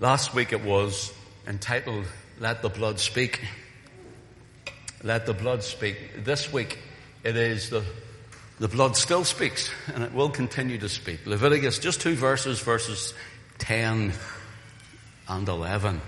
Last 0.00 0.32
week 0.32 0.54
it 0.54 0.64
was 0.64 1.12
entitled, 1.46 2.06
Let 2.38 2.62
the 2.62 2.70
Blood 2.70 2.98
Speak. 2.98 3.42
Let 5.02 5.26
the 5.26 5.34
Blood 5.34 5.62
Speak. 5.62 6.24
This 6.24 6.50
week 6.50 6.78
it 7.22 7.36
is 7.36 7.68
the, 7.68 7.84
the 8.58 8.68
blood 8.68 8.96
still 8.96 9.24
speaks 9.24 9.70
and 9.94 10.02
it 10.02 10.14
will 10.14 10.30
continue 10.30 10.78
to 10.78 10.88
speak. 10.88 11.26
Leviticus, 11.26 11.78
just 11.78 12.00
two 12.00 12.14
verses, 12.14 12.60
verses 12.60 13.12
10 13.58 14.14
and 15.28 15.46
11. 15.46 16.00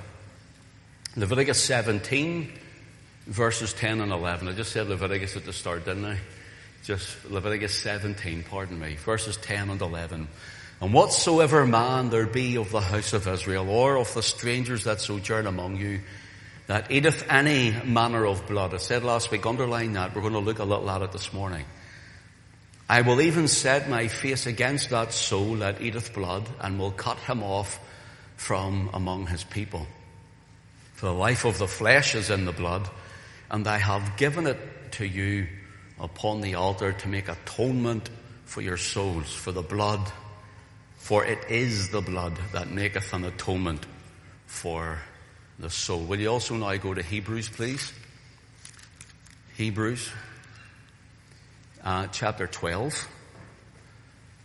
Leviticus 1.14 1.60
17, 1.60 2.50
verses 3.26 3.74
10 3.74 4.00
and 4.00 4.10
11. 4.10 4.48
I 4.48 4.52
just 4.52 4.72
said 4.72 4.88
Leviticus 4.88 5.36
at 5.36 5.44
the 5.44 5.52
start, 5.52 5.84
didn't 5.84 6.06
I? 6.06 6.16
Just 6.82 7.30
Leviticus 7.30 7.74
17, 7.74 8.42
pardon 8.48 8.80
me, 8.80 8.94
verses 8.94 9.36
10 9.36 9.68
and 9.68 9.82
11. 9.82 10.28
And 10.82 10.92
whatsoever 10.92 11.64
man 11.64 12.10
there 12.10 12.26
be 12.26 12.56
of 12.56 12.72
the 12.72 12.80
house 12.80 13.12
of 13.12 13.28
Israel, 13.28 13.70
or 13.70 13.98
of 13.98 14.12
the 14.14 14.22
strangers 14.22 14.82
that 14.82 15.00
sojourn 15.00 15.46
among 15.46 15.76
you, 15.76 16.00
that 16.66 16.90
eateth 16.90 17.24
any 17.30 17.70
manner 17.70 18.26
of 18.26 18.48
blood. 18.48 18.74
I 18.74 18.78
said 18.78 19.04
last 19.04 19.30
week, 19.30 19.46
underline 19.46 19.92
that. 19.92 20.12
We're 20.12 20.22
going 20.22 20.32
to 20.32 20.40
look 20.40 20.58
a 20.58 20.64
little 20.64 20.90
at 20.90 21.02
it 21.02 21.12
this 21.12 21.32
morning. 21.32 21.64
I 22.88 23.02
will 23.02 23.20
even 23.20 23.46
set 23.46 23.88
my 23.88 24.08
face 24.08 24.46
against 24.46 24.90
that 24.90 25.12
soul 25.12 25.54
that 25.58 25.80
eateth 25.80 26.12
blood, 26.14 26.48
and 26.60 26.80
will 26.80 26.90
cut 26.90 27.18
him 27.20 27.44
off 27.44 27.78
from 28.36 28.90
among 28.92 29.28
his 29.28 29.44
people. 29.44 29.86
For 30.94 31.06
the 31.06 31.14
life 31.14 31.44
of 31.44 31.58
the 31.58 31.68
flesh 31.68 32.16
is 32.16 32.28
in 32.28 32.44
the 32.44 32.50
blood, 32.50 32.90
and 33.52 33.68
I 33.68 33.78
have 33.78 34.16
given 34.16 34.48
it 34.48 34.58
to 34.92 35.06
you 35.06 35.46
upon 36.00 36.40
the 36.40 36.56
altar 36.56 36.92
to 36.92 37.08
make 37.08 37.28
atonement 37.28 38.10
for 38.46 38.62
your 38.62 38.76
souls, 38.76 39.32
for 39.32 39.52
the 39.52 39.62
blood 39.62 40.10
for 41.02 41.24
it 41.24 41.50
is 41.50 41.88
the 41.88 42.00
blood 42.00 42.38
that 42.52 42.70
maketh 42.70 43.12
an 43.12 43.24
atonement 43.24 43.84
for 44.46 45.00
the 45.58 45.68
soul. 45.68 46.00
Will 46.04 46.20
you 46.20 46.28
also 46.28 46.54
now 46.54 46.76
go 46.76 46.94
to 46.94 47.02
Hebrews, 47.02 47.48
please? 47.48 47.92
Hebrews, 49.56 50.08
uh, 51.82 52.06
chapter 52.12 52.46
12. 52.46 53.08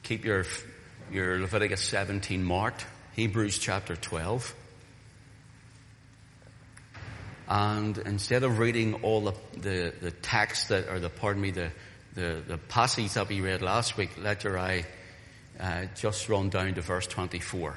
Keep 0.02 0.26
your, 0.26 0.46
your 1.12 1.40
Leviticus 1.40 1.82
17 1.82 2.44
marked. 2.44 2.88
Hebrews 3.16 3.60
chapter 3.60 3.96
12. 3.96 4.56
And 7.48 8.00
instead 8.00 8.42
of 8.42 8.58
reading 8.58 8.96
all 9.04 9.22
the, 9.22 9.34
the, 9.54 9.94
the 10.02 10.12
text 10.12 10.70
that, 10.70 10.90
or 10.90 11.00
the, 11.00 11.12
pardon 11.12 11.44
me, 11.44 11.52
the, 11.52 11.70
the, 12.16 12.42
the 12.48 12.58
passage 12.58 13.14
that 13.14 13.30
we 13.30 13.42
read 13.42 13.62
last 13.62 13.96
week, 13.96 14.10
let 14.18 14.44
your 14.44 14.58
eye 14.58 14.88
uh, 15.60 15.86
just 15.96 16.30
run 16.30 16.50
down 16.50 16.74
to 16.76 16.82
verse 16.82 17.08
24. 17.08 17.76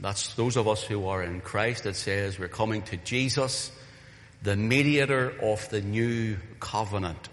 That's 0.00 0.34
those 0.34 0.56
of 0.56 0.68
us 0.68 0.82
who 0.82 1.08
are 1.08 1.22
in 1.22 1.40
Christ. 1.40 1.86
It 1.86 1.96
says 1.96 2.38
we're 2.38 2.48
coming 2.48 2.82
to 2.82 2.96
Jesus, 2.98 3.72
the 4.42 4.56
mediator 4.56 5.34
of 5.42 5.68
the 5.70 5.80
new 5.80 6.36
covenant. 6.60 7.28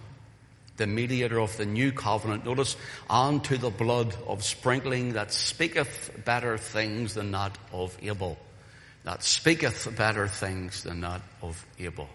The 0.78 0.88
mediator 0.88 1.40
of 1.40 1.56
the 1.56 1.66
new 1.66 1.92
covenant. 1.92 2.46
Notice, 2.46 2.76
on 3.10 3.40
to 3.42 3.58
the 3.58 3.70
blood 3.70 4.14
of 4.28 4.44
sprinkling 4.44 5.14
that 5.14 5.32
speaketh 5.32 6.12
better 6.26 6.58
things 6.58 7.14
than 7.14 7.32
that 7.32 7.58
of 7.72 7.98
Abel. 8.02 8.38
That 9.04 9.24
speaketh 9.24 9.96
better 9.96 10.28
things 10.28 10.84
than 10.84 11.02
that 11.02 11.22
of 11.42 11.66
Abel. 11.80 12.10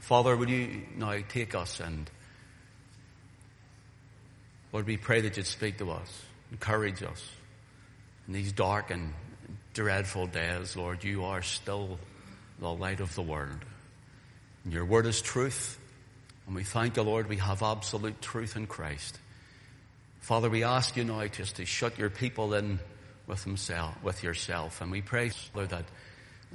Father, 0.00 0.36
would 0.36 0.50
you 0.50 0.82
now 0.96 1.16
take 1.28 1.54
us 1.54 1.80
and 1.80 2.08
Lord, 4.72 4.86
we 4.86 4.96
pray 4.96 5.20
that 5.22 5.36
you'd 5.36 5.46
speak 5.46 5.78
to 5.78 5.90
us, 5.90 6.22
encourage 6.52 7.02
us. 7.02 7.28
In 8.28 8.34
these 8.34 8.52
dark 8.52 8.90
and 8.90 9.12
dreadful 9.74 10.26
days, 10.26 10.76
Lord, 10.76 11.02
you 11.02 11.24
are 11.24 11.42
still 11.42 11.98
the 12.60 12.68
light 12.68 13.00
of 13.00 13.14
the 13.14 13.22
world. 13.22 13.64
And 14.64 14.72
your 14.72 14.84
word 14.84 15.06
is 15.06 15.20
truth. 15.20 15.78
And 16.46 16.54
we 16.54 16.62
thank 16.62 16.96
you, 16.96 17.02
Lord, 17.02 17.28
we 17.28 17.38
have 17.38 17.62
absolute 17.62 18.20
truth 18.20 18.56
in 18.56 18.66
Christ. 18.66 19.18
Father, 20.20 20.50
we 20.50 20.64
ask 20.64 20.96
you 20.96 21.04
now 21.04 21.26
just 21.26 21.56
to 21.56 21.64
shut 21.64 21.98
your 21.98 22.10
people 22.10 22.54
in 22.54 22.78
with 23.26 23.42
himself, 23.42 23.94
with 24.02 24.22
yourself. 24.22 24.80
And 24.80 24.90
we 24.90 25.00
pray, 25.00 25.32
Lord, 25.54 25.70
that, 25.70 25.86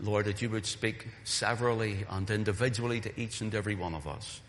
Lord, 0.01 0.25
that 0.25 0.41
you 0.41 0.49
would 0.49 0.65
speak 0.65 1.07
severally 1.23 2.05
and 2.09 2.29
individually 2.29 3.01
to 3.01 3.19
each 3.19 3.41
and 3.41 3.53
every 3.53 3.75
one 3.75 3.95
of 3.95 4.07
us. 4.07 4.39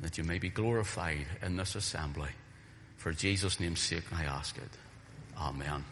That 0.00 0.16
you 0.16 0.24
may 0.24 0.38
be 0.38 0.48
glorified 0.48 1.26
in 1.42 1.56
this 1.56 1.74
assembly. 1.74 2.30
For 3.00 3.14
Jesus' 3.14 3.58
name's 3.58 3.80
sake, 3.80 4.04
I 4.12 4.24
ask 4.24 4.58
it. 4.58 4.68
Amen. 5.38 5.86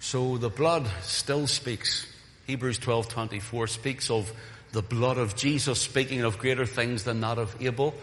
So 0.00 0.38
the 0.38 0.48
blood 0.48 0.86
still 1.02 1.46
speaks. 1.46 2.06
Hebrews 2.46 2.78
12:24 2.78 3.68
speaks 3.68 4.08
of 4.08 4.32
the 4.72 4.80
blood 4.80 5.18
of 5.18 5.36
Jesus 5.36 5.78
speaking 5.78 6.22
of 6.22 6.38
greater 6.38 6.64
things 6.64 7.04
than 7.04 7.20
that 7.20 7.36
of 7.36 7.54
Abel. 7.60 7.94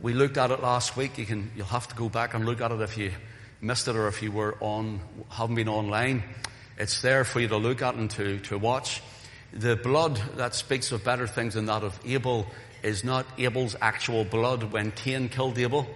We 0.00 0.14
looked 0.14 0.38
at 0.38 0.52
it 0.52 0.62
last 0.62 0.96
week. 0.96 1.18
You 1.18 1.26
can, 1.26 1.50
you'll 1.56 1.66
have 1.66 1.88
to 1.88 1.96
go 1.96 2.08
back 2.08 2.34
and 2.34 2.46
look 2.46 2.60
at 2.60 2.70
it 2.70 2.80
if 2.80 2.96
you 2.96 3.10
missed 3.60 3.88
it 3.88 3.96
or 3.96 4.06
if 4.06 4.22
you 4.22 4.30
were 4.30 4.56
on, 4.60 5.00
haven't 5.30 5.56
been 5.56 5.68
online. 5.68 6.22
It's 6.78 7.02
there 7.02 7.24
for 7.24 7.40
you 7.40 7.48
to 7.48 7.56
look 7.56 7.82
at 7.82 7.96
and 7.96 8.08
to, 8.12 8.38
to 8.38 8.58
watch. 8.58 9.02
The 9.52 9.74
blood 9.74 10.20
that 10.36 10.54
speaks 10.54 10.92
of 10.92 11.02
better 11.02 11.26
things 11.26 11.54
than 11.54 11.66
that 11.66 11.82
of 11.82 11.98
Abel 12.06 12.46
is 12.84 13.02
not 13.02 13.26
Abel's 13.38 13.74
actual 13.80 14.24
blood 14.24 14.72
when 14.72 14.92
Cain 14.92 15.28
killed 15.28 15.58
Abel. 15.58 15.88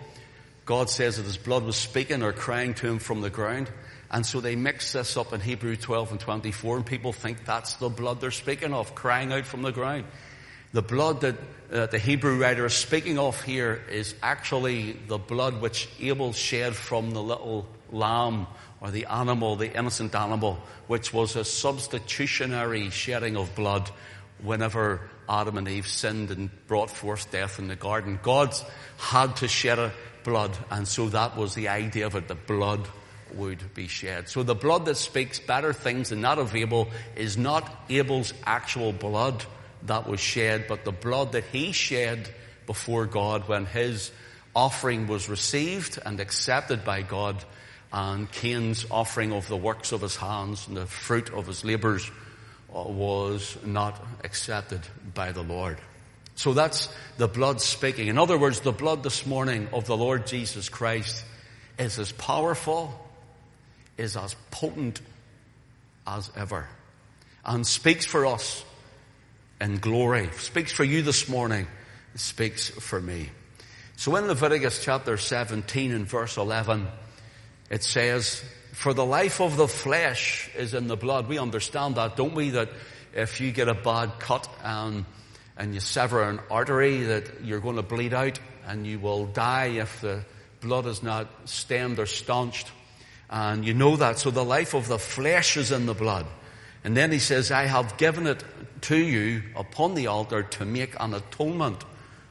God 0.70 0.88
says 0.88 1.16
that 1.16 1.24
his 1.24 1.36
blood 1.36 1.64
was 1.64 1.74
speaking 1.74 2.22
or 2.22 2.32
crying 2.32 2.74
to 2.74 2.86
him 2.86 3.00
from 3.00 3.22
the 3.22 3.28
ground. 3.28 3.68
And 4.08 4.24
so 4.24 4.40
they 4.40 4.54
mix 4.54 4.92
this 4.92 5.16
up 5.16 5.32
in 5.32 5.40
Hebrew 5.40 5.74
12 5.74 6.12
and 6.12 6.20
24 6.20 6.76
and 6.76 6.86
people 6.86 7.12
think 7.12 7.44
that's 7.44 7.74
the 7.74 7.88
blood 7.88 8.20
they're 8.20 8.30
speaking 8.30 8.72
of, 8.72 8.94
crying 8.94 9.32
out 9.32 9.46
from 9.46 9.62
the 9.62 9.72
ground. 9.72 10.04
The 10.72 10.82
blood 10.82 11.22
that 11.22 11.34
uh, 11.72 11.86
the 11.86 11.98
Hebrew 11.98 12.40
writer 12.40 12.66
is 12.66 12.74
speaking 12.74 13.18
of 13.18 13.42
here 13.42 13.82
is 13.90 14.14
actually 14.22 14.92
the 14.92 15.18
blood 15.18 15.60
which 15.60 15.88
Abel 15.98 16.32
shed 16.32 16.76
from 16.76 17.10
the 17.10 17.20
little 17.20 17.66
lamb 17.90 18.46
or 18.80 18.92
the 18.92 19.06
animal, 19.06 19.56
the 19.56 19.76
innocent 19.76 20.14
animal, 20.14 20.56
which 20.86 21.12
was 21.12 21.34
a 21.34 21.44
substitutionary 21.44 22.90
shedding 22.90 23.36
of 23.36 23.56
blood 23.56 23.90
whenever 24.40 25.00
Adam 25.28 25.58
and 25.58 25.66
Eve 25.66 25.88
sinned 25.88 26.30
and 26.30 26.48
brought 26.68 26.90
forth 26.90 27.32
death 27.32 27.58
in 27.58 27.66
the 27.66 27.74
garden. 27.74 28.20
God 28.22 28.54
had 28.98 29.34
to 29.36 29.48
shed 29.48 29.80
a 29.80 29.92
blood. 30.24 30.56
And 30.70 30.86
so 30.86 31.08
that 31.08 31.36
was 31.36 31.54
the 31.54 31.68
idea 31.68 32.06
of 32.06 32.14
it, 32.14 32.28
the 32.28 32.34
blood 32.34 32.86
would 33.34 33.74
be 33.74 33.86
shed. 33.86 34.28
So 34.28 34.42
the 34.42 34.54
blood 34.54 34.86
that 34.86 34.96
speaks 34.96 35.38
better 35.38 35.72
things 35.72 36.08
than 36.10 36.20
that 36.22 36.38
of 36.38 36.54
Abel 36.54 36.88
is 37.16 37.36
not 37.36 37.84
Abel's 37.88 38.32
actual 38.44 38.92
blood 38.92 39.44
that 39.84 40.08
was 40.08 40.20
shed, 40.20 40.66
but 40.68 40.84
the 40.84 40.92
blood 40.92 41.32
that 41.32 41.44
he 41.44 41.72
shed 41.72 42.28
before 42.66 43.06
God 43.06 43.48
when 43.48 43.66
his 43.66 44.10
offering 44.54 45.06
was 45.06 45.28
received 45.28 45.98
and 46.04 46.20
accepted 46.20 46.84
by 46.84 47.02
God 47.02 47.42
and 47.92 48.30
Cain's 48.30 48.86
offering 48.90 49.32
of 49.32 49.48
the 49.48 49.56
works 49.56 49.92
of 49.92 50.00
his 50.00 50.16
hands 50.16 50.66
and 50.68 50.76
the 50.76 50.86
fruit 50.86 51.30
of 51.30 51.46
his 51.46 51.64
labors 51.64 52.08
uh, 52.74 52.82
was 52.82 53.56
not 53.64 54.00
accepted 54.22 54.80
by 55.14 55.32
the 55.32 55.42
Lord. 55.42 55.78
So 56.40 56.54
that's 56.54 56.88
the 57.18 57.28
blood 57.28 57.60
speaking. 57.60 58.08
In 58.08 58.16
other 58.16 58.38
words, 58.38 58.60
the 58.60 58.72
blood 58.72 59.02
this 59.02 59.26
morning 59.26 59.68
of 59.74 59.84
the 59.84 59.94
Lord 59.94 60.26
Jesus 60.26 60.70
Christ 60.70 61.22
is 61.78 61.98
as 61.98 62.12
powerful, 62.12 62.98
is 63.98 64.16
as 64.16 64.34
potent 64.50 65.02
as 66.06 66.30
ever, 66.34 66.66
and 67.44 67.66
speaks 67.66 68.06
for 68.06 68.24
us 68.24 68.64
in 69.60 69.80
glory. 69.80 70.30
Speaks 70.38 70.72
for 70.72 70.82
you 70.82 71.02
this 71.02 71.28
morning. 71.28 71.66
speaks 72.14 72.70
for 72.70 73.02
me. 73.02 73.28
So 73.96 74.16
in 74.16 74.26
Leviticus 74.26 74.82
chapter 74.82 75.18
17 75.18 75.92
and 75.92 76.06
verse 76.06 76.38
11, 76.38 76.86
it 77.70 77.84
says, 77.84 78.42
for 78.72 78.94
the 78.94 79.04
life 79.04 79.42
of 79.42 79.58
the 79.58 79.68
flesh 79.68 80.48
is 80.56 80.72
in 80.72 80.88
the 80.88 80.96
blood. 80.96 81.28
We 81.28 81.36
understand 81.36 81.96
that, 81.96 82.16
don't 82.16 82.34
we? 82.34 82.48
That 82.48 82.70
if 83.12 83.42
you 83.42 83.52
get 83.52 83.68
a 83.68 83.74
bad 83.74 84.18
cut 84.18 84.48
and 84.64 85.04
and 85.60 85.74
you 85.74 85.80
sever 85.80 86.22
an 86.22 86.40
artery 86.50 87.02
that 87.02 87.44
you're 87.44 87.60
going 87.60 87.76
to 87.76 87.82
bleed 87.82 88.14
out 88.14 88.40
and 88.66 88.86
you 88.86 88.98
will 88.98 89.26
die 89.26 89.66
if 89.66 90.00
the 90.00 90.24
blood 90.62 90.86
is 90.86 91.02
not 91.02 91.28
stemmed 91.44 91.98
or 91.98 92.06
staunched. 92.06 92.72
And 93.28 93.62
you 93.62 93.74
know 93.74 93.96
that. 93.96 94.18
So 94.18 94.30
the 94.30 94.42
life 94.42 94.72
of 94.72 94.88
the 94.88 94.98
flesh 94.98 95.58
is 95.58 95.70
in 95.70 95.84
the 95.84 95.92
blood. 95.92 96.24
And 96.82 96.96
then 96.96 97.12
he 97.12 97.18
says, 97.18 97.50
I 97.50 97.66
have 97.66 97.98
given 97.98 98.26
it 98.26 98.42
to 98.82 98.96
you 98.96 99.42
upon 99.54 99.94
the 99.94 100.06
altar 100.06 100.44
to 100.44 100.64
make 100.64 100.94
an 100.98 101.12
atonement 101.12 101.84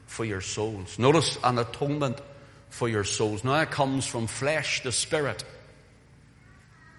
for 0.07 0.25
your 0.25 0.41
souls. 0.41 0.97
Notice 0.97 1.37
an 1.43 1.59
atonement 1.59 2.19
for 2.69 2.89
your 2.89 3.03
souls. 3.03 3.43
Now 3.43 3.61
it 3.61 3.69
comes 3.69 4.07
from 4.07 4.25
flesh 4.25 4.81
to 4.81 4.91
spirit. 4.91 5.43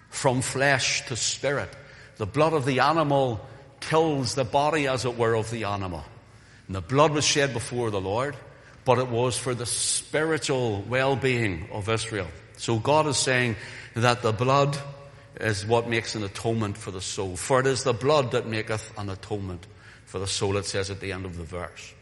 From 0.09 0.41
flesh 0.41 1.05
to 1.07 1.17
spirit. 1.17 1.75
The 2.15 2.25
blood 2.25 2.53
of 2.53 2.63
the 2.63 2.79
animal 2.79 3.45
kills 3.81 4.33
the 4.35 4.45
body, 4.45 4.87
as 4.87 5.03
it 5.03 5.17
were, 5.17 5.35
of 5.35 5.51
the 5.51 5.65
animal. 5.65 6.05
And 6.71 6.75
the 6.77 6.79
blood 6.79 7.11
was 7.11 7.25
shed 7.25 7.51
before 7.51 7.91
the 7.91 7.99
Lord, 7.99 8.33
but 8.85 8.97
it 8.97 9.09
was 9.09 9.37
for 9.37 9.53
the 9.53 9.65
spiritual 9.65 10.81
well-being 10.87 11.67
of 11.73 11.89
Israel. 11.89 12.29
So 12.55 12.79
God 12.79 13.07
is 13.07 13.17
saying 13.17 13.57
that 13.93 14.21
the 14.21 14.31
blood 14.31 14.77
is 15.37 15.65
what 15.65 15.89
makes 15.89 16.15
an 16.15 16.23
atonement 16.23 16.77
for 16.77 16.91
the 16.91 17.01
soul. 17.01 17.35
For 17.35 17.59
it 17.59 17.67
is 17.67 17.83
the 17.83 17.91
blood 17.91 18.31
that 18.31 18.47
maketh 18.47 18.97
an 18.97 19.09
atonement 19.09 19.67
for 20.05 20.17
the 20.17 20.27
soul, 20.27 20.55
it 20.55 20.63
says 20.63 20.89
at 20.89 21.01
the 21.01 21.11
end 21.11 21.25
of 21.25 21.35
the 21.35 21.43
verse. 21.43 21.93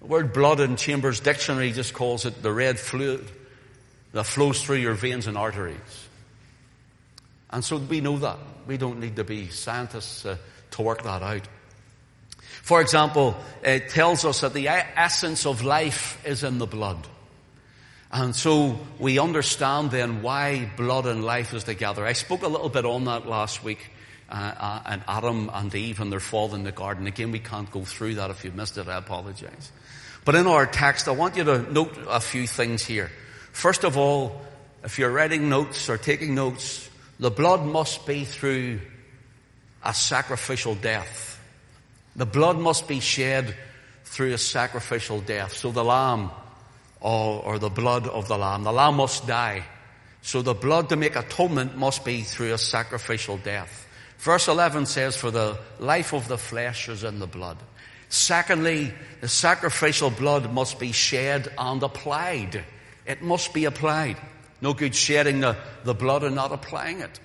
The 0.00 0.06
word 0.06 0.32
blood 0.32 0.58
in 0.58 0.74
Chambers 0.74 1.20
Dictionary 1.20 1.70
just 1.70 1.94
calls 1.94 2.24
it 2.24 2.42
the 2.42 2.52
red 2.52 2.80
fluid 2.80 3.30
that 4.10 4.26
flows 4.26 4.60
through 4.60 4.78
your 4.78 4.94
veins 4.94 5.28
and 5.28 5.38
arteries. 5.38 6.08
And 7.48 7.64
so 7.64 7.76
we 7.76 8.00
know 8.00 8.18
that. 8.18 8.38
We 8.66 8.76
don't 8.76 8.98
need 8.98 9.14
to 9.14 9.24
be 9.24 9.50
scientists 9.50 10.26
uh, 10.26 10.36
to 10.72 10.82
work 10.82 11.04
that 11.04 11.22
out. 11.22 11.46
For 12.64 12.80
example, 12.80 13.36
it 13.62 13.90
tells 13.90 14.24
us 14.24 14.40
that 14.40 14.54
the 14.54 14.68
essence 14.68 15.44
of 15.44 15.62
life 15.62 16.18
is 16.24 16.42
in 16.42 16.56
the 16.56 16.66
blood. 16.66 17.06
And 18.10 18.34
so 18.34 18.80
we 18.98 19.18
understand 19.18 19.90
then 19.90 20.22
why 20.22 20.70
blood 20.74 21.04
and 21.04 21.22
life 21.22 21.52
is 21.52 21.64
together. 21.64 22.06
I 22.06 22.14
spoke 22.14 22.40
a 22.40 22.48
little 22.48 22.70
bit 22.70 22.86
on 22.86 23.04
that 23.04 23.26
last 23.26 23.62
week. 23.62 23.90
Uh, 24.30 24.54
uh, 24.58 24.82
and 24.86 25.02
Adam 25.06 25.50
and 25.52 25.74
Eve 25.74 26.00
and 26.00 26.10
their 26.10 26.20
fall 26.20 26.54
in 26.54 26.64
the 26.64 26.72
garden. 26.72 27.06
Again, 27.06 27.32
we 27.32 27.38
can't 27.38 27.70
go 27.70 27.84
through 27.84 28.14
that. 28.14 28.30
If 28.30 28.46
you 28.46 28.50
missed 28.52 28.78
it, 28.78 28.88
I 28.88 28.96
apologize. 28.96 29.70
But 30.24 30.34
in 30.34 30.46
our 30.46 30.64
text, 30.64 31.06
I 31.06 31.10
want 31.10 31.36
you 31.36 31.44
to 31.44 31.70
note 31.70 31.94
a 32.08 32.18
few 32.18 32.46
things 32.46 32.82
here. 32.82 33.10
First 33.52 33.84
of 33.84 33.98
all, 33.98 34.40
if 34.82 34.98
you're 34.98 35.12
writing 35.12 35.50
notes 35.50 35.90
or 35.90 35.98
taking 35.98 36.34
notes, 36.34 36.88
the 37.20 37.30
blood 37.30 37.62
must 37.66 38.06
be 38.06 38.24
through 38.24 38.80
a 39.84 39.92
sacrificial 39.92 40.74
death. 40.74 41.33
The 42.16 42.26
blood 42.26 42.58
must 42.58 42.86
be 42.86 43.00
shed 43.00 43.56
through 44.04 44.32
a 44.32 44.38
sacrificial 44.38 45.20
death. 45.20 45.54
So 45.54 45.72
the 45.72 45.84
lamb, 45.84 46.30
or, 47.00 47.42
or 47.42 47.58
the 47.58 47.70
blood 47.70 48.06
of 48.06 48.28
the 48.28 48.38
lamb, 48.38 48.62
the 48.62 48.72
lamb 48.72 48.96
must 48.96 49.26
die. 49.26 49.64
So 50.22 50.40
the 50.40 50.54
blood 50.54 50.88
to 50.90 50.96
make 50.96 51.16
atonement 51.16 51.76
must 51.76 52.04
be 52.04 52.22
through 52.22 52.54
a 52.54 52.58
sacrificial 52.58 53.36
death. 53.38 53.86
Verse 54.18 54.48
11 54.48 54.86
says, 54.86 55.16
for 55.16 55.30
the 55.30 55.58
life 55.78 56.14
of 56.14 56.28
the 56.28 56.38
flesh 56.38 56.88
is 56.88 57.04
in 57.04 57.18
the 57.18 57.26
blood. 57.26 57.58
Secondly, 58.08 58.94
the 59.20 59.28
sacrificial 59.28 60.08
blood 60.08 60.52
must 60.52 60.78
be 60.78 60.92
shed 60.92 61.52
and 61.58 61.82
applied. 61.82 62.64
It 63.06 63.22
must 63.22 63.52
be 63.52 63.64
applied. 63.64 64.16
No 64.60 64.72
good 64.72 64.94
shedding 64.94 65.40
the, 65.40 65.56
the 65.82 65.94
blood 65.94 66.22
and 66.22 66.36
not 66.36 66.52
applying 66.52 67.00
it. 67.00 67.20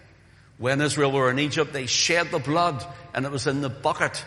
When 0.57 0.81
Israel 0.81 1.11
were 1.11 1.29
in 1.29 1.39
Egypt, 1.39 1.71
they 1.71 1.85
shed 1.85 2.31
the 2.31 2.39
blood 2.39 2.85
and 3.13 3.25
it 3.25 3.31
was 3.31 3.47
in 3.47 3.61
the 3.61 3.69
bucket 3.69 4.25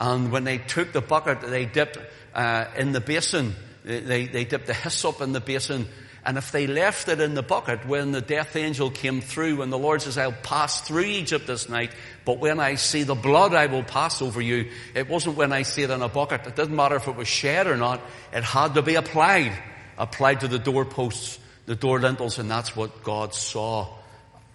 and 0.00 0.32
when 0.32 0.44
they 0.44 0.56
took 0.58 0.92
the 0.92 1.02
bucket, 1.02 1.42
they 1.42 1.66
dipped 1.66 1.98
uh, 2.34 2.64
in 2.76 2.92
the 2.92 3.00
basin. 3.00 3.54
They, 3.84 4.26
they 4.26 4.44
dipped 4.44 4.66
the 4.66 4.74
hyssop 4.74 5.20
in 5.20 5.32
the 5.32 5.40
basin. 5.40 5.86
And 6.24 6.38
if 6.38 6.52
they 6.52 6.66
left 6.66 7.08
it 7.08 7.20
in 7.20 7.34
the 7.34 7.42
bucket 7.42 7.86
when 7.86 8.12
the 8.12 8.20
death 8.20 8.56
angel 8.56 8.90
came 8.90 9.20
through, 9.20 9.62
and 9.62 9.72
the 9.72 9.78
Lord 9.78 10.02
says, 10.02 10.18
I'll 10.18 10.32
pass 10.32 10.80
through 10.82 11.04
Egypt 11.04 11.46
this 11.46 11.68
night, 11.68 11.92
but 12.24 12.38
when 12.38 12.60
I 12.60 12.74
see 12.74 13.02
the 13.02 13.14
blood, 13.14 13.54
I 13.54 13.66
will 13.66 13.82
pass 13.82 14.20
over 14.20 14.40
you. 14.40 14.70
It 14.94 15.08
wasn't 15.08 15.36
when 15.36 15.52
I 15.52 15.62
see 15.62 15.82
it 15.82 15.90
in 15.90 16.02
a 16.02 16.08
bucket. 16.08 16.46
It 16.46 16.56
didn't 16.56 16.76
matter 16.76 16.96
if 16.96 17.08
it 17.08 17.16
was 17.16 17.28
shed 17.28 17.66
or 17.66 17.76
not. 17.76 18.00
It 18.32 18.44
had 18.44 18.74
to 18.74 18.82
be 18.82 18.94
applied. 18.96 19.52
Applied 19.98 20.40
to 20.40 20.48
the 20.48 20.58
doorposts, 20.58 21.38
the 21.66 21.76
door 21.76 22.00
lintels, 22.00 22.38
and 22.38 22.50
that's 22.50 22.74
what 22.74 23.02
God 23.02 23.34
saw. 23.34 23.98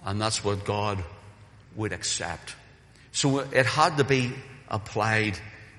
And 0.04 0.20
that's 0.20 0.44
what 0.44 0.66
God 0.66 1.04
would 1.76 1.94
accept. 1.94 2.56
So 3.12 3.40
it 3.40 3.66
had 3.66 3.98
to 3.98 4.04
be 4.04 4.34
applied 4.70 5.38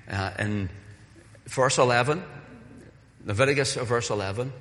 uh, 0.09 0.31
in 0.39 0.69
verse 1.45 1.77
11, 1.77 2.23
Leviticus 3.25 3.75
verse 3.75 4.09
11. 4.09 4.53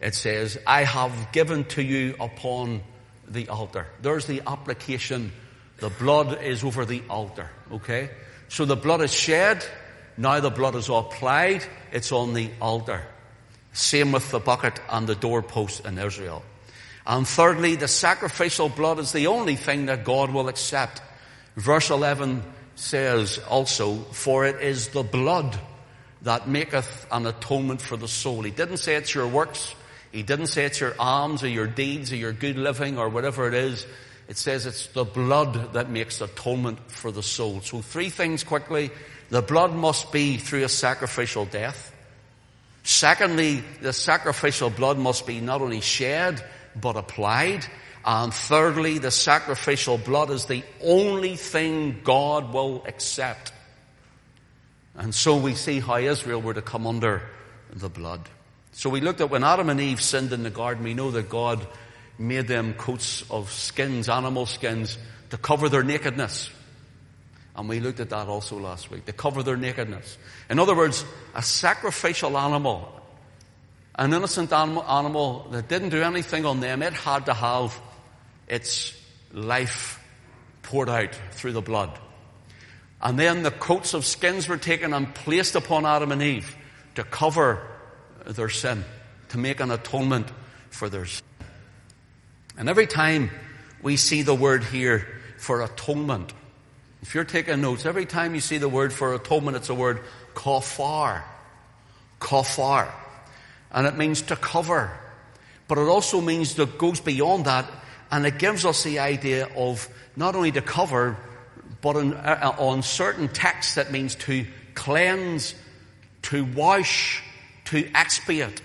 It 0.00 0.14
says, 0.14 0.58
I 0.66 0.84
have 0.84 1.32
given 1.32 1.64
to 1.64 1.82
you 1.82 2.14
upon 2.20 2.82
the 3.26 3.48
altar. 3.48 3.86
There's 4.02 4.26
the 4.26 4.42
application. 4.46 5.32
The 5.78 5.88
blood 5.88 6.42
is 6.42 6.62
over 6.62 6.84
the 6.84 7.02
altar. 7.08 7.50
Okay? 7.72 8.10
So 8.48 8.64
the 8.64 8.76
blood 8.76 9.00
is 9.00 9.12
shed. 9.12 9.64
Now 10.16 10.40
the 10.40 10.50
blood 10.50 10.76
is 10.76 10.88
applied. 10.88 11.64
It's 11.92 12.12
on 12.12 12.34
the 12.34 12.50
altar. 12.60 13.02
Same 13.72 14.12
with 14.12 14.30
the 14.30 14.38
bucket 14.38 14.80
and 14.88 15.06
the 15.06 15.16
doorpost 15.16 15.84
in 15.84 15.98
Israel. 15.98 16.44
And 17.06 17.26
thirdly, 17.26 17.76
the 17.76 17.88
sacrificial 17.88 18.68
blood 18.68 18.98
is 18.98 19.12
the 19.12 19.26
only 19.26 19.56
thing 19.56 19.86
that 19.86 20.04
God 20.04 20.30
will 20.30 20.48
accept. 20.48 21.02
Verse 21.56 21.90
11 21.90 22.42
says 22.76 23.38
also, 23.48 23.96
for 24.12 24.46
it 24.46 24.60
is 24.60 24.88
the 24.88 25.02
blood 25.02 25.58
that 26.22 26.48
maketh 26.48 27.06
an 27.12 27.26
atonement 27.26 27.80
for 27.80 27.96
the 27.96 28.08
soul. 28.08 28.42
He 28.42 28.50
didn't 28.50 28.78
say 28.78 28.96
it's 28.96 29.14
your 29.14 29.28
works. 29.28 29.74
He 30.10 30.22
didn't 30.22 30.46
say 30.46 30.64
it's 30.64 30.80
your 30.80 30.94
alms 30.98 31.42
or 31.42 31.48
your 31.48 31.66
deeds 31.66 32.12
or 32.12 32.16
your 32.16 32.32
good 32.32 32.56
living 32.56 32.98
or 32.98 33.08
whatever 33.08 33.46
it 33.46 33.54
is. 33.54 33.86
It 34.28 34.36
says 34.38 34.64
it's 34.64 34.86
the 34.88 35.04
blood 35.04 35.74
that 35.74 35.90
makes 35.90 36.20
atonement 36.20 36.78
for 36.90 37.12
the 37.12 37.22
soul. 37.22 37.60
So 37.60 37.82
three 37.82 38.08
things 38.08 38.42
quickly. 38.42 38.90
The 39.30 39.42
blood 39.42 39.74
must 39.74 40.12
be 40.12 40.38
through 40.38 40.64
a 40.64 40.68
sacrificial 40.68 41.44
death. 41.44 41.92
Secondly, 42.84 43.62
the 43.80 43.92
sacrificial 43.92 44.70
blood 44.70 44.98
must 44.98 45.26
be 45.26 45.40
not 45.40 45.60
only 45.60 45.80
shed, 45.80 46.42
but 46.80 46.96
applied. 46.96 47.66
And 48.06 48.34
thirdly, 48.34 48.98
the 48.98 49.10
sacrificial 49.10 49.96
blood 49.96 50.30
is 50.30 50.44
the 50.44 50.62
only 50.82 51.36
thing 51.36 52.00
God 52.04 52.52
will 52.52 52.84
accept. 52.86 53.52
And 54.94 55.14
so 55.14 55.36
we 55.36 55.54
see 55.54 55.80
how 55.80 55.96
Israel 55.96 56.42
were 56.42 56.54
to 56.54 56.62
come 56.62 56.86
under 56.86 57.22
the 57.72 57.88
blood. 57.88 58.28
So 58.72 58.90
we 58.90 59.00
looked 59.00 59.20
at 59.20 59.30
when 59.30 59.42
Adam 59.42 59.70
and 59.70 59.80
Eve 59.80 60.02
sinned 60.02 60.32
in 60.32 60.42
the 60.42 60.50
garden, 60.50 60.84
we 60.84 60.94
know 60.94 61.10
that 61.12 61.28
God 61.28 61.66
made 62.18 62.46
them 62.46 62.74
coats 62.74 63.24
of 63.30 63.50
skins, 63.50 64.08
animal 64.08 64.46
skins, 64.46 64.98
to 65.30 65.38
cover 65.38 65.68
their 65.68 65.82
nakedness. 65.82 66.50
And 67.56 67.68
we 67.68 67.80
looked 67.80 68.00
at 68.00 68.10
that 68.10 68.28
also 68.28 68.58
last 68.58 68.90
week, 68.90 69.06
to 69.06 69.12
cover 69.12 69.42
their 69.42 69.56
nakedness. 69.56 70.18
In 70.50 70.58
other 70.58 70.76
words, 70.76 71.04
a 71.34 71.42
sacrificial 71.42 72.36
animal, 72.36 73.00
an 73.94 74.12
innocent 74.12 74.52
animal, 74.52 74.84
animal 74.84 75.46
that 75.50 75.68
didn't 75.68 75.90
do 75.90 76.02
anything 76.02 76.44
on 76.44 76.60
them, 76.60 76.82
it 76.82 76.92
had 76.92 77.26
to 77.26 77.34
have 77.34 77.80
its 78.48 78.94
life 79.32 80.00
poured 80.62 80.88
out 80.88 81.14
through 81.32 81.52
the 81.52 81.62
blood. 81.62 81.98
And 83.00 83.18
then 83.18 83.42
the 83.42 83.50
coats 83.50 83.94
of 83.94 84.06
skins 84.06 84.48
were 84.48 84.56
taken 84.56 84.94
and 84.94 85.14
placed 85.14 85.54
upon 85.54 85.84
Adam 85.84 86.12
and 86.12 86.22
Eve 86.22 86.56
to 86.94 87.04
cover 87.04 87.60
their 88.26 88.48
sin, 88.48 88.84
to 89.28 89.38
make 89.38 89.60
an 89.60 89.70
atonement 89.70 90.28
for 90.70 90.88
their 90.88 91.04
sin. 91.04 91.24
And 92.56 92.68
every 92.68 92.86
time 92.86 93.30
we 93.82 93.96
see 93.96 94.22
the 94.22 94.34
word 94.34 94.64
here 94.64 95.06
for 95.36 95.62
atonement, 95.62 96.32
if 97.02 97.14
you're 97.14 97.24
taking 97.24 97.60
notes, 97.60 97.84
every 97.84 98.06
time 98.06 98.34
you 98.34 98.40
see 98.40 98.56
the 98.56 98.68
word 98.68 98.92
for 98.92 99.14
atonement, 99.14 99.58
it's 99.58 99.68
a 99.68 99.74
word 99.74 100.00
kafar. 100.34 101.22
Kafar. 102.18 102.90
And 103.70 103.86
it 103.86 103.98
means 103.98 104.22
to 104.22 104.36
cover. 104.36 104.90
But 105.68 105.76
it 105.76 105.88
also 105.88 106.22
means 106.22 106.54
that 106.54 106.78
goes 106.78 107.00
beyond 107.00 107.44
that 107.44 107.70
and 108.14 108.24
it 108.24 108.38
gives 108.38 108.64
us 108.64 108.84
the 108.84 109.00
idea 109.00 109.48
of 109.56 109.88
not 110.14 110.36
only 110.36 110.52
to 110.52 110.62
cover, 110.62 111.16
but 111.82 111.96
on, 111.96 112.14
uh, 112.14 112.54
on 112.58 112.80
certain 112.82 113.26
texts 113.26 113.74
that 113.74 113.90
means 113.90 114.14
to 114.14 114.46
cleanse, 114.76 115.52
to 116.22 116.44
wash, 116.44 117.24
to 117.64 117.90
expiate, 117.92 118.62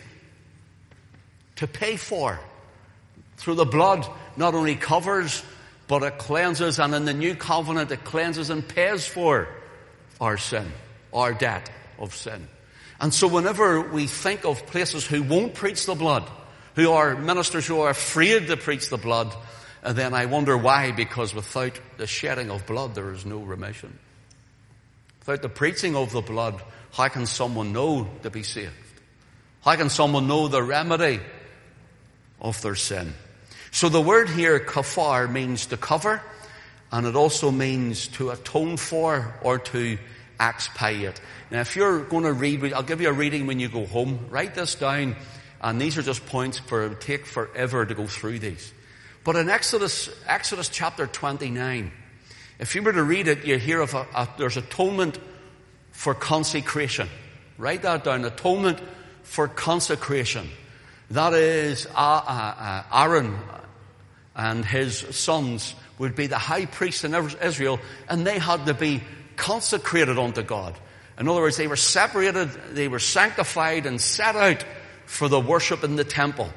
to 1.56 1.65
pay 1.65 1.96
for. 1.96 2.39
Through 3.38 3.56
the 3.56 3.65
blood, 3.65 4.06
not 4.38 4.53
only 4.53 4.75
covers, 4.75 5.44
but 5.88 6.03
it 6.03 6.20
cleanses, 6.20 6.77
and 6.77 6.94
in 6.94 7.06
the 7.06 7.13
new 7.15 7.34
covenant, 7.34 7.89
it 7.89 8.03
cleanses 8.03 8.51
and 8.51 8.65
pays 8.68 9.08
for 9.08 9.48
our 10.22 10.38
sin, 10.38 10.72
our 11.12 11.34
debt 11.34 11.72
of 11.98 12.13
sin. 12.13 12.48
And 13.01 13.12
so 13.12 13.27
whenever 13.27 13.82
we 13.82 14.06
think 14.06 14.46
of 14.46 14.68
places 14.68 15.08
who 15.08 15.24
won't 15.24 15.56
preach 15.56 15.88
the 15.88 15.96
blood, 15.96 16.29
who 16.79 16.93
are 16.93 17.13
ministers 17.13 17.67
who 17.67 17.81
are 17.81 17.89
afraid 17.89 18.48
to 18.48 18.55
preach 18.55 18.89
the 18.89 18.98
blood, 18.98 19.36
and 19.83 19.98
then 19.98 20.13
I 20.13 20.27
wonder 20.27 20.57
why, 20.57 20.93
because 20.93 21.36
without 21.36 21.77
the 21.98 22.07
shedding 22.07 22.50
of 22.50 22.65
blood, 22.65 22.95
there 22.95 23.12
is 23.12 23.25
no 23.25 23.39
remission. 23.39 24.00
Without 25.19 25.41
the 25.41 25.50
preaching 25.50 25.98
of 25.98 26.13
the 26.13 26.21
blood, 26.21 26.62
how 26.93 27.09
can 27.09 27.25
someone 27.25 27.74
know 27.74 28.07
to 28.24 28.29
be 28.29 28.43
saved? 28.43 28.71
How 29.62 29.75
can 29.75 29.89
someone 29.89 30.27
know 30.27 30.48
the 30.48 30.63
remedy 30.63 31.19
of 32.39 32.62
their 32.62 32.75
sin? 32.75 33.13
So 33.71 33.89
the 33.89 34.01
word 34.01 34.29
here, 34.29 34.57
kafar, 34.62 35.29
means 35.29 35.65
to 35.67 35.77
cover, 35.77 36.21
and 36.93 37.05
it 37.05 37.17
also 37.17 37.51
means 37.51 38.07
to 38.07 38.29
atone 38.29 38.77
for 38.77 39.36
or 39.41 39.59
to 39.59 39.98
expiate. 40.39 41.19
Now 41.51 41.59
if 41.59 41.75
you're 41.75 42.00
going 42.00 42.24
to 42.24 42.31
read, 42.31 42.71
I'll 42.71 42.83
give 42.83 43.01
you 43.01 43.09
a 43.09 43.13
reading 43.13 43.48
when 43.48 43.59
you 43.59 43.67
go 43.67 43.86
home. 43.86 44.27
Write 44.29 44.55
this 44.55 44.75
down 44.75 45.17
and 45.62 45.80
these 45.80 45.98
are 45.98 46.01
just 46.01 46.25
points 46.25 46.60
for 46.60 46.86
it 46.86 47.01
take 47.01 47.25
forever 47.25 47.86
to 47.86 47.94
go 47.94 48.08
through 48.08 48.39
these. 48.39 48.74
But 49.24 49.36
in 49.36 49.50
Exodus, 49.50 50.10
Exodus 50.25 50.70
chapter 50.70 51.06
29, 51.06 51.92
if 52.60 52.75
you 52.75 52.82
were 52.82 52.94
to 52.94 53.04
read 53.04 53.28
it, 53.28 53.46
you 53.46 53.58
hear 53.58 53.82
of 53.82 53.94
a, 53.94 54.08
a, 54.16 54.28
there's 54.38 54.58
atonement 54.58 55.20
for 55.92 56.13
consecration. 56.13 57.10
Write 57.58 57.82
that 57.82 58.04
down. 58.04 58.24
Atonement 58.25 58.80
for 59.24 59.48
consecration. 59.48 60.50
That 61.12 61.34
is 61.34 61.88
Aaron 61.96 63.38
and 64.36 64.63
his 64.63 65.00
sons 65.12 65.75
would 65.98 66.16
be 66.16 66.28
the 66.28 66.38
high 66.38 66.66
priest 66.66 67.04
in 67.04 67.13
Israel, 67.13 67.80
and 68.08 68.25
they 68.25 68.39
had 68.39 68.66
to 68.68 68.74
be 68.74 69.04
consecrated 69.36 70.18
unto 70.18 70.42
God. 70.42 70.75
In 71.20 71.28
other 71.28 71.42
words, 71.42 71.58
they 71.58 71.68
were 71.68 71.75
separated, 71.75 72.50
they 72.72 72.88
were 72.88 73.00
sanctified 73.00 73.86
and 73.86 74.00
set 74.00 74.38
out 74.38 74.63
for 75.10 75.28
the 75.28 75.39
worship 75.39 75.84
in 75.84 75.96
the 75.96 76.04
temple. 76.04 76.48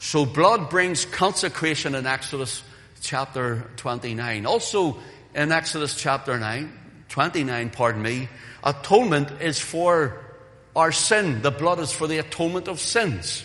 So 0.00 0.26
blood 0.26 0.68
brings 0.68 1.04
consecration 1.04 1.94
in 1.94 2.04
Exodus 2.04 2.62
chapter 3.00 3.70
29. 3.76 4.44
Also 4.44 4.98
in 5.36 5.52
Exodus 5.52 5.94
chapter 5.94 6.36
9, 6.36 6.70
29, 7.08 7.70
pardon 7.70 8.02
me, 8.02 8.28
atonement 8.64 9.40
is 9.40 9.60
for 9.60 10.18
our 10.74 10.90
sin. 10.90 11.42
The 11.42 11.52
blood 11.52 11.78
is 11.78 11.92
for 11.92 12.08
the 12.08 12.18
atonement 12.18 12.66
of 12.66 12.80
sins 12.80 13.44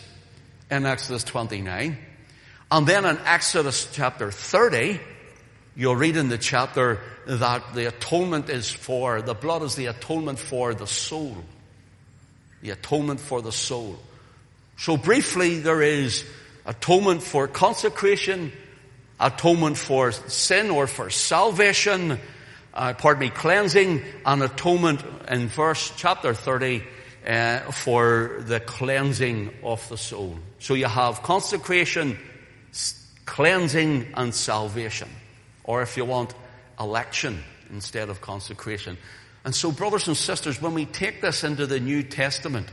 in 0.71 0.87
Exodus 0.87 1.23
29. 1.23 1.95
And 2.71 2.87
then 2.87 3.05
in 3.05 3.19
Exodus 3.25 3.87
chapter 3.93 4.31
30, 4.31 4.99
you'll 5.75 5.95
read 5.95 6.17
in 6.17 6.29
the 6.29 6.39
chapter 6.39 6.99
that 7.27 7.75
the 7.75 7.87
atonement 7.87 8.49
is 8.49 8.71
for, 8.71 9.21
the 9.21 9.35
blood 9.35 9.61
is 9.61 9.75
the 9.75 9.85
atonement 9.85 10.39
for 10.39 10.73
the 10.73 10.87
soul. 10.87 11.37
The 12.63 12.71
atonement 12.71 13.19
for 13.19 13.43
the 13.43 13.51
soul. 13.51 13.99
So 14.77 14.95
briefly, 14.95 15.59
there 15.59 15.81
is 15.81 16.23
atonement 16.65 17.23
for 17.23 17.47
consecration, 17.47 18.51
atonement 19.19 19.77
for 19.77 20.11
sin 20.11 20.69
or 20.69 20.85
for 20.85 21.09
salvation, 21.09 22.19
uh, 22.75 22.93
pardon 22.93 23.21
me, 23.21 23.29
cleansing, 23.29 24.03
and 24.23 24.43
atonement 24.43 25.03
in 25.27 25.47
verse 25.47 25.91
chapter 25.97 26.35
30 26.35 26.83
uh, 27.25 27.59
for 27.71 28.37
the 28.41 28.59
cleansing 28.59 29.51
of 29.63 29.87
the 29.89 29.97
soul. 29.97 30.37
So 30.59 30.75
you 30.75 30.85
have 30.85 31.23
consecration, 31.23 32.17
cleansing, 33.25 34.13
and 34.13 34.33
salvation. 34.33 35.09
Or 35.63 35.81
if 35.81 35.97
you 35.97 36.05
want, 36.05 36.35
election 36.79 37.43
instead 37.71 38.09
of 38.09 38.21
consecration. 38.21 38.97
And 39.43 39.55
so, 39.55 39.71
brothers 39.71 40.07
and 40.07 40.15
sisters, 40.15 40.61
when 40.61 40.73
we 40.73 40.85
take 40.85 41.21
this 41.21 41.43
into 41.43 41.65
the 41.65 41.79
New 41.79 42.03
Testament, 42.03 42.67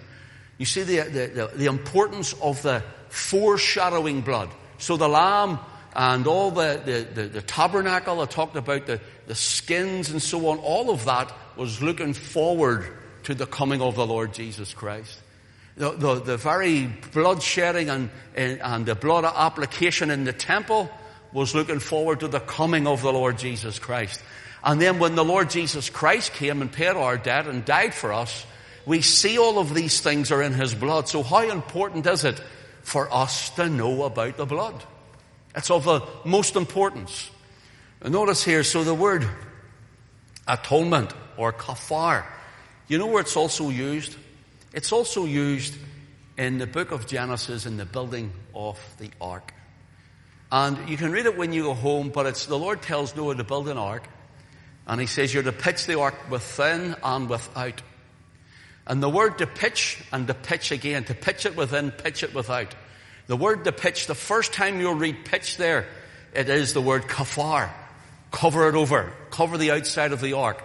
you 0.64 0.66
see 0.66 0.83
the, 0.83 1.02
the, 1.11 1.50
the, 1.54 1.66
importance 1.66 2.33
of 2.40 2.62
the 2.62 2.83
foreshadowing 3.11 4.23
blood. 4.23 4.49
So 4.78 4.97
the 4.97 5.11
lamb 5.11 5.59
and 5.94 6.26
all 6.26 6.50
the, 6.50 6.80
the, 7.14 7.25
the, 7.25 7.42
tabernacle, 7.42 8.18
I 8.23 8.25
talked 8.25 8.56
about 8.56 8.87
the, 8.87 8.99
the 9.26 9.35
skins 9.35 10.09
and 10.09 10.23
so 10.23 10.49
on, 10.49 10.56
all 10.61 10.88
of 10.88 11.04
that 11.04 11.30
was 11.59 11.83
looking 11.83 12.14
forward 12.14 12.87
to 13.25 13.35
the 13.35 13.44
coming 13.44 13.83
of 13.83 13.94
the 13.94 14.06
Lord 14.06 14.33
Jesus 14.33 14.73
Christ. 14.73 15.21
The, 15.76 15.90
the, 15.90 16.14
the 16.14 16.37
very 16.38 16.87
blood 17.12 17.42
shedding 17.42 17.90
and, 17.90 18.09
and, 18.35 18.62
and 18.62 18.87
the 18.87 18.94
blood 18.94 19.26
application 19.26 20.11
in 20.11 20.25
the 20.25 20.33
temple 20.33 20.88
was 21.35 21.54
looking 21.54 21.78
forward 21.78 22.21
to 22.21 22.28
the 22.28 22.40
coming 22.40 22.87
of 22.87 23.02
the 23.02 23.12
Lord 23.12 23.37
Jesus 23.37 23.78
Christ. 23.78 24.23
And 24.62 24.80
then 24.80 24.99
when 24.99 25.14
the 25.14 25.26
Lord 25.26 25.50
Jesus 25.50 25.90
Christ 25.90 26.33
came 26.33 26.62
and 26.62 26.73
paid 26.73 26.97
our 26.97 27.18
debt 27.18 27.49
and 27.49 27.66
died 27.66 27.92
for 27.92 28.14
us, 28.14 28.47
we 28.87 29.00
see 29.00 29.38
all 29.38 29.59
of 29.59 29.75
these 29.75 30.00
things 30.00 30.31
are 30.31 30.43
in 30.43 30.53
His 30.53 30.75
blood. 30.75 31.09
So 31.09 31.23
how 31.23 31.43
important 31.43 32.07
is 32.07 32.25
it 32.25 32.41
for 32.83 33.12
us 33.12 33.50
to 33.50 33.69
know 33.69 34.05
about 34.05 34.37
the 34.37 34.47
blood? 34.47 34.83
It's 35.55 35.71
of 35.71 35.85
the 35.85 36.03
most 36.25 36.57
importance. 36.57 37.31
Notice 38.05 38.45
here, 38.45 38.64
so 38.64 38.85
the 38.85 38.95
word 38.95 39.26
atonement 40.47 41.12
or 41.37 41.53
kafar, 41.53 42.26
you 42.88 42.99
know 42.99 43.07
where 43.07 43.23
it's 43.23 43.37
also 43.37 43.71
used? 43.71 44.17
It's 44.75 44.93
also 44.93 45.25
used 45.25 45.75
in 46.37 46.59
the 46.59 46.67
book 46.67 46.91
of 46.91 47.07
Genesis 47.07 47.64
in 47.64 47.76
the 47.76 47.87
building 47.87 48.33
of 48.55 48.79
the 48.99 49.11
ark. 49.21 49.55
And 50.53 50.88
you 50.88 50.97
can 50.97 51.12
read 51.12 51.26
it 51.26 51.38
when 51.38 51.53
you 51.53 51.64
go 51.64 51.75
home, 51.75 52.11
but 52.11 52.26
it's 52.26 52.47
the 52.47 52.59
Lord 52.59 52.83
tells 52.83 53.17
Noah 53.17 53.37
to 53.37 53.45
build 53.45 53.69
an 53.69 53.79
ark. 53.79 54.07
And 54.87 55.00
he 55.00 55.07
says 55.07 55.33
you're 55.33 55.43
to 55.43 55.53
pitch 55.53 55.87
the 55.87 55.99
ark 55.99 56.14
within 56.31 56.95
and 57.03 57.29
without. 57.29 57.81
And 58.87 59.03
the 59.03 59.09
word 59.09 59.38
to 59.38 59.47
pitch 59.47 60.03
and 60.12 60.26
to 60.26 60.35
pitch 60.35 60.71
again, 60.71 61.05
to 61.05 61.14
pitch 61.14 61.47
it 61.47 61.57
within, 61.57 61.91
pitch 61.91 62.23
it 62.23 62.35
without. 62.35 62.75
The 63.26 63.37
word 63.37 63.64
to 63.64 63.73
pitch, 63.73 64.07
the 64.07 64.14
first 64.14 64.53
time 64.53 64.81
you'll 64.81 64.95
read 64.95 65.25
pitch 65.25 65.57
there, 65.57 65.87
it 66.35 66.49
is 66.49 66.75
the 66.75 66.83
word 66.83 67.05
kafar. 67.05 67.71
Cover 68.31 68.69
it 68.69 68.75
over. 68.75 69.12
Cover 69.31 69.57
the 69.57 69.71
outside 69.71 70.12
of 70.12 70.21
the 70.21 70.35
ark 70.35 70.62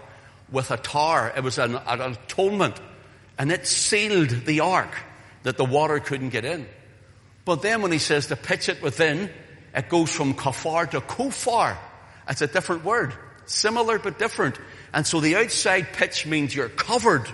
with 0.51 0.71
a 0.71 0.77
tar. 0.77 1.31
It 1.35 1.43
was 1.43 1.57
an, 1.57 1.75
an 1.75 2.01
atonement. 2.01 2.75
And 3.37 3.51
it 3.51 3.67
sealed 3.67 4.29
the 4.29 4.61
ark 4.61 4.93
that 5.43 5.55
the 5.55 5.65
water 5.65 5.99
couldn't 5.99 6.29
get 6.29 6.43
in. 6.43 6.67
But 7.45 7.61
then 7.61 7.81
when 7.81 7.91
he 7.91 7.99
says 7.99 8.27
to 8.27 8.35
pitch 8.35 8.67
it 8.67 8.81
within, 8.81 9.29
it 9.73 9.87
goes 9.87 10.11
from 10.11 10.33
kafar 10.33 10.89
to 10.91 11.01
kufar. 11.01 11.77
It's 12.27 12.41
a 12.41 12.47
different 12.47 12.83
word. 12.83 13.13
Similar 13.45 13.99
but 13.99 14.19
different. 14.19 14.59
And 14.93 15.05
so 15.05 15.19
the 15.19 15.35
outside 15.35 15.93
pitch 15.93 16.25
means 16.25 16.53
you're 16.53 16.69
covered, 16.69 17.27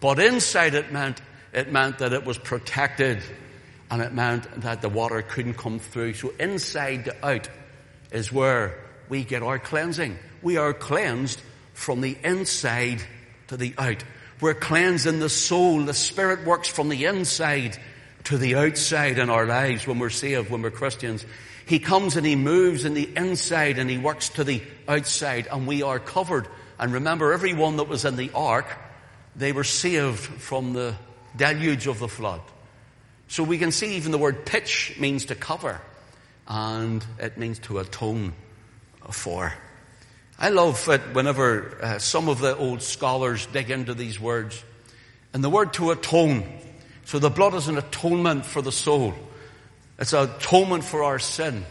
but 0.00 0.18
inside 0.18 0.74
it 0.74 0.92
meant, 0.92 1.20
it 1.52 1.70
meant 1.70 1.98
that 1.98 2.12
it 2.12 2.24
was 2.24 2.38
protected 2.38 3.22
and 3.90 4.00
it 4.02 4.12
meant 4.12 4.62
that 4.62 4.82
the 4.82 4.88
water 4.88 5.22
couldn't 5.22 5.54
come 5.54 5.78
through. 5.78 6.14
So 6.14 6.32
inside 6.38 7.06
to 7.06 7.26
out 7.26 7.48
is 8.10 8.32
where 8.32 8.78
we 9.08 9.24
get 9.24 9.42
our 9.42 9.58
cleansing. 9.58 10.18
We 10.42 10.56
are 10.56 10.72
cleansed 10.72 11.40
from 11.74 12.00
the 12.00 12.16
inside 12.22 13.02
to 13.48 13.56
the 13.56 13.74
out. 13.76 14.04
We're 14.40 14.54
cleansed 14.54 15.06
in 15.06 15.18
the 15.18 15.28
soul. 15.28 15.84
The 15.84 15.94
Spirit 15.94 16.46
works 16.46 16.68
from 16.68 16.88
the 16.88 17.04
inside 17.04 17.76
to 18.24 18.38
the 18.38 18.54
outside 18.54 19.18
in 19.18 19.28
our 19.28 19.46
lives 19.46 19.86
when 19.86 19.98
we're 19.98 20.10
saved, 20.10 20.50
when 20.50 20.62
we're 20.62 20.70
Christians. 20.70 21.26
He 21.66 21.78
comes 21.78 22.16
and 22.16 22.24
he 22.24 22.36
moves 22.36 22.84
in 22.84 22.94
the 22.94 23.08
inside 23.16 23.78
and 23.78 23.90
he 23.90 23.98
works 23.98 24.30
to 24.30 24.44
the 24.44 24.62
outside 24.88 25.46
and 25.50 25.66
we 25.66 25.82
are 25.82 25.98
covered. 25.98 26.48
And 26.78 26.92
remember, 26.92 27.32
everyone 27.32 27.76
that 27.76 27.88
was 27.88 28.04
in 28.04 28.16
the 28.16 28.30
ark, 28.34 28.66
they 29.36 29.52
were 29.52 29.64
saved 29.64 30.20
from 30.20 30.72
the 30.72 30.94
deluge 31.36 31.86
of 31.86 31.98
the 31.98 32.08
flood. 32.08 32.40
So 33.28 33.44
we 33.44 33.58
can 33.58 33.70
see 33.70 33.96
even 33.96 34.10
the 34.12 34.18
word 34.18 34.44
pitch 34.44 34.96
means 34.98 35.26
to 35.26 35.34
cover 35.34 35.80
and 36.48 37.04
it 37.18 37.38
means 37.38 37.60
to 37.60 37.78
atone 37.78 38.32
for. 39.10 39.52
I 40.38 40.48
love 40.48 40.88
it 40.88 41.00
whenever 41.12 41.78
uh, 41.80 41.98
some 41.98 42.28
of 42.28 42.40
the 42.40 42.56
old 42.56 42.82
scholars 42.82 43.46
dig 43.46 43.70
into 43.70 43.94
these 43.94 44.18
words. 44.18 44.64
And 45.32 45.44
the 45.44 45.50
word 45.50 45.74
to 45.74 45.90
atone. 45.92 46.44
So 47.04 47.18
the 47.18 47.30
blood 47.30 47.54
is 47.54 47.68
an 47.68 47.78
atonement 47.78 48.46
for 48.46 48.62
the 48.62 48.72
soul. 48.72 49.14
It's 49.98 50.12
an 50.12 50.28
atonement 50.30 50.82
for 50.82 51.04
our 51.04 51.18
sin. 51.18 51.64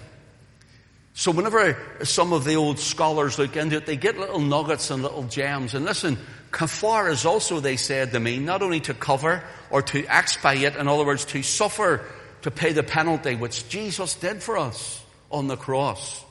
So 1.14 1.32
whenever 1.32 1.78
some 2.04 2.32
of 2.32 2.46
the 2.46 2.56
old 2.56 2.80
scholars 2.80 3.38
look 3.38 3.58
into 3.58 3.76
it, 3.76 3.86
they 3.86 3.98
get 3.98 4.18
little 4.18 4.40
nuggets 4.40 4.92
and 4.92 5.04
little 5.04 5.24
gems. 5.24 5.74
And 5.74 5.84
listen, 5.84 6.18
kafar 6.52 7.10
is 7.12 7.26
also, 7.26 7.60
they 7.60 7.78
said 7.78 8.12
to 8.12 8.20
me, 8.20 8.40
not 8.40 8.62
only 8.62 8.80
to 8.82 8.94
cover 8.94 9.44
or 9.70 9.82
to 9.84 10.06
expiate, 10.06 10.76
in 10.76 10.88
other 10.88 11.06
words, 11.06 11.26
to 11.26 11.44
suffer, 11.44 12.04
to 12.42 12.52
pay 12.52 12.74
the 12.74 12.84
penalty, 12.84 13.36
which 13.36 13.70
Jesus 13.70 14.16
did 14.16 14.42
for 14.42 14.58
us 14.58 15.04
on 15.32 15.48
the 15.48 15.58
cross. 15.58 16.24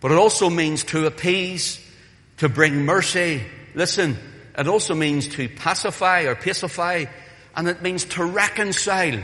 But 0.00 0.10
it 0.10 0.18
also 0.18 0.50
means 0.50 0.84
to 0.84 1.06
appease, 1.06 1.80
to 2.38 2.48
bring 2.48 2.84
mercy. 2.84 3.42
Listen, 3.74 4.16
it 4.58 4.66
also 4.66 4.94
means 4.94 5.28
to 5.28 5.48
pacify 5.48 6.22
or 6.22 6.34
pacify, 6.34 7.04
and 7.54 7.68
it 7.68 7.82
means 7.82 8.04
to 8.06 8.24
reconcile 8.24 9.22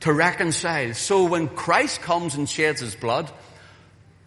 to 0.00 0.12
reconcile. 0.12 0.94
So 0.94 1.24
when 1.24 1.48
Christ 1.48 2.02
comes 2.02 2.34
and 2.34 2.48
sheds 2.48 2.80
his 2.80 2.94
blood, 2.94 3.30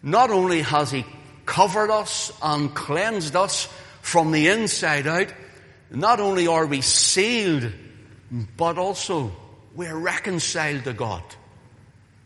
not 0.02 0.30
only 0.30 0.62
has 0.62 0.90
he 0.90 1.04
covered 1.46 1.90
us 1.90 2.32
and 2.42 2.74
cleansed 2.74 3.36
us 3.36 3.68
from 4.04 4.32
the 4.32 4.48
inside 4.48 5.06
out, 5.06 5.32
not 5.90 6.20
only 6.20 6.46
are 6.46 6.66
we 6.66 6.82
sealed, 6.82 7.72
but 8.54 8.76
also 8.76 9.32
we're 9.74 9.96
reconciled 9.96 10.84
to 10.84 10.92
God. 10.92 11.22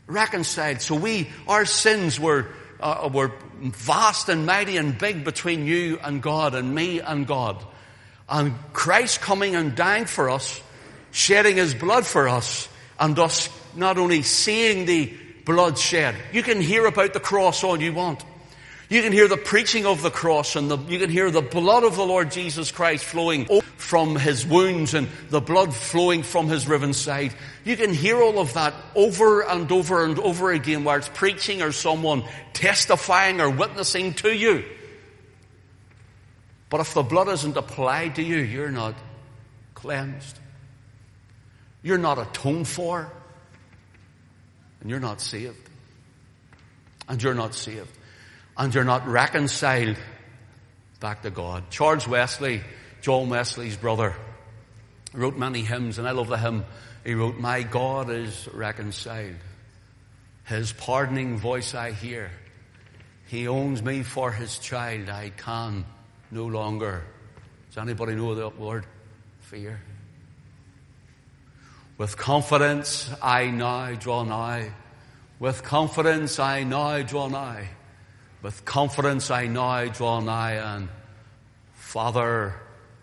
Reconciled. 0.09 0.81
So 0.81 0.97
we, 0.97 1.31
our 1.47 1.65
sins 1.65 2.19
were, 2.19 2.49
uh, 2.81 3.09
were 3.13 3.31
vast 3.61 4.29
and 4.29 4.45
mighty 4.45 4.77
and 4.77 4.99
big 4.99 5.23
between 5.23 5.67
you 5.67 6.01
and 6.03 6.21
God 6.21 6.57
and 6.57 6.75
me 6.75 6.99
and 6.99 7.29
God. 7.29 7.65
And 8.29 8.55
Christ 8.73 9.21
coming 9.21 9.55
and 9.55 9.77
dying 9.77 10.07
for 10.07 10.31
us, 10.31 10.61
shedding 11.13 11.59
his 11.59 11.75
blood 11.75 12.05
for 12.05 12.29
us, 12.29 12.69
and 12.99 13.17
us 13.21 13.49
not 13.77 13.99
only 13.99 14.23
seeing 14.23 14.85
the 14.85 15.15
blood 15.45 15.79
shed. 15.79 16.17
You 16.33 16.43
can 16.43 16.61
hear 16.61 16.87
about 16.87 17.13
the 17.13 17.21
cross 17.21 17.63
all 17.63 17.81
you 17.81 17.93
want. 17.93 18.25
You 18.89 19.03
can 19.03 19.13
hear 19.13 19.29
the 19.29 19.37
preaching 19.37 19.85
of 19.85 20.01
the 20.01 20.11
cross 20.11 20.57
and 20.57 20.71
the, 20.71 20.79
you 20.79 20.99
can 20.99 21.11
hear 21.11 21.31
the 21.31 21.43
blood 21.43 21.85
of 21.85 21.97
the 21.97 22.07
Lord 22.07 22.31
Jesus 22.31 22.71
Christ 22.71 23.05
flowing 23.05 23.47
from 23.77 24.17
his 24.17 24.47
wounds 24.47 24.95
and 24.95 25.09
the 25.29 25.43
blood 25.43 25.75
flowing 25.75 26.23
from 26.23 26.49
his 26.49 26.67
riven 26.67 26.95
side. 26.95 27.35
You 27.65 27.77
can 27.77 27.93
hear 27.93 28.23
all 28.23 28.39
of 28.39 28.55
that 28.55 28.73
over 28.95 29.43
and 29.43 29.71
over 29.71 30.05
and 30.05 30.19
over 30.19 30.53
again 30.53 30.85
while 30.85 30.97
it's 30.97 31.11
preaching 31.11 31.61
or 31.61 31.71
someone 31.71 32.25
testifying 32.55 33.43
or 33.43 33.51
witnessing 33.51 34.15
to 34.15 34.35
you. 34.35 34.65
But 36.71 36.81
if 36.81 36.95
the 36.95 37.03
blood 37.03 37.29
isn't 37.29 37.57
applied 37.59 38.15
to 38.17 38.23
you, 38.23 38.39
you're 38.39 38.71
not 38.71 38.95
cleansed. 39.75 40.39
You're 41.83 41.99
not 41.99 42.19
atoned 42.19 42.69
for. 42.69 43.13
And 44.81 44.89
you're 44.89 45.01
not 45.01 45.21
saved. 45.21 45.69
And 47.07 47.23
you're 47.23 47.35
not 47.35 47.55
saved. 47.55 47.98
And 48.59 48.75
you're 48.75 48.85
not 48.85 49.07
reconciled 49.07 49.97
back 51.01 51.23
to 51.23 51.31
God. 51.31 51.71
Charles 51.71 52.07
Wesley, 52.07 52.61
John 53.01 53.31
Wesley's 53.31 53.77
brother, 53.77 54.15
wrote 55.15 55.37
many 55.37 55.63
hymns, 55.63 55.99
and 55.99 56.07
I 56.07 56.11
love 56.11 56.29
the 56.29 56.37
hymn 56.37 56.65
he 57.09 57.15
wrote, 57.15 57.39
My 57.39 57.63
God 57.63 58.11
is 58.11 58.49
reconciled. 58.53 59.37
His 60.45 60.73
pardoning 60.73 61.39
voice 61.39 61.75
I 61.75 61.93
hear. 61.93 62.31
He 63.29 63.49
owns 63.49 63.83
me 63.83 64.03
for 64.03 64.31
his 64.31 64.59
child. 64.59 65.09
I 65.09 65.31
can 65.31 65.87
no 66.31 66.45
longer. 66.45 67.05
Does 67.69 67.79
anybody 67.79 68.15
know 68.15 68.35
that 68.35 68.59
word? 68.59 68.85
Fear. 69.41 69.81
With 71.97 72.19
confidence 72.19 73.11
I 73.23 73.47
now 73.47 73.95
draw 73.95 74.25
nigh. 74.25 74.73
With 75.39 75.63
confidence 75.63 76.39
I 76.39 76.65
now 76.65 77.01
draw 77.01 77.29
nigh. 77.29 77.69
With 78.43 78.65
confidence 78.65 79.31
I 79.31 79.47
now 79.47 79.87
draw 79.87 80.21
nigh 80.21 80.55
and 80.55 80.89
Father, 81.75 82.55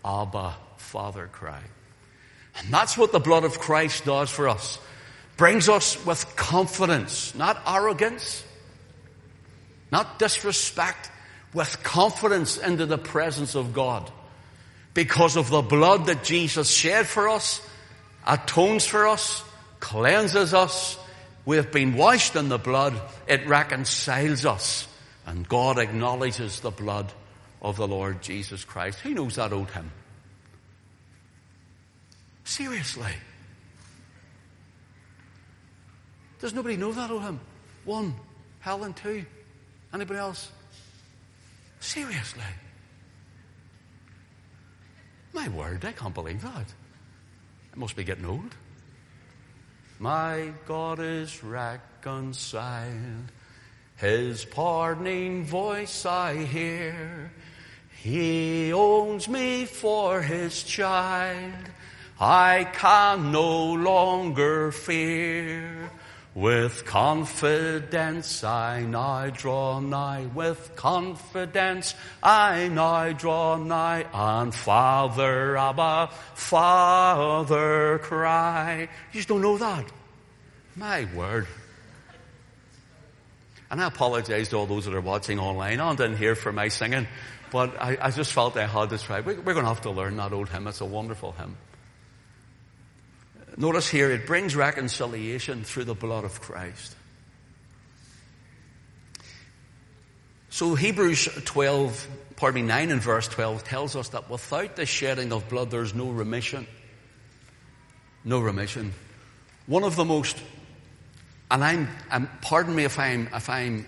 Abba, 0.04 0.54
Father 0.76 1.28
cry. 1.30 1.60
And 2.58 2.72
that's 2.72 2.96
what 2.96 3.12
the 3.12 3.20
blood 3.20 3.44
of 3.44 3.58
Christ 3.58 4.04
does 4.04 4.30
for 4.30 4.48
us. 4.48 4.78
Brings 5.36 5.68
us 5.68 6.02
with 6.06 6.36
confidence, 6.36 7.34
not 7.34 7.60
arrogance, 7.66 8.42
not 9.92 10.18
disrespect, 10.18 11.10
with 11.52 11.82
confidence 11.82 12.56
into 12.56 12.86
the 12.86 12.98
presence 12.98 13.54
of 13.54 13.74
God. 13.74 14.10
Because 14.94 15.36
of 15.36 15.50
the 15.50 15.62
blood 15.62 16.06
that 16.06 16.24
Jesus 16.24 16.70
shed 16.70 17.06
for 17.06 17.28
us, 17.28 17.60
atones 18.26 18.86
for 18.86 19.06
us, 19.06 19.44
cleanses 19.80 20.54
us, 20.54 20.98
we 21.44 21.56
have 21.56 21.70
been 21.70 21.94
washed 21.94 22.34
in 22.34 22.48
the 22.48 22.58
blood, 22.58 22.98
it 23.26 23.46
reconciles 23.46 24.46
us. 24.46 24.88
And 25.26 25.46
God 25.48 25.78
acknowledges 25.78 26.60
the 26.60 26.70
blood 26.70 27.12
of 27.60 27.76
the 27.76 27.86
Lord 27.86 28.22
Jesus 28.22 28.64
Christ. 28.64 29.00
Who 29.00 29.10
knows 29.10 29.34
that 29.36 29.52
old 29.52 29.70
hymn? 29.70 29.90
Seriously. 32.44 33.12
Does 36.40 36.54
nobody 36.54 36.76
know 36.76 36.92
that 36.92 37.10
old 37.10 37.22
hymn? 37.22 37.40
One. 37.84 38.14
Helen, 38.60 38.94
two. 38.94 39.24
Anybody 39.92 40.18
else? 40.18 40.50
Seriously. 41.80 42.42
My 45.32 45.48
word, 45.48 45.84
I 45.84 45.92
can't 45.92 46.14
believe 46.14 46.42
that. 46.42 46.72
I 47.74 47.76
must 47.78 47.96
be 47.96 48.04
getting 48.04 48.24
old. 48.26 48.54
My 49.98 50.52
God 50.66 51.00
is 51.00 51.42
reconciled. 51.42 53.32
His 53.96 54.44
pardoning 54.44 55.44
voice 55.44 56.04
I 56.04 56.34
hear. 56.44 57.32
He 58.02 58.72
owns 58.72 59.26
me 59.26 59.64
for 59.64 60.20
his 60.20 60.62
child. 60.62 61.54
I 62.20 62.64
can 62.72 63.32
no 63.32 63.72
longer 63.72 64.70
fear. 64.70 65.90
With 66.34 66.84
confidence 66.84 68.44
I 68.44 68.82
now 68.82 69.30
draw 69.30 69.80
nigh. 69.80 70.26
With 70.34 70.76
confidence 70.76 71.94
I 72.22 72.68
now 72.68 73.12
draw 73.12 73.56
nigh. 73.56 74.04
And 74.12 74.54
Father, 74.54 75.56
Abba, 75.56 76.10
Father, 76.34 77.98
cry. 78.02 78.90
You 79.12 79.18
just 79.18 79.28
don't 79.28 79.40
know 79.40 79.56
that. 79.56 79.86
My 80.76 81.06
word. 81.14 81.46
And 83.70 83.82
I 83.82 83.86
apologize 83.86 84.48
to 84.50 84.56
all 84.56 84.66
those 84.66 84.84
that 84.84 84.94
are 84.94 85.00
watching 85.00 85.38
online. 85.38 85.80
Oh, 85.80 85.88
I 85.88 85.96
didn't 85.96 86.18
hear 86.18 86.34
for 86.34 86.52
my 86.52 86.68
singing, 86.68 87.06
but 87.50 87.80
I, 87.80 87.98
I 88.00 88.10
just 88.10 88.32
felt 88.32 88.56
I 88.56 88.66
had 88.66 88.90
to 88.90 88.98
try. 88.98 89.20
We're, 89.20 89.40
we're 89.40 89.54
going 89.54 89.64
to 89.64 89.68
have 89.68 89.82
to 89.82 89.90
learn 89.90 90.16
that 90.16 90.32
old 90.32 90.48
hymn. 90.48 90.66
It's 90.66 90.80
a 90.80 90.84
wonderful 90.84 91.32
hymn. 91.32 91.56
Notice 93.56 93.88
here, 93.88 94.10
it 94.10 94.26
brings 94.26 94.54
reconciliation 94.54 95.64
through 95.64 95.84
the 95.84 95.94
blood 95.94 96.24
of 96.24 96.40
Christ. 96.40 96.94
So 100.50 100.74
Hebrews 100.74 101.28
12, 101.44 102.08
pardon 102.36 102.62
me, 102.62 102.68
9 102.68 102.90
and 102.90 103.00
verse 103.02 103.28
12 103.28 103.64
tells 103.64 103.96
us 103.96 104.10
that 104.10 104.30
without 104.30 104.76
the 104.76 104.86
shedding 104.86 105.32
of 105.32 105.48
blood, 105.48 105.70
there's 105.70 105.94
no 105.94 106.08
remission. 106.10 106.66
No 108.24 108.40
remission. 108.40 108.92
One 109.66 109.84
of 109.84 109.96
the 109.96 110.04
most, 110.04 110.40
and 111.50 111.64
I'm, 111.64 111.88
I'm 112.10 112.28
pardon 112.42 112.74
me 112.74 112.84
if 112.84 112.98
I'm, 112.98 113.28
if 113.32 113.48
I'm 113.48 113.86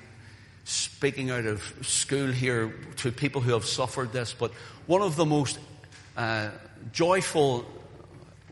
speaking 0.64 1.30
out 1.30 1.46
of 1.46 1.62
school 1.82 2.30
here 2.30 2.74
to 2.96 3.10
people 3.10 3.40
who 3.40 3.52
have 3.52 3.64
suffered 3.64 4.12
this, 4.12 4.34
but 4.34 4.52
one 4.86 5.02
of 5.02 5.16
the 5.16 5.24
most 5.24 5.58
uh, 6.16 6.50
joyful 6.92 7.64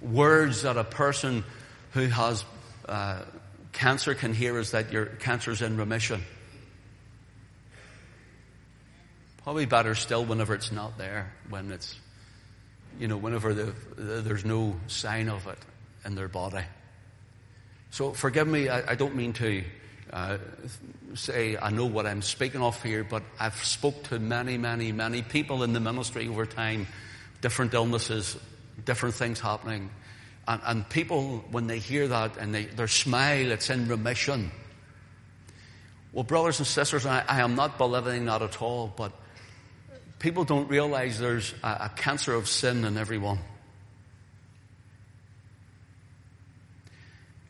words 0.01 0.63
that 0.63 0.77
a 0.77 0.85
person 0.85 1.45
who 1.93 2.07
has 2.07 2.45
uh, 2.89 3.23
cancer 3.73 4.15
can 4.15 4.33
hear 4.33 4.59
is 4.59 4.71
that 4.71 4.93
your 4.93 5.07
cancer 5.07 5.51
is 5.51 5.63
in 5.63 5.77
remission. 5.77 6.23
Probably 9.45 9.67
better 9.67 9.95
still 9.95 10.25
whenever 10.25 10.55
it's 10.55 10.73
not 10.73 10.99
there, 10.99 11.33
when 11.49 11.71
it's, 11.71 11.99
you 12.99 13.07
know, 13.07 13.17
whenever 13.17 13.55
the, 13.55 13.75
the, 13.97 14.23
there's 14.23 14.45
no 14.45 14.77
sign 14.89 15.29
of 15.29 15.47
it 15.47 15.59
in 16.05 16.15
their 16.15 16.29
body. 16.29 16.65
So 17.91 18.13
forgive 18.13 18.47
me, 18.47 18.69
I, 18.69 18.93
I 18.93 18.95
don't 18.95 19.15
mean 19.15 19.33
to 19.35 19.65
uh, 20.13 20.39
say 21.15 21.57
I 21.57 21.71
know 21.71 21.87
what 21.87 22.07
I'm 22.07 22.23
speaking 22.23 22.63
of 22.63 22.83
here, 22.83 23.05
but 23.05 23.23
I've 23.41 23.57
spoke 23.65 24.05
to 24.05 24.19
many, 24.19 24.59
many, 24.59 24.93
many 24.93 25.23
people 25.23 25.63
in 25.63 25.73
the 25.73 25.81
ministry 25.81 26.29
over 26.29 26.47
time, 26.47 26.87
different 27.41 27.75
illnesses, 27.75 28.37
different 28.85 29.15
things 29.15 29.41
happening. 29.41 29.91
And, 30.49 30.61
and 30.65 30.89
people, 30.89 31.45
when 31.51 31.67
they 31.67 31.79
hear 31.79 32.09
that 32.09 32.37
and 32.37 32.55
they, 32.55 32.67
their 32.67 32.89
smile, 32.89 33.51
it's 33.51 33.71
in 33.71 33.89
remission. 33.89 34.51
Well, 36.13 36.25
brothers 36.25 36.59
and 36.59 36.67
sisters, 36.67 37.05
I, 37.05 37.25
I 37.29 37.41
am 37.41 37.57
not 37.57 37.79
belittling 37.79 38.27
that 38.27 38.43
at 38.43 38.63
all, 38.63 38.93
but 38.97 39.13
people 40.19 40.45
don't 40.45 40.69
realize 40.69 41.19
there's 41.19 41.53
a, 41.63 41.69
a 41.69 41.93
cancer 41.97 42.35
of 42.35 42.49
sin 42.49 42.85
in 42.85 42.97
everyone. 42.97 43.39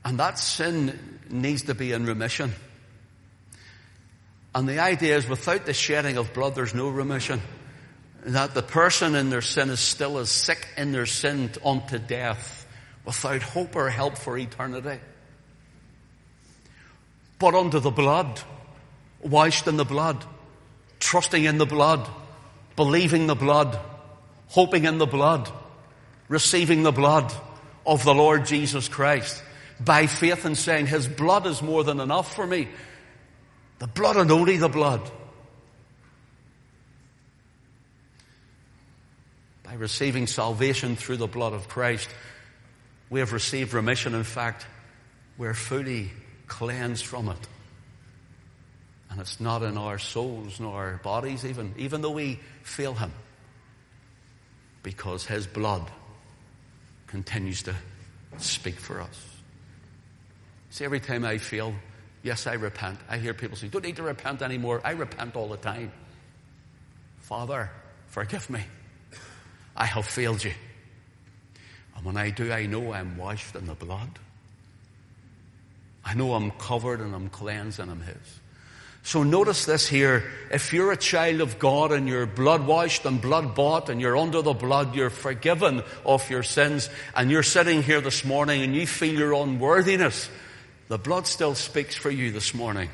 And 0.07 0.21
that 0.21 0.39
sin 0.39 1.19
needs 1.29 1.63
to 1.63 1.75
be 1.75 1.91
in 1.91 2.07
remission. 2.07 2.53
And 4.55 4.69
the 4.69 4.79
idea 4.79 5.17
is 5.17 5.29
without 5.29 5.67
the 5.67 5.75
shedding 5.75 6.17
of 6.17 6.33
blood, 6.33 6.55
there's 6.55 6.75
no 6.77 6.89
remission 6.89 7.43
that 8.25 8.55
the 8.55 8.63
person 8.63 9.17
in 9.17 9.31
their 9.31 9.43
sin 9.43 9.69
is 9.69 9.81
still 9.81 10.19
as 10.19 10.31
sick 10.31 10.65
in 10.77 10.93
their 10.93 11.07
sin 11.07 11.51
unto 11.65 11.99
death 11.99 12.69
without 13.05 13.43
hope 13.43 13.75
or 13.75 13.91
help 13.91 14.17
for 14.17 14.39
eternity. 14.39 15.01
But 17.41 17.57
under 17.57 17.81
the 17.81 17.91
blood, 17.91 18.41
washed 19.21 19.67
in 19.67 19.77
the 19.77 19.85
blood, 19.85 20.25
trusting 21.01 21.43
in 21.43 21.59
the 21.59 21.67
blood, 21.67 22.09
believing 22.77 23.27
the 23.27 23.35
blood, 23.35 23.77
hoping 24.51 24.85
in 24.85 24.99
the 24.99 25.07
blood, 25.07 25.51
receiving 26.29 26.85
the 26.85 26.93
blood 26.93 27.33
of 27.85 28.05
the 28.05 28.15
Lord 28.15 28.47
Jesus 28.47 28.87
Christ 28.87 29.43
by 29.81 30.07
faith 30.07 30.45
and 30.45 30.57
saying, 30.57 30.87
His 30.87 31.07
blood 31.09 31.47
is 31.47 31.63
more 31.63 31.85
than 31.85 32.01
enough 32.01 32.35
for 32.35 32.47
me. 32.47 32.69
The 33.79 33.87
blood 33.87 34.17
and 34.17 34.31
only 34.31 34.57
the 34.57 34.69
blood. 34.69 35.11
by 39.67 39.75
receiving 39.75 40.29
salvation 40.29 40.95
through 40.95 41.17
the 41.17 41.27
blood 41.27 41.53
of 41.53 41.69
Christ, 41.69 42.09
we 43.11 43.21
have 43.21 43.33
received 43.33 43.75
remission. 43.75 44.15
In 44.15 44.23
fact, 44.23 44.65
we're 45.37 45.55
fully 45.55 46.11
cleansed 46.47 47.05
from 47.05 47.29
it. 47.29 47.49
And 49.11 49.21
it's 49.21 49.41
not 49.41 49.63
in 49.63 49.77
our 49.77 49.99
souls 49.99 50.61
nor 50.61 50.75
our 50.75 51.01
bodies 51.03 51.45
even, 51.45 51.75
even 51.79 52.01
though 52.01 52.13
we 52.13 52.39
feel 52.63 52.95
Him. 52.95 53.13
Because 54.85 55.27
His 55.27 55.49
blood 55.49 55.91
continues 57.09 57.65
to 57.65 57.75
speak 58.39 58.77
for 58.77 59.01
us. 59.01 59.36
See, 60.77 60.85
every 60.85 61.01
time 61.01 61.25
I 61.25 61.39
fail, 61.39 61.75
yes, 62.23 62.47
I 62.47 62.53
repent, 62.53 62.99
I 63.09 63.17
hear 63.17 63.33
people 63.33 63.57
say, 63.57 63.69
don't 63.69 63.83
need 63.83 63.97
to 63.97 64.03
repent 64.03 64.43
anymore. 64.43 64.83
I 64.85 64.91
repent 64.91 65.35
all 65.35 65.49
the 65.49 65.57
time. 65.57 65.91
Father, 67.21 67.71
forgive 68.09 68.51
me. 68.51 68.61
I 69.75 69.87
have 69.87 70.05
failed 70.05 70.45
you. 70.45 70.53
And 71.97 72.05
when 72.05 72.19
I 72.19 72.29
do, 72.29 72.53
I 72.53 72.67
know 72.67 72.93
I'm 72.93 73.17
washed 73.17 73.57
in 73.57 73.65
the 73.65 73.75
blood. 73.75 74.19
I 76.05 76.13
know 76.13 76.35
I'm 76.35 76.51
covered 76.51 77.01
and 77.01 77.15
I'm 77.15 77.31
cleansed 77.31 77.81
and 77.81 77.91
I'm 77.91 78.03
His. 78.03 78.41
So 79.03 79.23
notice 79.23 79.65
this 79.65 79.89
here. 79.89 80.31
If 80.51 80.75
you're 80.75 80.93
a 80.93 80.97
child 80.99 81.41
of 81.41 81.59
God 81.59 81.91
and 81.91 82.07
you're 82.07 82.27
blood 82.27 82.67
washed 82.67 83.07
and 83.07 83.19
blood 83.23 83.55
bought 83.55 83.89
and 83.89 83.99
you're 83.99 84.19
under 84.19 84.43
the 84.43 84.53
blood, 84.53 84.95
you're 84.95 85.09
forgiven 85.09 85.83
of 86.05 86.29
your 86.29 86.43
sins 86.43 86.91
and 87.15 87.31
you're 87.31 87.43
sitting 87.43 87.83
here 87.83 88.03
this 88.03 88.27
morning 88.27 88.61
and 88.61 88.75
you 88.75 88.87
feel 88.87 89.19
your 89.19 89.33
unworthiness, 89.33 90.29
the 90.89 90.99
blood 90.99 91.27
still 91.27 91.55
speaks 91.55 91.95
for 91.95 92.11
you 92.11 92.31
this 92.31 92.55
morning. 92.55 92.89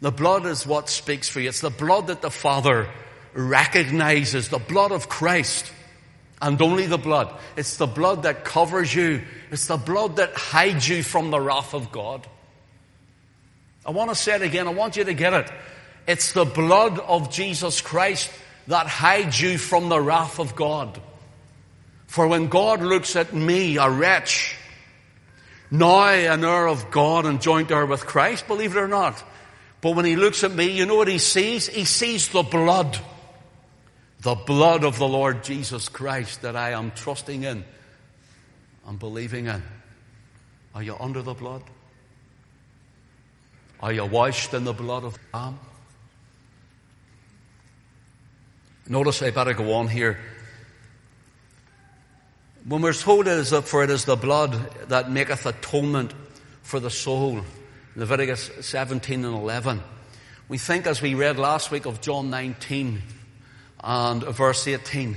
The 0.00 0.10
blood 0.10 0.46
is 0.46 0.66
what 0.66 0.88
speaks 0.88 1.28
for 1.28 1.40
you. 1.40 1.48
It's 1.48 1.60
the 1.60 1.70
blood 1.70 2.08
that 2.08 2.22
the 2.22 2.30
Father 2.30 2.88
recognizes, 3.34 4.48
the 4.48 4.58
blood 4.58 4.92
of 4.92 5.08
Christ. 5.08 5.70
And 6.40 6.60
only 6.60 6.86
the 6.86 6.98
blood. 6.98 7.32
It's 7.56 7.76
the 7.76 7.86
blood 7.86 8.24
that 8.24 8.44
covers 8.44 8.92
you. 8.92 9.22
It's 9.52 9.68
the 9.68 9.76
blood 9.76 10.16
that 10.16 10.34
hides 10.34 10.88
you 10.88 11.04
from 11.04 11.30
the 11.30 11.40
wrath 11.40 11.72
of 11.72 11.92
God. 11.92 12.26
I 13.86 13.92
want 13.92 14.10
to 14.10 14.16
say 14.16 14.34
it 14.34 14.42
again. 14.42 14.66
I 14.66 14.72
want 14.72 14.96
you 14.96 15.04
to 15.04 15.14
get 15.14 15.32
it. 15.34 15.52
It's 16.08 16.32
the 16.32 16.44
blood 16.44 16.98
of 16.98 17.30
Jesus 17.30 17.80
Christ 17.80 18.28
that 18.66 18.88
hides 18.88 19.40
you 19.40 19.56
from 19.56 19.88
the 19.88 20.00
wrath 20.00 20.40
of 20.40 20.56
God. 20.56 21.00
For 22.08 22.26
when 22.26 22.48
God 22.48 22.82
looks 22.82 23.14
at 23.14 23.32
me, 23.32 23.76
a 23.76 23.88
wretch, 23.88 24.56
now 25.72 26.10
an 26.10 26.44
heir 26.44 26.68
of 26.68 26.90
God 26.90 27.24
and 27.24 27.40
joint 27.40 27.70
heir 27.70 27.86
with 27.86 28.06
Christ, 28.06 28.46
believe 28.46 28.76
it 28.76 28.78
or 28.78 28.88
not, 28.88 29.22
but 29.80 29.96
when 29.96 30.04
he 30.04 30.16
looks 30.16 30.44
at 30.44 30.52
me, 30.52 30.70
you 30.70 30.86
know 30.86 30.96
what 30.96 31.08
he 31.08 31.18
sees? 31.18 31.66
He 31.66 31.84
sees 31.84 32.28
the 32.28 32.42
blood. 32.42 32.98
The 34.20 34.36
blood 34.36 34.84
of 34.84 34.98
the 34.98 35.08
Lord 35.08 35.42
Jesus 35.42 35.88
Christ 35.88 36.42
that 36.42 36.54
I 36.54 36.70
am 36.70 36.92
trusting 36.92 37.42
in 37.42 37.64
and 38.86 38.98
believing 38.98 39.46
in. 39.46 39.62
Are 40.74 40.82
you 40.82 40.94
under 41.00 41.22
the 41.22 41.34
blood? 41.34 41.62
Are 43.80 43.92
you 43.92 44.04
washed 44.04 44.54
in 44.54 44.64
the 44.64 44.72
blood 44.72 45.02
of 45.02 45.14
the 45.14 45.38
Lamb? 45.38 45.58
Notice 48.88 49.22
I 49.22 49.30
better 49.30 49.54
go 49.54 49.74
on 49.74 49.88
here. 49.88 50.18
When 52.64 52.80
we're 52.80 52.92
told 52.92 53.26
it 53.26 53.38
is, 53.38 53.50
for 53.50 53.82
it 53.82 53.90
is 53.90 54.04
the 54.04 54.14
blood 54.14 54.52
that 54.88 55.10
maketh 55.10 55.46
atonement 55.46 56.14
for 56.62 56.78
the 56.78 56.90
soul, 56.90 57.40
Leviticus 57.96 58.50
17 58.60 59.24
and 59.24 59.34
11. 59.34 59.82
We 60.48 60.58
think, 60.58 60.86
as 60.86 61.02
we 61.02 61.14
read 61.14 61.38
last 61.38 61.72
week, 61.72 61.86
of 61.86 62.00
John 62.00 62.30
19 62.30 63.02
and 63.82 64.22
verse 64.22 64.68
18. 64.68 65.16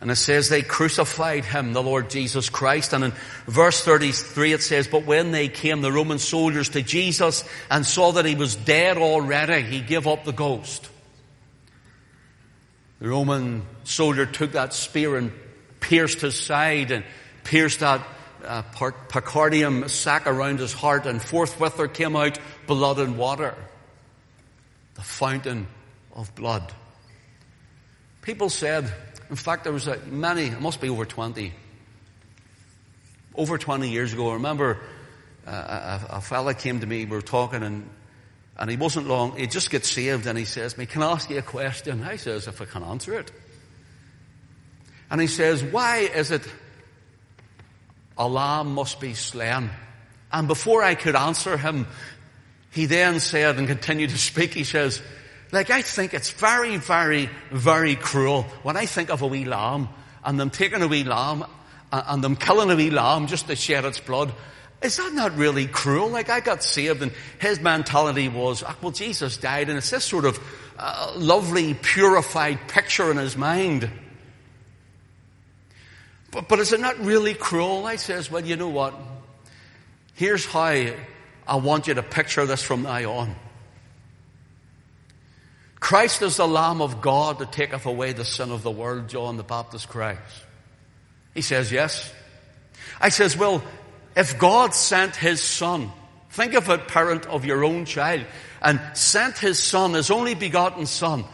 And 0.00 0.10
it 0.10 0.16
says 0.16 0.48
they 0.48 0.62
crucified 0.62 1.44
him, 1.44 1.74
the 1.74 1.82
Lord 1.82 2.10
Jesus 2.10 2.50
Christ. 2.50 2.92
And 2.92 3.04
in 3.04 3.12
verse 3.46 3.84
33 3.84 4.54
it 4.54 4.62
says, 4.62 4.88
But 4.88 5.06
when 5.06 5.30
they 5.30 5.48
came, 5.48 5.80
the 5.80 5.92
Roman 5.92 6.18
soldiers, 6.18 6.68
to 6.70 6.82
Jesus 6.82 7.44
and 7.70 7.86
saw 7.86 8.12
that 8.12 8.24
he 8.24 8.34
was 8.34 8.56
dead 8.56 8.96
already, 8.96 9.62
he 9.62 9.80
gave 9.80 10.08
up 10.08 10.24
the 10.24 10.32
ghost. 10.32 10.88
The 13.00 13.08
Roman 13.08 13.62
soldier 13.84 14.26
took 14.26 14.52
that 14.52 14.72
spear 14.72 15.16
and 15.16 15.32
pierced 15.80 16.20
his 16.20 16.34
side 16.34 16.90
and 16.90 17.04
pierced 17.44 17.80
that 17.80 18.06
uh, 18.44 18.62
pericardium 18.72 19.88
sac 19.88 20.26
around 20.26 20.58
his 20.58 20.72
heart, 20.72 21.06
and 21.06 21.20
forthwith 21.20 21.76
there 21.76 21.88
came 21.88 22.16
out 22.16 22.38
blood 22.66 22.98
and 22.98 23.18
water, 23.18 23.54
the 24.94 25.02
fountain 25.02 25.66
of 26.14 26.34
blood. 26.34 26.72
People 28.22 28.50
said, 28.50 28.92
in 29.30 29.36
fact, 29.36 29.64
there 29.64 29.72
was 29.72 29.86
a, 29.86 29.98
many, 30.06 30.46
it 30.46 30.60
must 30.60 30.80
be 30.80 30.88
over 30.88 31.04
20, 31.04 31.52
over 33.34 33.58
20 33.58 33.88
years 33.88 34.12
ago. 34.12 34.30
I 34.30 34.34
remember 34.34 34.78
uh, 35.46 36.00
a, 36.10 36.16
a 36.16 36.20
fella 36.20 36.54
came 36.54 36.80
to 36.80 36.86
me, 36.86 37.04
we 37.04 37.10
were 37.10 37.22
talking, 37.22 37.62
and, 37.62 37.88
and 38.58 38.70
he 38.70 38.76
wasn't 38.76 39.06
long, 39.06 39.36
he 39.36 39.46
just 39.46 39.70
gets 39.70 39.90
saved, 39.90 40.26
and 40.26 40.38
he 40.38 40.44
says 40.44 40.74
to 40.74 40.80
me, 40.80 40.86
Can 40.86 41.02
I 41.02 41.12
ask 41.12 41.30
you 41.30 41.38
a 41.38 41.42
question? 41.42 42.02
I 42.02 42.16
says, 42.16 42.48
If 42.48 42.60
I 42.60 42.64
can 42.64 42.82
answer 42.82 43.18
it. 43.18 43.32
And 45.10 45.20
he 45.20 45.26
says, 45.26 45.62
Why 45.62 45.98
is 45.98 46.30
it 46.30 46.42
a 48.18 48.28
lamb 48.28 48.74
must 48.74 49.00
be 49.00 49.14
slain. 49.14 49.70
And 50.32 50.48
before 50.48 50.82
I 50.82 50.96
could 50.96 51.14
answer 51.14 51.56
him, 51.56 51.86
he 52.70 52.86
then 52.86 53.20
said 53.20 53.56
and 53.56 53.66
continued 53.66 54.10
to 54.10 54.18
speak, 54.18 54.52
he 54.52 54.64
says, 54.64 55.00
like 55.52 55.70
I 55.70 55.80
think 55.80 56.12
it's 56.12 56.30
very, 56.32 56.76
very, 56.76 57.30
very 57.50 57.94
cruel 57.94 58.42
when 58.62 58.76
I 58.76 58.84
think 58.84 59.08
of 59.10 59.22
a 59.22 59.26
wee 59.26 59.46
lamb 59.46 59.88
and 60.24 60.38
them 60.38 60.50
taking 60.50 60.82
a 60.82 60.88
wee 60.88 61.04
lamb 61.04 61.44
and 61.90 62.22
them 62.22 62.36
killing 62.36 62.70
a 62.70 62.76
wee 62.76 62.90
lamb 62.90 63.28
just 63.28 63.46
to 63.46 63.56
shed 63.56 63.86
its 63.86 64.00
blood. 64.00 64.34
Is 64.82 64.98
that 64.98 65.14
not 65.14 65.36
really 65.36 65.66
cruel? 65.66 66.08
Like 66.08 66.28
I 66.28 66.40
got 66.40 66.62
saved 66.62 67.02
and 67.02 67.12
his 67.40 67.60
mentality 67.60 68.28
was, 68.28 68.62
ah, 68.62 68.76
well 68.82 68.92
Jesus 68.92 69.38
died 69.38 69.68
and 69.70 69.78
it's 69.78 69.90
this 69.90 70.04
sort 70.04 70.26
of 70.26 70.38
uh, 70.78 71.14
lovely, 71.16 71.74
purified 71.74 72.68
picture 72.68 73.10
in 73.10 73.16
his 73.16 73.36
mind. 73.36 73.90
But, 76.30 76.48
but 76.48 76.58
is 76.58 76.72
it 76.72 76.80
not 76.80 76.98
really 76.98 77.34
cruel? 77.34 77.86
I 77.86 77.96
says, 77.96 78.30
well, 78.30 78.44
you 78.44 78.56
know 78.56 78.68
what? 78.68 78.94
Here's 80.14 80.44
how 80.44 80.64
I 80.64 81.56
want 81.56 81.86
you 81.86 81.94
to 81.94 82.02
picture 82.02 82.44
this 82.44 82.62
from 82.62 82.82
now 82.82 83.12
on. 83.12 83.34
Christ 85.80 86.22
is 86.22 86.36
the 86.36 86.46
Lamb 86.46 86.82
of 86.82 87.00
God 87.00 87.38
that 87.38 87.52
taketh 87.52 87.86
away 87.86 88.12
the 88.12 88.24
sin 88.24 88.50
of 88.50 88.62
the 88.62 88.70
world, 88.70 89.08
John 89.08 89.36
the 89.36 89.44
Baptist 89.44 89.88
cries. 89.88 90.18
He 91.34 91.40
says, 91.40 91.70
yes. 91.70 92.12
I 93.00 93.10
says, 93.10 93.36
well, 93.36 93.62
if 94.16 94.38
God 94.38 94.74
sent 94.74 95.14
His 95.14 95.40
Son, 95.40 95.92
think 96.30 96.54
of 96.54 96.68
it, 96.68 96.88
parent 96.88 97.26
of 97.26 97.44
your 97.44 97.64
own 97.64 97.84
child, 97.84 98.26
and 98.60 98.80
sent 98.94 99.38
His 99.38 99.58
Son, 99.58 99.94
His 99.94 100.10
only 100.10 100.34
begotten 100.34 100.86
Son, 100.86 101.24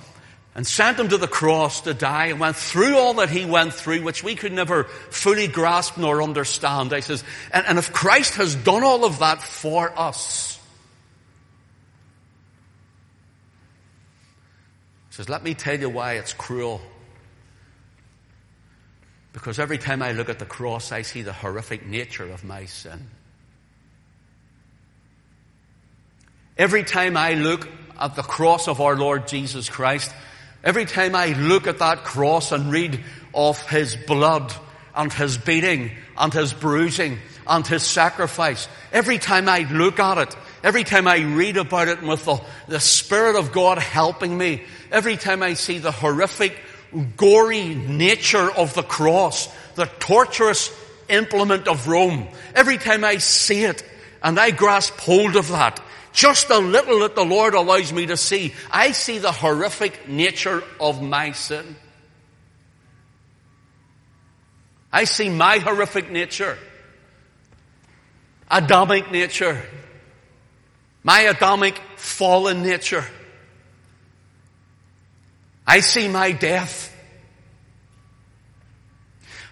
and 0.55 0.67
sent 0.67 1.01
him 1.01 1.09
to 1.09 1.19
the 1.19 1.27
cross 1.27 1.81
to 1.83 1.95
die 1.95 2.27
and 2.27 2.39
went 2.39 2.57
through 2.57 2.97
all 2.97 3.15
that 3.15 3.29
he 3.29 3.45
went 3.45 3.75
through, 3.75 4.03
which 4.03 4.23
we 4.23 4.37
could 4.37 4.53
never 4.53 4.85
fully 4.85 5.49
grasp 5.49 5.99
nor 5.99 6.23
understand. 6.23 6.93
I 6.93 7.01
says, 7.01 7.25
and, 7.53 7.67
and 7.67 7.79
if 7.79 7.93
Christ 7.93 8.35
has 8.35 8.55
done 8.55 8.85
all 8.85 9.05
of 9.05 9.19
that 9.19 9.43
for 9.43 9.93
us, 9.99 10.61
he 15.11 15.17
says, 15.17 15.29
let 15.29 15.43
me 15.43 15.55
tell 15.55 15.79
you 15.79 15.91
why 15.91 16.15
it's 16.15 16.33
cruel. 16.33 16.81
Because 19.33 19.59
every 19.59 19.79
time 19.79 20.01
I 20.01 20.13
look 20.13 20.29
at 20.29 20.39
the 20.39 20.47
cross, 20.47 20.93
I 20.93 21.03
see 21.03 21.23
the 21.23 21.33
horrific 21.33 21.85
nature 21.85 22.31
of 22.31 22.45
my 22.45 22.67
sin. 22.67 23.09
Every 26.57 26.85
time 26.85 27.17
I 27.17 27.35
look 27.35 27.69
at 27.99 28.15
the 28.15 28.23
cross 28.23 28.69
of 28.69 28.81
our 28.81 28.95
Lord 28.95 29.27
Jesus 29.27 29.69
Christ, 29.69 30.15
Every 30.65 30.87
time 30.87 31.15
I 31.15 31.35
look 31.35 31.67
at 31.67 31.79
that 31.81 32.05
cross 32.05 32.51
and 32.51 32.73
read 32.73 32.99
of 33.35 33.61
His 33.69 33.97
blood 33.97 34.53
and 34.95 35.13
His 35.13 35.37
beating 35.37 35.91
and 36.17 36.33
His 36.33 36.55
bruising 36.55 37.19
and 37.47 37.67
His 37.67 37.83
sacrifice, 37.83 38.67
every 38.91 39.19
time 39.19 39.47
I 39.47 39.71
look 39.71 40.01
at 40.01 40.17
it, 40.17 40.37
every 40.63 40.83
time 40.83 41.07
I 41.07 41.19
read 41.19 41.59
about 41.59 41.89
it 41.89 42.03
with 42.03 42.25
the, 42.25 42.41
the 42.67 42.81
Spirit 42.81 43.37
of 43.37 43.53
God 43.53 43.77
helping 43.79 44.39
me, 44.39 44.63
every 44.91 45.19
time 45.19 45.43
I 45.43 45.53
see 45.53 45.79
the 45.79 45.93
horrific, 45.93 46.59
gory 47.19 47.75
nature 47.75 48.51
of 48.51 48.73
the 48.73 48.83
cross, 48.83 49.55
the 49.75 49.87
torturous 49.99 50.75
implement 51.11 51.69
of 51.69 51.89
Rome, 51.89 52.27
every 52.55 52.79
time 52.79 53.05
I 53.05 53.19
see 53.19 53.65
it 53.65 53.85
and 54.23 54.41
I 54.41 54.51
grasp 54.51 54.99
hold 54.99 55.37
of 55.37 55.49
that, 55.49 55.79
just 56.15 56.49
a 56.49 56.59
little 56.59 57.01
that 57.01 57.17
the 57.17 57.25
Lord 57.25 57.55
allows 57.55 57.93
me 57.93 58.07
to 58.07 58.17
see, 58.17 58.55
I 58.71 58.93
see 58.93 59.19
the 59.19 59.33
horrific 59.33 60.09
nature 60.09 60.63
of 60.79 61.03
my 61.03 61.33
sin. 61.33 61.77
I 64.93 65.05
see 65.05 65.29
my 65.29 65.59
horrific 65.59 66.13
nature. 66.13 66.57
Adamic 68.49 69.11
nature. 69.11 69.61
My 71.03 71.23
Adamic 71.23 71.81
fallen 71.97 72.63
nature. 72.63 73.05
I 75.67 75.81
see 75.81 76.07
my 76.07 76.31
death. 76.31 76.95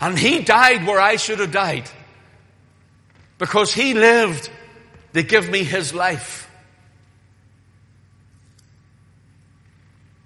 And 0.00 0.16
he 0.16 0.42
died 0.42 0.86
where 0.86 1.00
I 1.00 1.16
should 1.16 1.40
have 1.40 1.50
died. 1.50 1.90
Because 3.38 3.74
he 3.74 3.94
lived 3.94 4.48
to 5.14 5.24
give 5.24 5.50
me 5.50 5.64
his 5.64 5.92
life. 5.92 6.48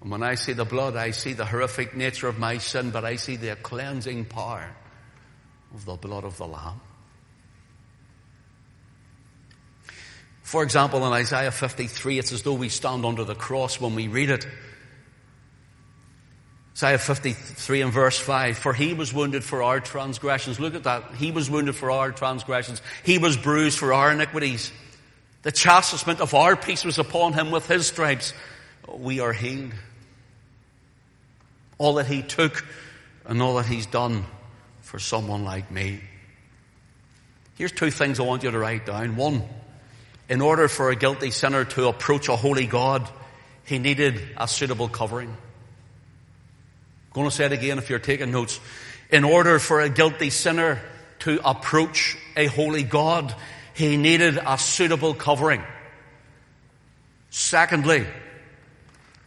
And 0.07 0.13
when 0.13 0.23
I 0.23 0.37
see 0.37 0.53
the 0.53 0.65
blood, 0.65 0.95
I 0.95 1.11
see 1.11 1.33
the 1.33 1.45
horrific 1.45 1.97
nature 1.97 2.29
of 2.29 2.39
my 2.39 2.59
sin, 2.59 2.93
but 2.93 3.05
I 3.05 3.17
see 3.17 3.35
the 3.35 3.57
cleansing 3.57 4.27
power 4.27 4.71
of 5.75 5.85
the 5.85 5.97
blood 5.97 6.23
of 6.23 6.37
the 6.37 6.47
Lamb. 6.47 6.81
For 10.45 10.63
example, 10.63 11.05
in 11.05 11.13
Isaiah 11.13 11.51
53, 11.51 12.21
it's 12.21 12.31
as 12.31 12.45
though 12.45 12.55
we 12.55 12.69
stand 12.69 13.05
under 13.05 13.25
the 13.25 13.35
cross 13.35 13.81
when 13.81 13.97
we 13.97 14.07
read 14.07 14.31
it. 14.31 14.47
Isaiah 16.77 16.99
53 16.99 17.81
and 17.81 17.93
verse 17.93 18.17
5, 18.17 18.59
for 18.59 18.73
he 18.73 18.95
was 18.95 19.13
wounded 19.13 19.43
for 19.43 19.65
our 19.65 19.81
transgressions. 19.81 20.61
Look 20.61 20.77
at 20.77 20.85
that. 20.85 21.17
He 21.17 21.33
was 21.33 21.51
wounded 21.51 21.75
for 21.75 21.91
our 21.91 22.13
transgressions. 22.13 22.81
He 23.03 23.19
was 23.19 23.37
bruised 23.37 23.77
for 23.77 23.93
our 23.93 24.13
iniquities. 24.13 24.71
The 25.43 25.51
chastisement 25.51 26.21
of 26.21 26.33
our 26.33 26.55
peace 26.55 26.85
was 26.85 27.01
upon 27.01 27.33
him 27.33 27.51
with 27.51 27.67
his 27.67 27.89
stripes. 27.89 28.35
We 28.89 29.19
are 29.19 29.33
healed 29.33 29.73
all 31.79 31.95
that 31.95 32.07
He 32.07 32.23
took 32.23 32.65
and 33.25 33.41
all 33.43 33.57
that 33.57 33.67
He's 33.67 33.87
done 33.87 34.25
for 34.83 34.99
someone 34.99 35.45
like 35.45 35.71
me. 35.71 36.01
Here's 37.57 37.73
two 37.73 37.91
things 37.91 38.21
I 38.21 38.23
want 38.23 38.43
you 38.43 38.51
to 38.51 38.59
write 38.59 38.87
down. 38.87 39.17
One, 39.17 39.43
in 40.29 40.41
order 40.41 40.69
for 40.69 40.91
a 40.91 40.97
guilty 40.97 41.31
sinner 41.31 41.65
to 41.65 41.89
approach 41.89 42.29
a 42.29 42.37
holy 42.37 42.67
God, 42.67 43.09
he 43.65 43.79
needed 43.79 44.21
a 44.37 44.47
suitable 44.47 44.89
covering. 44.89 45.29
I'm 45.29 45.37
going 47.13 47.29
to 47.29 47.35
say 47.35 47.47
it 47.47 47.53
again 47.53 47.79
if 47.79 47.91
you're 47.91 47.99
taking 47.99 48.31
notes. 48.31 48.61
In 49.11 49.25
order 49.25 49.59
for 49.59 49.81
a 49.81 49.89
guilty 49.89 50.31
sinner 50.31 50.81
to 51.21 51.41
approach 51.49 52.17
a 52.37 52.47
holy 52.47 52.83
God, 52.83 53.35
he 53.75 53.97
needed 53.97 54.39
a 54.45 54.59
suitable 54.59 55.15
covering. 55.15 55.63
Secondly, 57.31 58.07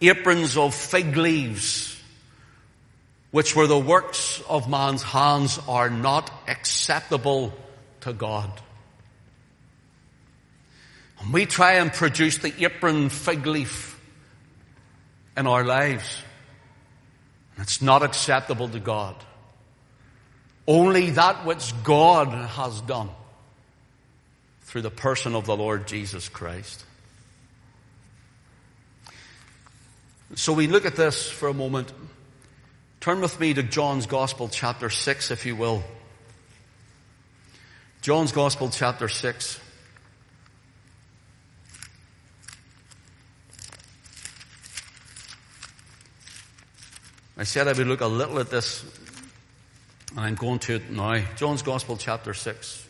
aprons 0.01 0.57
of 0.57 0.73
fig 0.73 1.17
leaves, 1.17 1.98
which 3.31 3.55
were 3.55 3.67
the 3.67 3.77
works 3.77 4.41
of 4.49 4.69
man's 4.69 5.03
hands, 5.03 5.59
are 5.67 5.89
not 5.89 6.31
acceptable 6.47 7.53
to 8.01 8.13
God. 8.13 8.49
And 11.19 11.33
we 11.33 11.45
try 11.45 11.73
and 11.73 11.91
produce 11.91 12.37
the 12.37 12.53
apron 12.63 13.09
fig 13.09 13.45
leaf 13.45 13.99
in 15.37 15.47
our 15.47 15.63
lives. 15.63 16.23
And 17.55 17.63
It's 17.63 17.81
not 17.81 18.03
acceptable 18.03 18.69
to 18.69 18.79
God. 18.79 19.15
Only 20.67 21.09
that 21.11 21.45
which 21.45 21.73
God 21.83 22.27
has 22.27 22.81
done 22.81 23.09
through 24.61 24.83
the 24.83 24.91
person 24.91 25.35
of 25.35 25.45
the 25.45 25.57
Lord 25.57 25.87
Jesus 25.87 26.29
Christ. 26.29 26.85
So 30.35 30.53
we 30.53 30.67
look 30.67 30.85
at 30.85 30.95
this 30.95 31.29
for 31.29 31.49
a 31.49 31.53
moment. 31.53 31.91
Turn 32.99 33.21
with 33.21 33.39
me 33.39 33.53
to 33.53 33.63
John's 33.63 34.07
Gospel, 34.07 34.49
chapter 34.49 34.89
6, 34.89 35.31
if 35.31 35.45
you 35.45 35.55
will. 35.55 35.83
John's 38.01 38.33
Gospel, 38.33 38.69
chapter 38.69 39.07
6. 39.07 39.59
I 47.37 47.43
said 47.43 47.69
I 47.69 47.71
would 47.71 47.87
look 47.87 48.01
a 48.01 48.07
little 48.07 48.39
at 48.39 48.49
this, 48.49 48.83
and 50.11 50.19
I'm 50.19 50.35
going 50.35 50.59
to 50.59 50.75
it 50.75 50.89
now. 50.89 51.23
John's 51.37 51.61
Gospel, 51.61 51.95
chapter 51.95 52.33
6. 52.33 52.85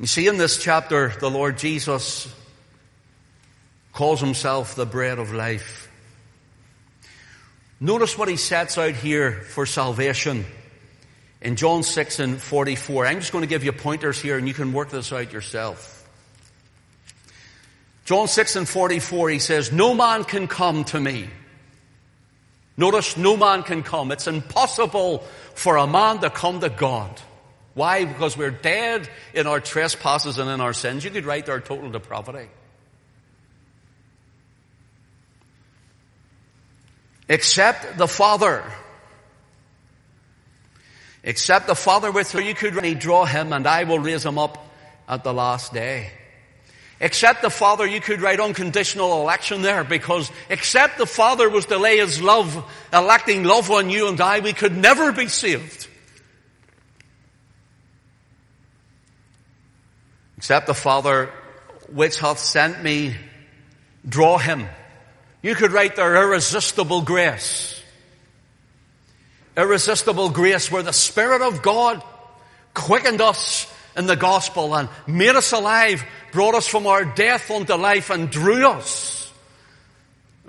You 0.00 0.06
see, 0.06 0.26
in 0.26 0.38
this 0.38 0.56
chapter, 0.62 1.12
the 1.20 1.28
Lord 1.30 1.58
Jesus 1.58 2.32
calls 3.92 4.20
himself 4.20 4.74
the 4.74 4.86
bread 4.86 5.18
of 5.18 5.34
life. 5.34 5.79
Notice 7.80 8.16
what 8.18 8.28
he 8.28 8.36
sets 8.36 8.76
out 8.76 8.94
here 8.94 9.32
for 9.32 9.64
salvation 9.64 10.44
in 11.40 11.56
John 11.56 11.82
6 11.82 12.20
and 12.20 12.40
44. 12.40 13.06
I'm 13.06 13.20
just 13.20 13.32
going 13.32 13.42
to 13.42 13.48
give 13.48 13.64
you 13.64 13.72
pointers 13.72 14.20
here 14.20 14.36
and 14.36 14.46
you 14.46 14.54
can 14.54 14.72
work 14.72 14.90
this 14.90 15.12
out 15.12 15.32
yourself. 15.32 15.96
John 18.04 18.28
6 18.28 18.56
and 18.56 18.68
44, 18.68 19.30
he 19.30 19.38
says, 19.38 19.72
No 19.72 19.94
man 19.94 20.24
can 20.24 20.46
come 20.46 20.84
to 20.84 21.00
me 21.00 21.30
Notice 22.80 23.18
no 23.18 23.36
man 23.36 23.62
can 23.62 23.82
come. 23.82 24.10
It's 24.10 24.26
impossible 24.26 25.18
for 25.54 25.76
a 25.76 25.86
man 25.86 26.20
to 26.20 26.30
come 26.30 26.60
to 26.60 26.70
God. 26.70 27.20
Why? 27.74 28.06
Because 28.06 28.38
we're 28.38 28.50
dead 28.50 29.06
in 29.34 29.46
our 29.46 29.60
trespasses 29.60 30.38
and 30.38 30.48
in 30.48 30.62
our 30.62 30.72
sins. 30.72 31.04
You 31.04 31.10
could 31.10 31.26
write 31.26 31.50
our 31.50 31.60
total 31.60 31.90
depravity. 31.90 32.48
Except 37.30 37.96
the 37.96 38.08
Father. 38.08 38.64
Except 41.22 41.68
the 41.68 41.76
Father 41.76 42.10
with 42.10 42.32
whom 42.32 42.44
you 42.44 42.56
could 42.56 42.98
draw 42.98 43.24
him 43.24 43.52
and 43.52 43.68
I 43.68 43.84
will 43.84 44.00
raise 44.00 44.26
him 44.26 44.36
up 44.36 44.58
at 45.08 45.22
the 45.22 45.32
last 45.32 45.72
day. 45.72 46.10
Except 46.98 47.40
the 47.40 47.48
Father, 47.48 47.86
you 47.86 48.00
could 48.00 48.20
write 48.20 48.40
unconditional 48.40 49.22
election 49.22 49.62
there 49.62 49.84
because 49.84 50.28
except 50.48 50.98
the 50.98 51.06
Father 51.06 51.48
was 51.48 51.66
to 51.66 51.78
lay 51.78 51.98
His 51.98 52.20
love, 52.20 52.68
electing 52.92 53.44
love 53.44 53.70
on 53.70 53.90
you 53.90 54.08
and 54.08 54.20
I, 54.20 54.40
we 54.40 54.52
could 54.52 54.76
never 54.76 55.12
be 55.12 55.28
saved. 55.28 55.86
Except 60.36 60.66
the 60.66 60.74
Father 60.74 61.32
which 61.92 62.18
hath 62.18 62.40
sent 62.40 62.82
me, 62.82 63.14
draw 64.08 64.36
him. 64.36 64.66
You 65.42 65.54
could 65.54 65.72
write 65.72 65.96
there 65.96 66.16
irresistible 66.16 67.02
grace. 67.02 67.82
Irresistible 69.56 70.30
grace 70.30 70.70
where 70.70 70.82
the 70.82 70.92
Spirit 70.92 71.42
of 71.42 71.62
God 71.62 72.02
quickened 72.74 73.20
us 73.20 73.72
in 73.96 74.06
the 74.06 74.16
gospel 74.16 74.74
and 74.74 74.88
made 75.06 75.34
us 75.34 75.52
alive, 75.52 76.04
brought 76.32 76.54
us 76.54 76.66
from 76.66 76.86
our 76.86 77.04
death 77.04 77.50
unto 77.50 77.74
life 77.74 78.10
and 78.10 78.30
drew 78.30 78.66
us. 78.66 79.32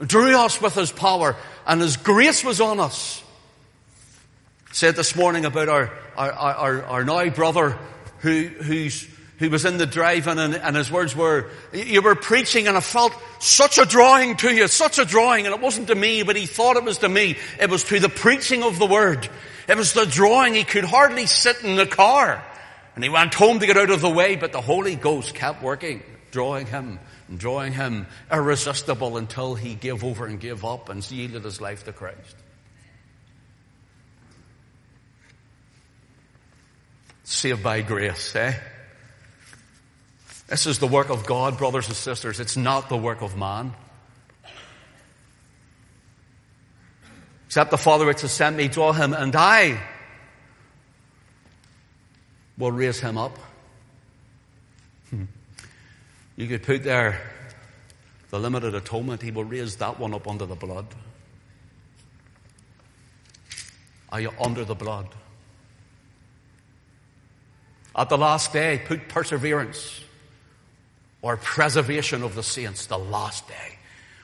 Drew 0.06 0.36
us 0.38 0.62
with 0.62 0.76
His 0.76 0.92
power 0.92 1.36
and 1.66 1.82
His 1.82 1.98
grace 1.98 2.44
was 2.44 2.62
on 2.62 2.80
us. 2.80 3.24
Said 4.72 4.96
this 4.96 5.16
morning 5.16 5.46
about 5.46 5.70
our, 5.70 5.92
our, 6.16 6.32
our, 6.32 6.84
our 6.84 7.04
now 7.04 7.30
brother 7.30 7.78
who, 8.20 8.48
who's, 8.48 9.08
who 9.42 9.50
was 9.50 9.66
in 9.66 9.78
the 9.78 9.88
drive-in 9.88 10.38
and, 10.38 10.56
and 10.56 10.76
his 10.76 10.92
words 10.92 11.16
were, 11.16 11.50
you 11.74 12.04
were 12.04 12.14
preaching 12.14 12.68
and 12.68 12.78
I 12.78 12.80
felt 12.80 13.12
such 13.40 13.80
a 13.80 13.86
drawing 13.86 14.38
to 14.38 14.54
you, 14.54 14.68
such 14.68 15.00
a 15.00 15.04
drawing, 15.04 15.48
and 15.48 15.56
it 15.56 15.60
wasn't 15.60 15.88
to 15.88 15.96
me, 15.96 16.22
but 16.22 16.36
he 16.36 16.46
thought 16.46 16.78
it 16.78 16.84
was 16.84 17.00
to 17.00 17.10
me. 17.10 17.38
It 17.60 17.68
was 17.68 17.84
to 17.86 18.00
the 18.00 18.08
preaching 18.08 18.62
of 18.62 18.78
the 18.78 18.86
word. 18.86 19.28
It 19.68 19.76
was 19.76 19.94
the 19.94 20.06
drawing. 20.06 20.54
He 20.54 20.64
could 20.64 20.84
hardly 20.84 21.26
sit 21.26 21.64
in 21.64 21.76
the 21.76 21.88
car. 21.88 22.46
And 22.94 23.04
he 23.04 23.10
went 23.10 23.34
home 23.34 23.60
to 23.60 23.66
get 23.66 23.78
out 23.78 23.90
of 23.90 24.02
the 24.02 24.12
way, 24.12 24.36
but 24.36 24.52
the 24.52 24.62
Holy 24.62 24.96
Ghost 24.96 25.34
kept 25.34 25.64
working, 25.64 26.04
drawing 26.30 26.68
him, 26.68 27.00
and 27.28 27.40
drawing 27.40 27.74
him 27.74 28.06
irresistible 28.32 29.18
until 29.18 29.56
he 29.56 29.74
gave 29.74 30.04
over 30.04 30.28
and 30.28 30.40
gave 30.40 30.64
up 30.64 30.90
and 30.90 31.10
yielded 31.10 31.44
his 31.44 31.60
life 31.60 31.86
to 31.86 31.94
Christ. 31.94 32.36
Saved 37.24 37.64
by 37.64 37.82
grace, 37.82 38.36
eh? 38.36 38.54
This 40.52 40.68
is 40.68 40.80
the 40.80 40.88
work 40.88 41.10
of 41.10 41.26
God, 41.26 41.58
brothers 41.58 41.88
and 41.88 41.96
sisters. 41.96 42.42
It's 42.42 42.58
not 42.58 42.90
the 42.90 42.98
work 42.98 43.22
of 43.22 43.38
man. 43.38 43.74
Except 47.48 47.72
the 47.72 47.78
Father 47.78 48.06
which 48.06 48.20
has 48.20 48.34
sent 48.34 48.58
me, 48.58 48.68
draw 48.68 48.92
him, 48.92 49.14
and 49.14 49.34
I 49.34 49.82
will 52.58 52.74
raise 52.74 53.00
him 53.00 53.18
up. 53.18 53.40
Hmm. 55.10 55.24
You 56.36 56.48
could 56.48 56.64
put 56.64 56.84
there 56.84 57.22
the 58.30 58.38
limited 58.38 58.76
atonement, 58.76 59.22
he 59.22 59.32
will 59.32 59.46
raise 59.46 59.78
that 59.78 60.02
one 60.02 60.14
up 60.14 60.28
under 60.28 60.46
the 60.46 60.56
blood. 60.56 60.88
Are 64.10 64.20
you 64.20 64.34
under 64.38 64.66
the 64.66 64.76
blood? 64.76 65.08
At 67.96 68.10
the 68.10 68.18
last 68.18 68.52
day, 68.52 68.82
put 68.86 69.08
perseverance 69.08 70.02
or 71.22 71.38
preservation 71.38 72.24
of 72.24 72.36
the 72.36 72.44
saints, 72.44 72.88
the 72.88 72.98
last 72.98 73.48
day. 73.48 73.78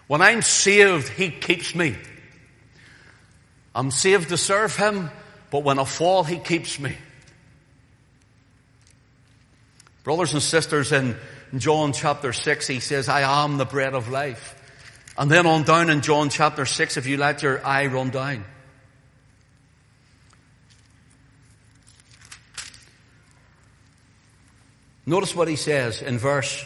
When 0.08 0.22
I'm 0.22 0.42
saved, 0.42 1.10
He 1.10 1.30
keeps 1.30 1.76
me. 1.76 1.96
I'm 3.76 3.92
saved 3.92 4.30
to 4.30 4.38
serve 4.38 4.76
Him, 4.76 5.10
but 5.52 5.64
when 5.64 5.80
I 5.80 5.86
fall, 5.86 6.24
He 6.24 6.38
keeps 6.38 6.80
me. 6.80 6.96
Brothers 10.04 10.34
and 10.34 10.42
sisters, 10.42 10.92
in 10.94 11.18
John 11.58 11.92
chapter 11.94 12.32
6, 12.32 12.68
he 12.68 12.80
says, 12.80 13.10
I 13.10 13.44
am 13.44 13.58
the 13.58 13.66
bread 13.66 13.94
of 13.94 14.08
life. 14.08 14.56
And 15.18 15.30
then 15.30 15.46
on 15.46 15.64
down 15.64 15.90
in 15.90 16.02
John 16.02 16.30
chapter 16.30 16.66
6, 16.66 16.98
if 16.98 17.08
you 17.08 17.18
let 17.18 17.44
your 17.44 17.66
eye 17.66 17.88
run 17.88 18.10
down. 18.10 18.46
Notice 25.06 25.36
what 25.36 25.48
he 25.48 25.56
says 25.56 26.02
in 26.02 26.18
verse 26.18 26.66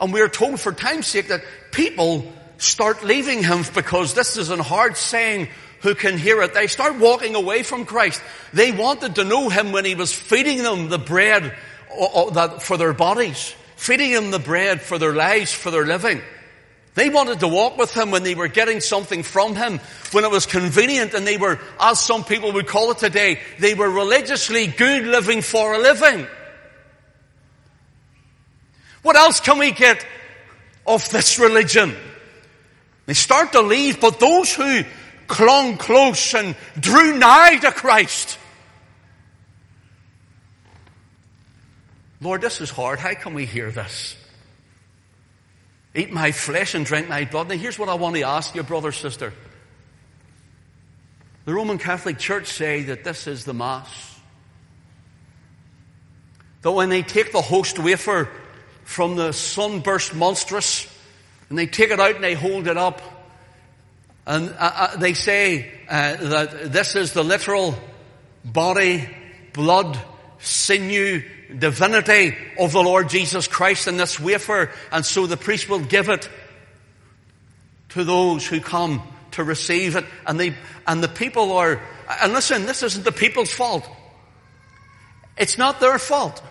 And 0.00 0.12
we 0.12 0.20
are 0.20 0.28
told 0.28 0.60
for 0.60 0.72
time's 0.72 1.06
sake 1.06 1.28
that 1.28 1.42
people 1.72 2.30
start 2.58 3.04
leaving 3.04 3.42
him 3.42 3.64
because 3.74 4.14
this 4.14 4.36
is 4.36 4.50
an 4.50 4.60
hard 4.60 4.96
saying 4.96 5.48
who 5.80 5.94
can 5.94 6.18
hear 6.18 6.42
it. 6.42 6.54
They 6.54 6.66
start 6.66 6.96
walking 6.98 7.34
away 7.34 7.62
from 7.62 7.84
Christ. 7.84 8.20
They 8.52 8.72
wanted 8.72 9.16
to 9.16 9.24
know 9.24 9.48
him 9.48 9.72
when 9.72 9.84
he 9.84 9.94
was 9.94 10.12
feeding 10.12 10.62
them 10.62 10.88
the 10.88 10.98
bread 10.98 11.56
for 12.60 12.76
their 12.76 12.92
bodies 12.92 13.54
feeding 13.78 14.12
them 14.12 14.32
the 14.32 14.40
bread 14.40 14.82
for 14.82 14.98
their 14.98 15.14
lives, 15.14 15.52
for 15.52 15.70
their 15.70 15.86
living. 15.86 16.20
They 16.94 17.08
wanted 17.10 17.40
to 17.40 17.48
walk 17.48 17.78
with 17.78 17.94
him 17.94 18.10
when 18.10 18.24
they 18.24 18.34
were 18.34 18.48
getting 18.48 18.80
something 18.80 19.22
from 19.22 19.54
him, 19.54 19.78
when 20.10 20.24
it 20.24 20.32
was 20.32 20.46
convenient, 20.46 21.14
and 21.14 21.24
they 21.24 21.36
were, 21.36 21.60
as 21.78 22.00
some 22.00 22.24
people 22.24 22.52
would 22.52 22.66
call 22.66 22.90
it 22.90 22.98
today, 22.98 23.38
they 23.60 23.74
were 23.74 23.88
religiously 23.88 24.66
good 24.66 25.04
living 25.04 25.42
for 25.42 25.74
a 25.74 25.78
living. 25.78 26.26
What 29.08 29.16
else 29.16 29.40
can 29.40 29.56
we 29.56 29.70
get 29.70 30.04
of 30.86 31.08
this 31.08 31.38
religion? 31.38 31.96
They 33.06 33.14
start 33.14 33.52
to 33.52 33.62
leave, 33.62 34.02
but 34.02 34.20
those 34.20 34.54
who 34.54 34.82
clung 35.26 35.78
close 35.78 36.34
and 36.34 36.54
drew 36.78 37.16
nigh 37.16 37.56
to 37.56 37.72
Christ, 37.72 38.38
Lord, 42.20 42.42
this 42.42 42.60
is 42.60 42.68
hard. 42.68 42.98
How 42.98 43.14
can 43.14 43.32
we 43.32 43.46
hear 43.46 43.70
this? 43.70 44.14
Eat 45.94 46.12
my 46.12 46.30
flesh 46.30 46.74
and 46.74 46.84
drink 46.84 47.08
my 47.08 47.24
blood. 47.24 47.48
Now 47.48 47.56
here's 47.56 47.78
what 47.78 47.88
I 47.88 47.94
want 47.94 48.14
to 48.16 48.24
ask 48.24 48.54
you, 48.54 48.62
brother, 48.62 48.92
sister. 48.92 49.32
The 51.46 51.54
Roman 51.54 51.78
Catholic 51.78 52.18
Church 52.18 52.48
say 52.48 52.82
that 52.82 53.04
this 53.04 53.26
is 53.26 53.46
the 53.46 53.54
Mass. 53.54 54.20
That 56.60 56.72
when 56.72 56.90
they 56.90 57.00
take 57.00 57.32
the 57.32 57.40
host 57.40 57.78
wafer 57.78 58.28
from 58.88 59.16
the 59.16 59.32
sunburst 59.32 60.14
monstrance, 60.14 60.88
and 61.50 61.58
they 61.58 61.66
take 61.66 61.90
it 61.90 62.00
out 62.00 62.14
and 62.14 62.24
they 62.24 62.32
hold 62.32 62.66
it 62.66 62.78
up, 62.78 63.02
and 64.26 64.48
uh, 64.48 64.54
uh, 64.58 64.96
they 64.96 65.12
say 65.12 65.70
uh, 65.90 66.16
that 66.16 66.72
this 66.72 66.96
is 66.96 67.12
the 67.12 67.22
literal 67.22 67.74
body, 68.46 69.06
blood, 69.52 70.00
sinew, 70.38 71.22
divinity 71.56 72.34
of 72.58 72.72
the 72.72 72.82
Lord 72.82 73.10
Jesus 73.10 73.46
Christ 73.46 73.88
in 73.88 73.98
this 73.98 74.18
wafer, 74.18 74.70
and 74.90 75.04
so 75.04 75.26
the 75.26 75.36
priest 75.36 75.68
will 75.68 75.80
give 75.80 76.08
it 76.08 76.26
to 77.90 78.04
those 78.04 78.46
who 78.46 78.58
come 78.58 79.02
to 79.32 79.44
receive 79.44 79.96
it, 79.96 80.06
and 80.26 80.40
they, 80.40 80.54
and 80.86 81.02
the 81.02 81.08
people 81.08 81.52
are, 81.52 81.78
and 82.22 82.32
listen, 82.32 82.64
this 82.64 82.82
isn't 82.82 83.04
the 83.04 83.12
people's 83.12 83.52
fault. 83.52 83.86
It's 85.36 85.58
not 85.58 85.78
their 85.78 85.98
fault. 85.98 86.42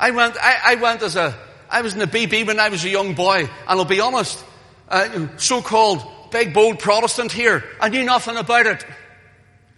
I 0.00 0.12
went, 0.12 0.36
I, 0.40 0.72
I 0.72 0.74
went 0.76 1.02
as 1.02 1.14
a, 1.14 1.36
I 1.68 1.82
was 1.82 1.92
in 1.92 1.98
the 1.98 2.06
BB 2.06 2.46
when 2.46 2.58
I 2.58 2.70
was 2.70 2.82
a 2.84 2.88
young 2.88 3.14
boy, 3.14 3.40
and 3.40 3.50
I'll 3.66 3.84
be 3.84 4.00
honest, 4.00 4.42
uh, 4.88 5.28
so-called 5.36 6.02
big 6.30 6.54
bold 6.54 6.78
Protestant 6.78 7.32
here, 7.32 7.62
I 7.78 7.90
knew 7.90 8.02
nothing 8.02 8.38
about 8.38 8.66
it. 8.66 8.84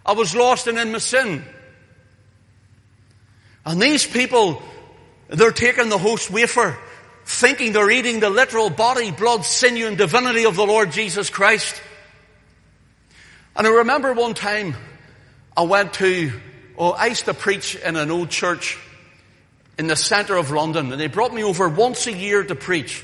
I 0.05 0.13
was 0.13 0.33
lost 0.33 0.67
and 0.67 0.77
in 0.77 0.93
my 0.93 0.99
sin. 0.99 1.43
And 3.65 3.81
these 3.81 4.07
people, 4.07 4.61
they're 5.27 5.51
taking 5.51 5.89
the 5.89 5.97
host 5.97 6.31
wafer, 6.31 6.77
thinking 7.25 7.73
they're 7.73 7.91
eating 7.91 8.21
the 8.21 8.29
literal 8.29 8.69
body, 8.69 9.11
blood, 9.11 9.43
sinew, 9.43 9.87
and 9.87 9.97
divinity 9.97 10.45
of 10.45 10.55
the 10.55 10.65
Lord 10.65 10.91
Jesus 10.91 11.29
Christ. 11.29 11.81
And 13.57 13.67
I 13.67 13.69
remember 13.69 14.13
one 14.13 14.35
time 14.35 14.75
I 15.55 15.63
went 15.63 15.93
to, 15.95 16.31
oh, 16.77 16.91
I 16.91 17.07
used 17.07 17.25
to 17.25 17.33
preach 17.33 17.75
in 17.75 17.97
an 17.97 18.09
old 18.09 18.29
church 18.29 18.79
in 19.77 19.87
the 19.87 19.95
centre 19.95 20.35
of 20.35 20.51
London, 20.51 20.91
and 20.91 21.01
they 21.01 21.07
brought 21.07 21.33
me 21.33 21.43
over 21.43 21.67
once 21.67 22.07
a 22.07 22.13
year 22.13 22.43
to 22.43 22.55
preach. 22.55 23.03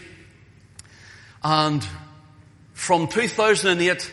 And 1.43 1.85
from 2.73 3.07
2008, 3.07 4.11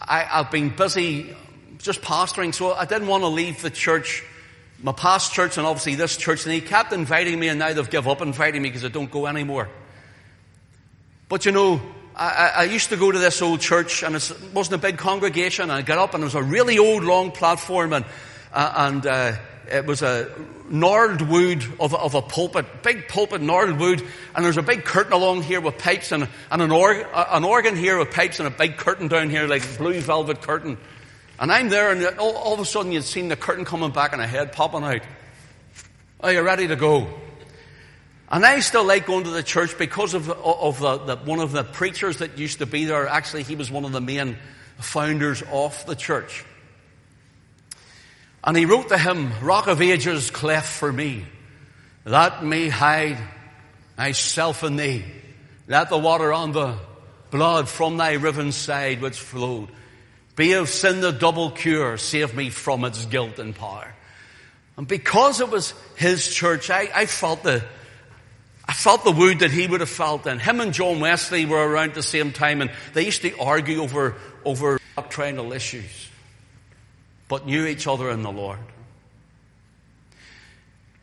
I, 0.00 0.20
have 0.20 0.50
been 0.50 0.70
busy 0.70 1.34
just 1.78 2.02
pastoring, 2.02 2.54
so 2.54 2.72
I 2.72 2.84
didn't 2.84 3.08
want 3.08 3.22
to 3.22 3.28
leave 3.28 3.62
the 3.62 3.70
church 3.70 4.24
my 4.82 4.92
past 4.92 5.32
church 5.32 5.56
and 5.56 5.66
obviously 5.66 5.94
this 5.94 6.16
church, 6.16 6.44
and 6.44 6.52
he 6.52 6.60
kept 6.60 6.92
inviting 6.92 7.38
me, 7.38 7.48
and 7.48 7.58
now 7.58 7.72
they've 7.72 7.88
given 7.88 8.10
up 8.10 8.20
inviting 8.20 8.62
me 8.62 8.68
because 8.68 8.84
I 8.84 8.88
don't 8.88 9.10
go 9.10 9.26
anymore. 9.26 9.68
But 11.28 11.46
you 11.46 11.52
know, 11.52 11.80
I, 12.14 12.52
I, 12.56 12.64
used 12.64 12.90
to 12.90 12.96
go 12.96 13.10
to 13.10 13.18
this 13.18 13.42
old 13.42 13.60
church, 13.60 14.02
and 14.02 14.14
it 14.14 14.32
wasn't 14.54 14.76
a 14.76 14.78
big 14.78 14.98
congregation. 14.98 15.64
And 15.64 15.72
I 15.72 15.82
got 15.82 15.98
up, 15.98 16.14
and 16.14 16.22
it 16.22 16.26
was 16.26 16.34
a 16.34 16.42
really 16.42 16.78
old, 16.78 17.04
long 17.04 17.32
platform, 17.32 17.92
and 17.92 18.04
uh, 18.52 18.72
and 18.76 19.06
uh, 19.06 19.32
it 19.70 19.86
was 19.86 20.02
a 20.02 20.30
gnarled 20.68 21.20
wood 21.22 21.64
of, 21.80 21.94
of 21.94 22.14
a 22.14 22.22
pulpit, 22.22 22.66
big 22.82 23.08
pulpit, 23.08 23.40
gnarled 23.40 23.78
wood, 23.78 24.02
and 24.34 24.44
there's 24.44 24.56
a 24.56 24.62
big 24.62 24.84
curtain 24.84 25.12
along 25.12 25.42
here 25.42 25.60
with 25.60 25.78
pipes, 25.78 26.12
and, 26.12 26.28
and 26.50 26.62
an, 26.62 26.70
org, 26.70 27.06
an 27.14 27.44
organ 27.44 27.76
here 27.76 27.98
with 27.98 28.10
pipes, 28.10 28.38
and 28.38 28.46
a 28.46 28.50
big 28.50 28.76
curtain 28.76 29.08
down 29.08 29.30
here, 29.30 29.46
like 29.46 29.78
blue 29.78 30.00
velvet 30.00 30.42
curtain. 30.42 30.78
And 31.38 31.52
I'm 31.52 31.68
there, 31.68 31.90
and 31.90 32.18
all, 32.18 32.36
all 32.36 32.54
of 32.54 32.60
a 32.60 32.64
sudden 32.64 32.92
you'd 32.92 33.04
seen 33.04 33.28
the 33.28 33.36
curtain 33.36 33.64
coming 33.64 33.90
back 33.90 34.12
and 34.12 34.22
a 34.22 34.26
head 34.26 34.52
popping 34.52 34.82
out. 34.82 35.02
Are 36.20 36.32
you 36.32 36.40
ready 36.42 36.68
to 36.68 36.76
go? 36.76 37.08
And 38.28 38.44
I 38.44 38.60
still 38.60 38.84
like 38.84 39.06
going 39.06 39.24
to 39.24 39.30
the 39.30 39.42
church 39.42 39.78
because 39.78 40.14
of, 40.14 40.30
of 40.30 40.80
the, 40.80 40.98
the, 40.98 41.16
one 41.16 41.38
of 41.38 41.52
the 41.52 41.62
preachers 41.62 42.18
that 42.18 42.38
used 42.38 42.58
to 42.58 42.66
be 42.66 42.84
there. 42.86 43.06
Actually, 43.06 43.44
he 43.44 43.54
was 43.54 43.70
one 43.70 43.84
of 43.84 43.92
the 43.92 44.00
main 44.00 44.36
founders 44.78 45.42
of 45.52 45.84
the 45.86 45.94
church. 45.94 46.44
And 48.46 48.56
he 48.56 48.64
wrote 48.64 48.88
the 48.88 48.98
hymn, 48.98 49.32
Rock 49.42 49.66
of 49.66 49.82
Ages, 49.82 50.30
cleft 50.30 50.72
for 50.72 50.92
me, 50.92 51.24
that 52.04 52.44
may 52.44 52.68
hide 52.68 53.18
myself 53.98 54.62
in 54.62 54.76
thee. 54.76 55.04
Let 55.66 55.90
the 55.90 55.98
water 55.98 56.32
on 56.32 56.52
the 56.52 56.76
blood 57.30 57.68
from 57.68 57.96
thy 57.96 58.12
riven 58.12 58.52
side 58.52 59.02
which 59.02 59.18
flowed 59.18 59.68
be 60.36 60.52
of 60.52 60.68
sin 60.68 61.00
the 61.00 61.12
double 61.12 61.50
cure, 61.50 61.96
save 61.96 62.36
me 62.36 62.50
from 62.50 62.84
its 62.84 63.06
guilt 63.06 63.38
and 63.38 63.56
power. 63.56 63.92
And 64.76 64.86
because 64.86 65.40
it 65.40 65.48
was 65.48 65.72
his 65.96 66.28
church, 66.28 66.68
I, 66.68 66.90
I 66.94 67.06
felt 67.06 67.42
the, 67.42 67.64
I 68.68 68.74
felt 68.74 69.02
the 69.02 69.12
wound 69.12 69.40
that 69.40 69.50
he 69.50 69.66
would 69.66 69.80
have 69.80 69.88
felt. 69.88 70.26
And 70.26 70.40
him 70.40 70.60
and 70.60 70.74
John 70.74 71.00
Wesley 71.00 71.46
were 71.46 71.66
around 71.66 71.94
the 71.94 72.02
same 72.02 72.32
time 72.32 72.60
and 72.60 72.70
they 72.92 73.06
used 73.06 73.22
to 73.22 73.38
argue 73.38 73.82
over, 73.82 74.14
over 74.44 74.78
doctrinal 74.94 75.54
issues, 75.54 76.10
but 77.28 77.46
knew 77.46 77.66
each 77.66 77.86
other 77.86 78.10
in 78.10 78.22
the 78.22 78.32
Lord. 78.32 78.58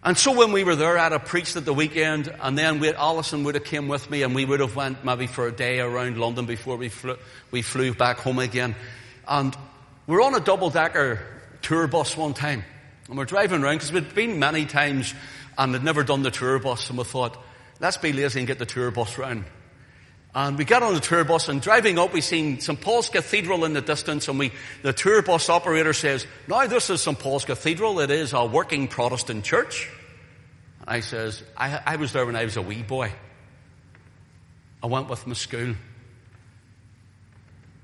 And 0.05 0.17
so 0.17 0.37
when 0.37 0.51
we 0.51 0.65
were 0.65 0.75
there, 0.75 0.97
I'd 0.97 1.13
have 1.13 1.25
preached 1.25 1.55
at 1.55 1.63
the 1.63 1.73
weekend, 1.73 2.33
and 2.41 2.57
then 2.57 2.79
we, 2.79 2.93
Alison 2.93 3.45
would 3.45 3.55
have 3.55 3.63
came 3.63 3.87
with 3.87 4.09
me, 4.09 4.23
and 4.23 4.35
we 4.35 4.43
would 4.43 4.59
have 4.59 4.75
went 4.75 5.05
maybe 5.05 5.27
for 5.27 5.47
a 5.47 5.51
day 5.51 5.79
around 5.79 6.17
London 6.17 6.45
before 6.45 6.75
we 6.75 6.89
flew, 6.89 7.15
we 7.51 7.61
flew 7.61 7.93
back 7.93 8.17
home 8.17 8.39
again. 8.39 8.75
And 9.25 9.55
we're 10.05 10.21
on 10.21 10.35
a 10.35 10.41
double 10.41 10.69
decker 10.69 11.19
tour 11.61 11.87
bus 11.87 12.17
one 12.17 12.33
time. 12.33 12.65
And 13.07 13.17
we're 13.17 13.25
driving 13.25 13.63
around 13.63 13.75
because 13.75 13.93
we'd 13.93 14.13
been 14.13 14.39
many 14.39 14.65
times 14.65 15.13
and 15.57 15.73
had 15.73 15.83
never 15.83 16.03
done 16.03 16.21
the 16.21 16.31
tour 16.31 16.59
bus. 16.59 16.89
And 16.89 16.97
we 16.97 17.05
thought, 17.05 17.37
let's 17.79 17.97
be 17.97 18.11
lazy 18.11 18.39
and 18.39 18.47
get 18.47 18.59
the 18.59 18.65
tour 18.65 18.91
bus 18.91 19.17
round. 19.17 19.45
And 20.35 20.57
we 20.57 20.65
got 20.65 20.81
on 20.81 20.95
the 20.95 20.99
tour 20.99 21.23
bus 21.23 21.47
and 21.47 21.61
driving 21.61 21.99
up, 21.99 22.11
we 22.11 22.21
seen 22.21 22.59
St. 22.59 22.79
Paul's 22.81 23.09
Cathedral 23.09 23.65
in 23.65 23.73
the 23.73 23.81
distance 23.81 24.27
and 24.27 24.39
we, 24.39 24.51
the 24.81 24.91
tour 24.91 25.21
bus 25.21 25.47
operator 25.47 25.93
says, 25.93 26.25
now 26.47 26.65
this 26.65 26.89
is 26.89 27.01
St. 27.01 27.17
Paul's 27.19 27.45
Cathedral. 27.45 27.99
It 27.99 28.09
is 28.09 28.33
a 28.33 28.43
working 28.43 28.87
Protestant 28.87 29.45
church. 29.45 29.89
And 30.81 30.89
I 30.89 31.01
says, 31.01 31.43
I, 31.55 31.79
I 31.85 31.95
was 31.97 32.13
there 32.13 32.25
when 32.25 32.35
I 32.35 32.45
was 32.45 32.57
a 32.57 32.63
wee 32.63 32.81
boy. 32.81 33.11
I 34.81 34.87
went 34.87 35.07
with 35.07 35.27
my 35.27 35.33
school. 35.33 35.75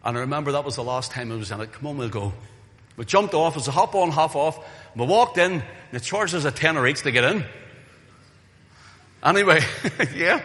And 0.03 0.17
I 0.17 0.21
remember 0.21 0.53
that 0.53 0.65
was 0.65 0.75
the 0.75 0.83
last 0.83 1.11
time 1.11 1.31
I 1.31 1.35
was 1.35 1.51
in 1.51 1.61
it. 1.61 1.71
Come 1.71 1.87
on, 1.87 1.97
we'll 1.97 2.09
go. 2.09 2.33
We 2.97 3.05
jumped 3.05 3.33
off. 3.33 3.53
It 3.53 3.59
was 3.59 3.67
a 3.67 3.71
hop 3.71 3.95
on, 3.95 4.11
hop 4.11 4.35
off. 4.35 4.59
We 4.95 5.05
walked 5.05 5.37
in, 5.37 5.53
and 5.53 5.63
it 5.93 6.01
charged 6.01 6.33
us 6.33 6.45
a 6.45 6.51
tenner 6.51 6.85
each 6.87 7.03
to 7.03 7.11
get 7.11 7.23
in. 7.23 7.45
Anyway, 9.23 9.61
yeah, 10.15 10.41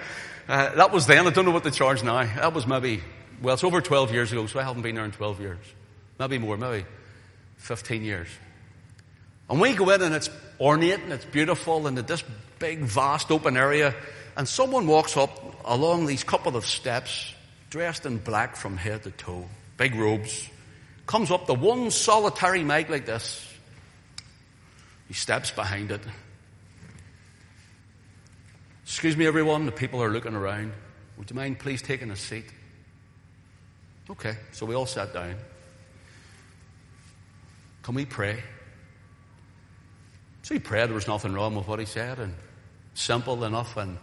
uh, 0.48 0.74
that 0.74 0.92
was 0.92 1.07
then. 1.07 1.26
I 1.26 1.30
don't 1.30 1.44
know 1.44 1.50
what 1.50 1.64
they 1.64 1.70
charge 1.70 2.02
now. 2.02 2.22
That 2.22 2.52
was 2.52 2.66
maybe, 2.66 3.02
well, 3.42 3.54
it's 3.54 3.64
over 3.64 3.80
12 3.80 4.12
years 4.12 4.33
ago, 4.33 4.46
so 4.46 4.61
I 4.61 4.62
haven't 4.62 4.83
been 4.83 4.94
there 4.94 5.04
in 5.04 5.12
12 5.12 5.40
years. 5.40 5.59
Maybe 6.18 6.38
more, 6.38 6.57
maybe 6.57 6.85
15 7.57 8.02
years. 8.02 8.28
And 9.48 9.61
we 9.61 9.74
go 9.74 9.90
in 9.90 10.02
and 10.02 10.14
it's 10.14 10.30
ornate 10.61 11.00
and 11.00 11.12
it's 11.12 11.24
beautiful 11.24 11.87
and 11.87 11.96
this 11.98 12.24
big, 12.59 12.80
vast, 12.80 13.30
open 13.30 13.57
area. 13.57 13.95
And 14.36 14.49
someone 14.49 14.86
walks 14.86 15.16
up 15.16 15.30
along 15.64 16.07
these 16.07 16.24
couple 16.24 16.57
of 16.57 16.66
steps 16.66 17.32
dressed 17.70 18.07
in 18.07 18.18
black 18.18 18.57
from 18.57 18.76
head 18.76 19.03
to 19.03 19.11
toe, 19.11 19.49
big 19.76 19.95
robes, 19.95 20.49
comes 21.07 21.30
up 21.30 21.47
to 21.47 21.55
one 21.55 21.90
solitary 21.90 22.62
mic 22.62 22.88
like 22.88 23.07
this. 23.07 23.45
He 25.09 25.14
steps 25.14 25.51
behind 25.51 25.90
it. 25.90 26.01
Excuse 28.85 29.16
me, 29.16 29.26
everyone, 29.26 29.66
the 29.66 29.72
people 29.72 30.03
are 30.03 30.11
looking 30.11 30.35
around. 30.35 30.72
Would 31.16 31.30
you 31.30 31.37
mind 31.37 31.59
please 31.59 31.80
taking 31.80 32.11
a 32.11 32.16
seat? 32.16 32.45
Okay, 34.11 34.37
so 34.53 34.66
we 34.66 34.74
all 34.74 34.87
sat 34.87 35.14
down. 35.14 35.37
Can 37.82 37.95
we 37.95 38.05
pray? 38.05 38.43
So 40.43 40.55
he 40.55 40.61
prayed, 40.61 40.89
there 40.89 40.95
was 40.95 41.09
nothing 41.09 41.32
wrong 41.32 41.55
with 41.55 41.66
what 41.66 41.78
he 41.78 41.87
said, 41.87 42.18
and 42.18 42.35
simple 42.93 43.45
enough. 43.45 43.78
And 43.78 43.97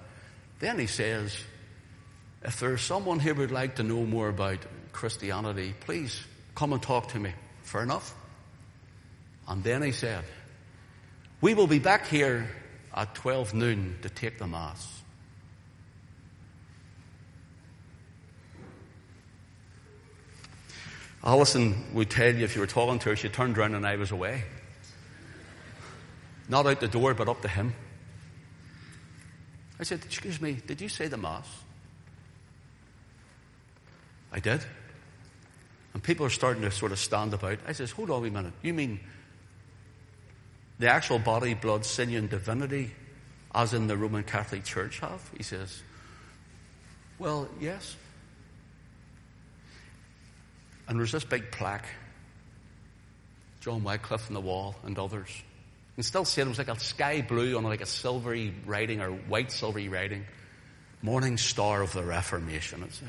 then 0.60 0.80
he 0.80 0.88
says, 0.88 1.38
if 2.44 2.60
there's 2.60 2.82
someone 2.82 3.20
here 3.20 3.36
who'd 3.36 3.52
like 3.52 3.76
to 3.76 3.84
know 3.84 4.04
more 4.04 4.30
about 4.30 4.58
Christianity, 4.92 5.76
please 5.82 6.20
come 6.56 6.74
and 6.74 6.82
talk 6.82 7.10
to 7.10 7.20
me. 7.20 7.32
Fair 7.62 7.84
enough? 7.84 8.16
And 9.48 9.64
then 9.64 9.84
he 9.84 9.92
said, 9.92 10.24
We 11.42 11.54
will 11.54 11.68
be 11.68 11.80
back 11.80 12.08
here 12.08 12.50
at 12.94 13.16
12 13.16 13.54
noon 13.54 13.98
to 14.02 14.10
take 14.10 14.38
the 14.38 14.48
Mass. 14.48 15.02
Alison 21.24 21.76
would 21.94 22.10
tell 22.10 22.34
you 22.34 22.44
if 22.44 22.56
you 22.56 22.62
were 22.62 22.68
talking 22.68 23.00
to 23.00 23.10
her, 23.10 23.16
she 23.16 23.30
turned 23.30 23.58
around 23.58 23.76
and 23.76 23.86
I 23.86 23.96
was 23.96 24.12
away. 24.12 24.44
Not 26.50 26.66
out 26.66 26.80
the 26.80 26.88
door, 26.88 27.14
but 27.14 27.30
up 27.30 27.42
to 27.44 27.48
him. 27.48 27.74
I 29.80 29.84
said, 29.84 30.04
Excuse 30.04 30.42
me, 30.42 30.58
did 30.66 30.82
you 30.82 30.90
say 30.90 31.08
the 31.08 31.18
Mass? 31.18 31.48
I 34.32 34.40
did. 34.40 34.62
And 35.94 36.02
people 36.02 36.26
are 36.26 36.32
starting 36.32 36.64
to 36.64 36.72
sort 36.72 36.92
of 36.92 37.00
stand 37.00 37.34
about. 37.34 37.60
I 37.68 37.74
says, 37.74 37.92
Hold 37.92 38.10
on 38.10 38.26
a 38.26 38.32
minute. 38.32 38.54
You 38.62 38.74
mean 38.74 39.00
the 40.82 40.90
actual 40.90 41.20
body, 41.20 41.54
blood, 41.54 41.86
sinew, 41.86 42.18
and 42.18 42.30
divinity, 42.30 42.92
as 43.54 43.74
in 43.74 43.86
the 43.88 43.96
Roman 43.96 44.24
Catholic 44.24 44.64
Church 44.64 45.00
have? 45.00 45.22
He 45.38 45.44
says, 45.44 45.82
Well, 47.20 47.48
yes. 47.60 47.96
And 50.88 51.00
there's 51.00 51.12
this 51.12 51.24
big 51.24 51.52
plaque, 51.52 51.86
John 53.62 53.84
Wycliffe 53.84 54.28
on 54.28 54.34
the 54.34 54.42
wall 54.42 54.76
and 54.84 54.98
others. 54.98 55.30
And 55.96 56.06
still 56.06 56.26
see 56.26 56.42
it, 56.42 56.46
it 56.46 56.50
was 56.50 56.58
like 56.58 56.68
a 56.68 56.80
sky 56.80 57.22
blue 57.22 57.56
on 57.58 57.64
like 57.64 57.82
a 57.82 57.86
silvery 57.86 58.54
writing 58.66 59.02
or 59.02 59.12
white 59.12 59.52
silvery 59.52 59.88
writing. 59.88 60.26
Morning 61.04 61.38
star 61.38 61.82
of 61.82 61.94
the 61.94 62.04
Reformation, 62.04 62.84
it 62.84 62.94
said. 62.94 63.08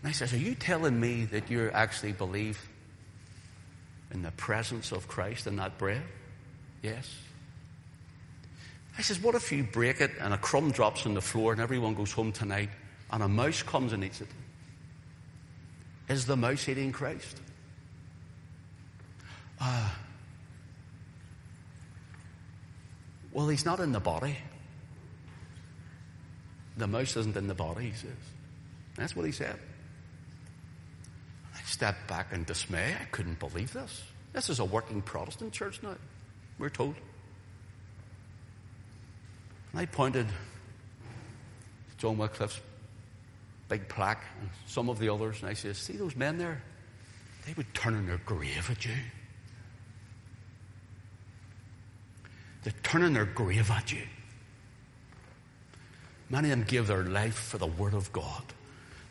And 0.00 0.08
I 0.08 0.12
says, 0.12 0.32
Are 0.32 0.38
you 0.38 0.54
telling 0.54 0.98
me 0.98 1.24
that 1.26 1.50
you 1.50 1.70
actually 1.70 2.12
believe 2.12 2.68
in 4.14 4.22
the 4.22 4.30
presence 4.32 4.92
of 4.92 5.08
Christ 5.08 5.46
in 5.46 5.56
that 5.56 5.76
bread? 5.76 6.02
Yes. 6.82 7.14
I 8.96 9.02
says, 9.02 9.20
What 9.20 9.34
if 9.34 9.50
you 9.52 9.64
break 9.64 10.00
it 10.00 10.12
and 10.20 10.32
a 10.32 10.38
crumb 10.38 10.70
drops 10.70 11.04
on 11.04 11.14
the 11.14 11.20
floor 11.20 11.52
and 11.52 11.60
everyone 11.60 11.94
goes 11.94 12.12
home 12.12 12.32
tonight 12.32 12.70
and 13.10 13.22
a 13.22 13.28
mouse 13.28 13.62
comes 13.62 13.92
and 13.92 14.04
eats 14.04 14.20
it? 14.20 14.28
Is 16.08 16.26
the 16.26 16.36
mouse 16.36 16.68
eating 16.68 16.92
Christ? 16.92 17.40
Uh, 19.60 19.88
well, 23.32 23.48
he's 23.48 23.64
not 23.64 23.80
in 23.80 23.92
the 23.92 24.00
body. 24.00 24.36
The 26.76 26.86
mouse 26.86 27.16
isn't 27.16 27.36
in 27.36 27.46
the 27.46 27.54
body, 27.54 27.86
he 27.86 27.92
says. 27.92 28.10
That's 28.96 29.16
what 29.16 29.26
he 29.26 29.32
said. 29.32 29.58
Stepped 31.74 32.06
back 32.06 32.32
in 32.32 32.44
dismay. 32.44 32.94
I 33.00 33.04
couldn't 33.06 33.40
believe 33.40 33.72
this. 33.72 34.04
This 34.32 34.48
is 34.48 34.60
a 34.60 34.64
working 34.64 35.02
Protestant 35.02 35.52
church 35.52 35.82
now, 35.82 35.96
we're 36.56 36.68
told. 36.68 36.94
And 39.72 39.80
I 39.80 39.86
pointed 39.86 40.28
to 40.28 41.96
John 41.98 42.16
Wycliffe's 42.16 42.60
big 43.68 43.88
plaque, 43.88 44.22
and 44.40 44.50
some 44.68 44.88
of 44.88 45.00
the 45.00 45.08
others, 45.08 45.40
and 45.40 45.50
I 45.50 45.54
said, 45.54 45.74
See 45.74 45.94
those 45.94 46.14
men 46.14 46.38
there? 46.38 46.62
They 47.44 47.54
would 47.54 47.74
turn 47.74 47.94
in 47.94 48.06
their 48.06 48.20
grave 48.24 48.68
at 48.70 48.84
you. 48.84 48.94
They'd 52.62 52.84
turn 52.84 53.02
in 53.02 53.14
their 53.14 53.24
grave 53.24 53.68
at 53.72 53.90
you. 53.90 54.02
Many 56.30 56.52
of 56.52 56.58
them 56.58 56.68
gave 56.68 56.86
their 56.86 57.02
life 57.02 57.34
for 57.34 57.58
the 57.58 57.66
Word 57.66 57.94
of 57.94 58.12
God. 58.12 58.44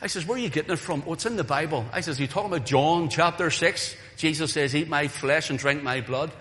I 0.04 0.08
says, 0.08 0.28
where 0.28 0.38
are 0.38 0.42
you 0.42 0.50
getting 0.50 0.72
it 0.72 0.80
from? 0.80 1.04
Oh, 1.08 1.14
it's 1.14 1.26
in 1.26 1.38
the 1.38 1.44
Bible. 1.44 1.86
I 1.92 2.02
says, 2.02 2.20
you 2.20 2.28
talking 2.28 2.52
about 2.52 2.66
John 2.66 3.10
chapter 3.10 3.50
6? 3.50 3.96
Jesus 4.18 4.54
says, 4.54 4.76
eat 4.76 4.90
my 4.90 5.08
flesh 5.08 5.50
and 5.50 5.58
drink 5.58 5.82
my 5.82 6.02
blood. 6.02 6.32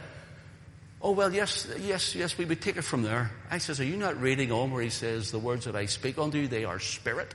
Oh, 1.00 1.12
well, 1.12 1.32
yes, 1.32 1.68
yes, 1.80 2.14
yes, 2.14 2.36
we 2.36 2.44
would 2.44 2.60
take 2.60 2.76
it 2.76 2.82
from 2.82 3.02
there. 3.02 3.30
I 3.50 3.58
says, 3.58 3.80
are 3.80 3.84
you 3.84 3.96
not 3.96 4.20
reading 4.20 4.52
on 4.52 4.72
where 4.72 4.82
he 4.82 4.90
says, 4.90 5.30
the 5.30 5.38
words 5.38 5.64
that 5.64 5.76
I 5.76 5.86
speak 5.86 6.18
unto 6.18 6.38
you, 6.38 6.48
they 6.48 6.64
are 6.64 6.78
spirit 6.78 7.34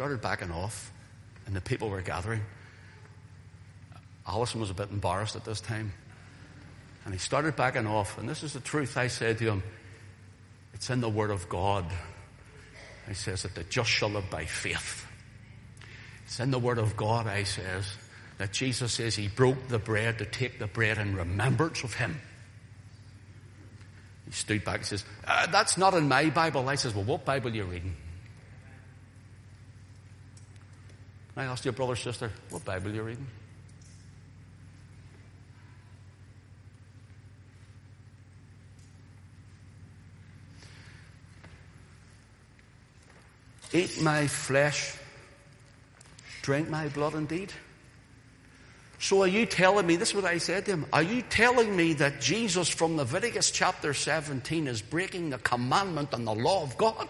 started 0.00 0.22
backing 0.22 0.50
off, 0.50 0.90
and 1.44 1.54
the 1.54 1.60
people 1.60 1.90
were 1.90 2.00
gathering. 2.00 2.40
Allison 4.26 4.58
was 4.58 4.70
a 4.70 4.74
bit 4.74 4.90
embarrassed 4.90 5.36
at 5.36 5.44
this 5.44 5.60
time. 5.60 5.92
And 7.04 7.12
he 7.12 7.18
started 7.18 7.54
backing 7.54 7.86
off. 7.86 8.16
And 8.16 8.26
this 8.26 8.42
is 8.42 8.54
the 8.54 8.60
truth. 8.60 8.96
I 8.96 9.08
said 9.08 9.36
to 9.38 9.44
him, 9.44 9.62
It's 10.72 10.88
in 10.88 11.02
the 11.02 11.08
Word 11.10 11.30
of 11.30 11.50
God. 11.50 11.84
He 13.10 13.16
says 13.16 13.42
that 13.42 13.56
the 13.56 13.64
just 13.64 13.90
shall 13.90 14.10
live 14.10 14.30
by 14.30 14.44
faith. 14.44 15.04
It's 16.26 16.38
in 16.38 16.52
the 16.52 16.60
Word 16.60 16.78
of 16.78 16.96
God, 16.96 17.26
I 17.26 17.42
says, 17.42 17.84
that 18.38 18.52
Jesus 18.52 18.92
says 18.92 19.16
he 19.16 19.26
broke 19.26 19.66
the 19.66 19.80
bread 19.80 20.18
to 20.18 20.24
take 20.24 20.60
the 20.60 20.68
bread 20.68 20.96
in 20.96 21.16
remembrance 21.16 21.82
of 21.82 21.92
him. 21.92 22.20
He 24.26 24.30
stood 24.30 24.64
back 24.64 24.76
and 24.76 24.86
says, 24.86 25.04
uh, 25.26 25.48
That's 25.48 25.76
not 25.76 25.94
in 25.94 26.06
my 26.06 26.30
Bible. 26.30 26.68
I 26.68 26.76
says, 26.76 26.94
Well, 26.94 27.02
what 27.02 27.24
Bible 27.24 27.50
are 27.50 27.54
you 27.54 27.64
reading? 27.64 27.96
I 31.36 31.46
asked 31.46 31.64
your 31.64 31.72
brother, 31.72 31.96
sister, 31.96 32.30
what 32.50 32.64
Bible 32.64 32.92
are 32.92 32.94
you 32.94 33.02
reading? 33.02 33.26
Eat 43.72 44.02
my 44.02 44.26
flesh, 44.26 44.94
drink 46.42 46.68
my 46.68 46.88
blood 46.88 47.14
indeed. 47.14 47.52
So 48.98 49.22
are 49.22 49.28
you 49.28 49.46
telling 49.46 49.86
me, 49.86 49.96
this 49.96 50.10
is 50.10 50.14
what 50.14 50.24
I 50.26 50.38
said 50.38 50.66
to 50.66 50.72
him, 50.72 50.86
are 50.92 51.02
you 51.02 51.22
telling 51.22 51.74
me 51.74 51.94
that 51.94 52.20
Jesus 52.20 52.68
from 52.68 52.98
Leviticus 52.98 53.50
chapter 53.50 53.94
17 53.94 54.66
is 54.66 54.82
breaking 54.82 55.30
the 55.30 55.38
commandment 55.38 56.12
and 56.12 56.26
the 56.26 56.34
law 56.34 56.62
of 56.62 56.76
God? 56.76 57.08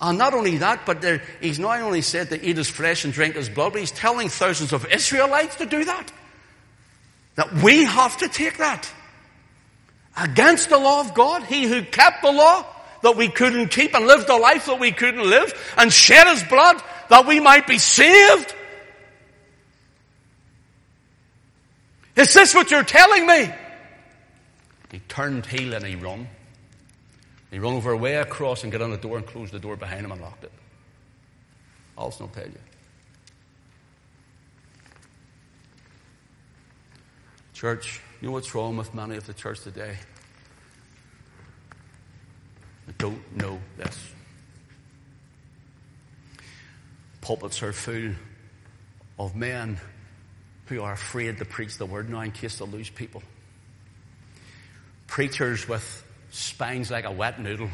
And 0.00 0.18
not 0.18 0.34
only 0.34 0.58
that, 0.58 0.84
but 0.84 1.00
there, 1.00 1.22
he's 1.40 1.58
not 1.58 1.80
only 1.80 2.02
said 2.02 2.28
to 2.28 2.44
eat 2.44 2.56
his 2.56 2.68
flesh 2.68 3.04
and 3.04 3.12
drink 3.12 3.36
his 3.36 3.48
blood, 3.48 3.72
but 3.72 3.80
he's 3.80 3.90
telling 3.90 4.28
thousands 4.28 4.72
of 4.72 4.86
Israelites 4.86 5.56
to 5.56 5.66
do 5.66 5.84
that. 5.84 6.12
That 7.36 7.52
we 7.54 7.84
have 7.84 8.16
to 8.18 8.28
take 8.28 8.58
that. 8.58 8.90
Against 10.16 10.68
the 10.68 10.78
law 10.78 11.00
of 11.00 11.14
God, 11.14 11.44
he 11.44 11.64
who 11.64 11.82
kept 11.82 12.22
the 12.22 12.32
law 12.32 12.66
that 13.02 13.16
we 13.16 13.28
couldn't 13.28 13.68
keep 13.68 13.94
and 13.94 14.06
lived 14.06 14.28
a 14.28 14.36
life 14.36 14.66
that 14.66 14.78
we 14.78 14.92
couldn't 14.92 15.28
live 15.28 15.52
and 15.76 15.92
shed 15.92 16.26
his 16.28 16.42
blood 16.44 16.82
that 17.08 17.26
we 17.26 17.40
might 17.40 17.66
be 17.66 17.78
saved. 17.78 18.54
Is 22.16 22.32
this 22.34 22.54
what 22.54 22.70
you're 22.70 22.82
telling 22.82 23.26
me? 23.26 23.52
He 24.90 24.98
turned 25.00 25.46
heel 25.46 25.74
and 25.74 25.84
he 25.84 25.94
run. 25.94 26.28
He 27.50 27.58
run 27.58 27.74
over 27.74 27.96
way 27.96 28.16
across 28.16 28.62
and 28.62 28.72
got 28.72 28.82
on 28.82 28.90
the 28.90 28.96
door 28.96 29.18
and 29.18 29.26
closed 29.26 29.52
the 29.52 29.58
door 29.58 29.76
behind 29.76 30.04
him 30.04 30.12
and 30.12 30.20
locked 30.20 30.44
it. 30.44 30.52
I'll 31.96 32.14
not 32.20 32.32
tell 32.32 32.44
you. 32.44 32.52
Church, 37.54 38.00
you 38.20 38.28
know 38.28 38.32
what's 38.32 38.54
wrong 38.54 38.76
with 38.76 38.94
many 38.94 39.16
of 39.16 39.26
the 39.26 39.34
church 39.34 39.60
today? 39.60 39.96
Don't 42.96 43.36
know 43.36 43.58
this. 43.76 44.12
Pulpits 47.20 47.62
are 47.62 47.72
full 47.72 48.14
of 49.18 49.36
men 49.36 49.78
who 50.66 50.82
are 50.82 50.92
afraid 50.92 51.38
to 51.38 51.44
preach 51.44 51.76
the 51.76 51.86
word 51.86 52.08
now 52.08 52.20
in 52.20 52.30
case 52.30 52.58
they 52.58 52.64
lose 52.64 52.88
people. 52.88 53.22
Preachers 55.06 55.68
with 55.68 56.04
spines 56.30 56.90
like 56.90 57.04
a 57.04 57.12
wet 57.12 57.40
noodle. 57.40 57.70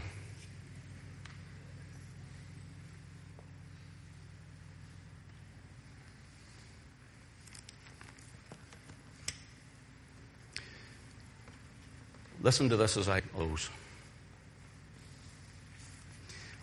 Listen 12.42 12.68
to 12.68 12.76
this 12.76 12.96
as 12.96 13.08
I 13.08 13.20
close. 13.20 13.70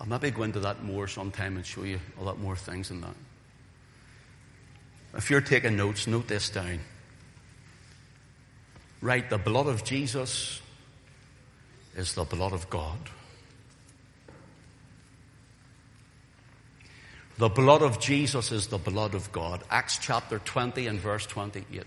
I'll 0.01 0.07
maybe 0.07 0.31
go 0.31 0.41
into 0.41 0.59
that 0.61 0.83
more 0.83 1.07
sometime 1.07 1.57
and 1.57 1.65
show 1.65 1.83
you 1.83 1.99
a 2.19 2.23
lot 2.23 2.39
more 2.39 2.55
things 2.55 2.89
than 2.89 3.01
that. 3.01 3.15
If 5.13 5.29
you're 5.29 5.41
taking 5.41 5.77
notes, 5.77 6.07
note 6.07 6.27
this 6.27 6.49
down. 6.49 6.79
Write 8.99 9.29
the 9.29 9.37
blood 9.37 9.67
of 9.67 9.83
Jesus 9.83 10.59
is 11.95 12.15
the 12.15 12.23
blood 12.23 12.51
of 12.51 12.67
God. 12.71 12.97
The 17.37 17.49
blood 17.49 17.83
of 17.83 17.99
Jesus 17.99 18.51
is 18.51 18.67
the 18.67 18.79
blood 18.79 19.13
of 19.13 19.31
God. 19.31 19.63
Acts 19.69 19.99
chapter 20.01 20.39
20 20.39 20.87
and 20.87 20.99
verse 20.99 21.27
28. 21.27 21.83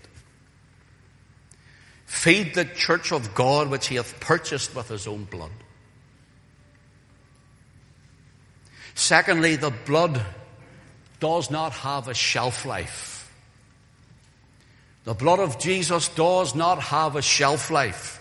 Feed 2.05 2.55
the 2.55 2.65
church 2.65 3.11
of 3.11 3.35
God 3.35 3.69
which 3.69 3.87
he 3.87 3.95
hath 3.95 4.21
purchased 4.21 4.73
with 4.73 4.87
his 4.87 5.05
own 5.05 5.25
blood. 5.25 5.51
Secondly, 8.95 9.57
the 9.57 9.71
blood 9.85 10.21
does 11.19 11.51
not 11.51 11.73
have 11.73 12.07
a 12.07 12.13
shelf 12.13 12.65
life. 12.65 13.31
The 15.03 15.13
blood 15.13 15.39
of 15.39 15.59
Jesus 15.59 16.07
does 16.09 16.55
not 16.55 16.79
have 16.81 17.15
a 17.15 17.21
shelf 17.21 17.69
life. 17.69 18.19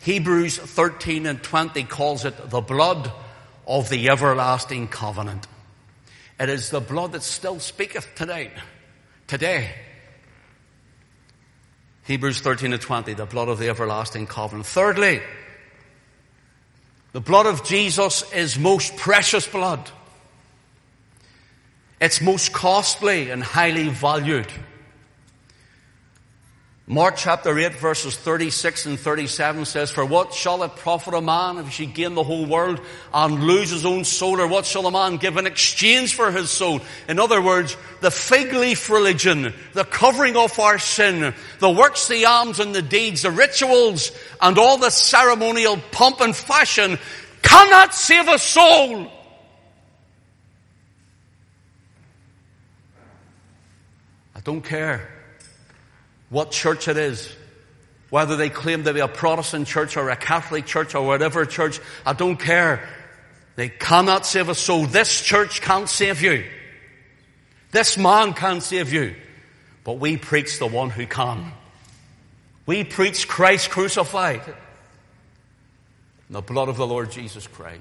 Hebrews 0.00 0.56
13 0.56 1.26
and 1.26 1.42
20 1.42 1.84
calls 1.84 2.24
it 2.24 2.50
the 2.50 2.60
blood 2.60 3.12
of 3.66 3.88
the 3.88 4.08
everlasting 4.08 4.88
covenant. 4.88 5.46
It 6.38 6.48
is 6.48 6.70
the 6.70 6.80
blood 6.80 7.12
that 7.12 7.22
still 7.22 7.58
speaketh 7.58 8.14
today. 8.14 8.50
Today. 9.26 9.74
Hebrews 12.04 12.40
13 12.40 12.72
and 12.72 12.82
20, 12.82 13.14
the 13.14 13.26
blood 13.26 13.48
of 13.48 13.58
the 13.58 13.68
everlasting 13.68 14.26
covenant. 14.26 14.66
Thirdly, 14.66 15.22
the 17.12 17.20
blood 17.20 17.46
of 17.46 17.64
Jesus 17.64 18.30
is 18.32 18.58
most 18.58 18.96
precious 18.96 19.46
blood. 19.46 19.90
It's 22.00 22.20
most 22.20 22.52
costly 22.52 23.30
and 23.30 23.42
highly 23.42 23.88
valued. 23.88 24.48
Mark 26.86 27.14
chapter 27.16 27.58
8 27.58 27.76
verses 27.76 28.14
36 28.14 28.84
and 28.84 29.00
37 29.00 29.64
says, 29.64 29.90
For 29.90 30.04
what 30.04 30.34
shall 30.34 30.62
it 30.64 30.76
profit 30.76 31.14
a 31.14 31.22
man 31.22 31.56
if 31.56 31.68
he 31.68 31.86
gain 31.86 32.14
the 32.14 32.22
whole 32.22 32.44
world 32.44 32.78
and 33.14 33.44
lose 33.44 33.70
his 33.70 33.86
own 33.86 34.04
soul? 34.04 34.38
Or 34.38 34.46
what 34.46 34.66
shall 34.66 34.86
a 34.86 34.90
man 34.90 35.16
give 35.16 35.38
in 35.38 35.46
exchange 35.46 36.14
for 36.14 36.30
his 36.30 36.50
soul? 36.50 36.82
In 37.08 37.18
other 37.18 37.40
words, 37.40 37.74
the 38.02 38.10
fig 38.10 38.52
leaf 38.52 38.90
religion, 38.90 39.54
the 39.72 39.84
covering 39.84 40.36
of 40.36 40.58
our 40.58 40.78
sin, 40.78 41.32
the 41.58 41.70
works, 41.70 42.06
the 42.08 42.26
alms 42.26 42.60
and 42.60 42.74
the 42.74 42.82
deeds, 42.82 43.22
the 43.22 43.30
rituals 43.30 44.12
and 44.42 44.58
all 44.58 44.76
the 44.76 44.90
ceremonial 44.90 45.78
pomp 45.90 46.20
and 46.20 46.36
fashion 46.36 46.98
cannot 47.40 47.94
save 47.94 48.28
a 48.28 48.38
soul. 48.38 49.10
Don't 54.44 54.62
care 54.62 55.08
what 56.28 56.50
church 56.50 56.88
it 56.88 56.96
is, 56.96 57.34
whether 58.10 58.36
they 58.36 58.50
claim 58.50 58.84
to 58.84 58.92
be 58.92 59.00
a 59.00 59.08
Protestant 59.08 59.66
church 59.66 59.96
or 59.96 60.10
a 60.10 60.16
Catholic 60.16 60.66
church 60.66 60.94
or 60.94 61.06
whatever 61.06 61.44
church, 61.46 61.80
I 62.04 62.12
don't 62.12 62.36
care. 62.36 62.86
They 63.56 63.68
cannot 63.68 64.26
save 64.26 64.48
us. 64.48 64.58
So 64.58 64.84
This 64.86 65.20
church 65.22 65.60
can't 65.60 65.88
save 65.88 66.22
you. 66.22 66.44
This 67.70 67.96
man 67.96 68.34
can't 68.34 68.62
save 68.62 68.92
you. 68.92 69.14
But 69.84 69.98
we 69.98 70.16
preach 70.16 70.58
the 70.58 70.66
one 70.66 70.90
who 70.90 71.06
can. 71.06 71.52
We 72.66 72.84
preach 72.84 73.28
Christ 73.28 73.70
crucified. 73.70 74.42
The 76.30 76.42
blood 76.42 76.68
of 76.68 76.76
the 76.76 76.86
Lord 76.86 77.10
Jesus 77.10 77.46
Christ. 77.46 77.80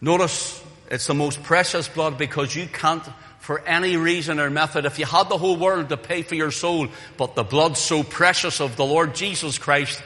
Notice 0.00 0.62
it's 0.90 1.06
the 1.06 1.14
most 1.14 1.42
precious 1.42 1.88
blood 1.88 2.18
because 2.18 2.54
you 2.54 2.66
can't 2.66 3.04
for 3.44 3.60
any 3.60 3.98
reason 3.98 4.40
or 4.40 4.48
method. 4.48 4.86
If 4.86 4.98
you 4.98 5.04
had 5.04 5.28
the 5.28 5.36
whole 5.36 5.56
world 5.56 5.90
to 5.90 5.98
pay 5.98 6.22
for 6.22 6.34
your 6.34 6.50
soul, 6.50 6.88
but 7.18 7.34
the 7.34 7.44
blood 7.44 7.76
so 7.76 8.02
precious 8.02 8.58
of 8.58 8.76
the 8.76 8.86
Lord 8.86 9.14
Jesus 9.14 9.58
Christ, 9.58 10.02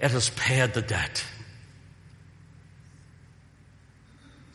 it 0.00 0.10
has 0.10 0.30
paid 0.30 0.74
the 0.74 0.82
debt. 0.82 1.24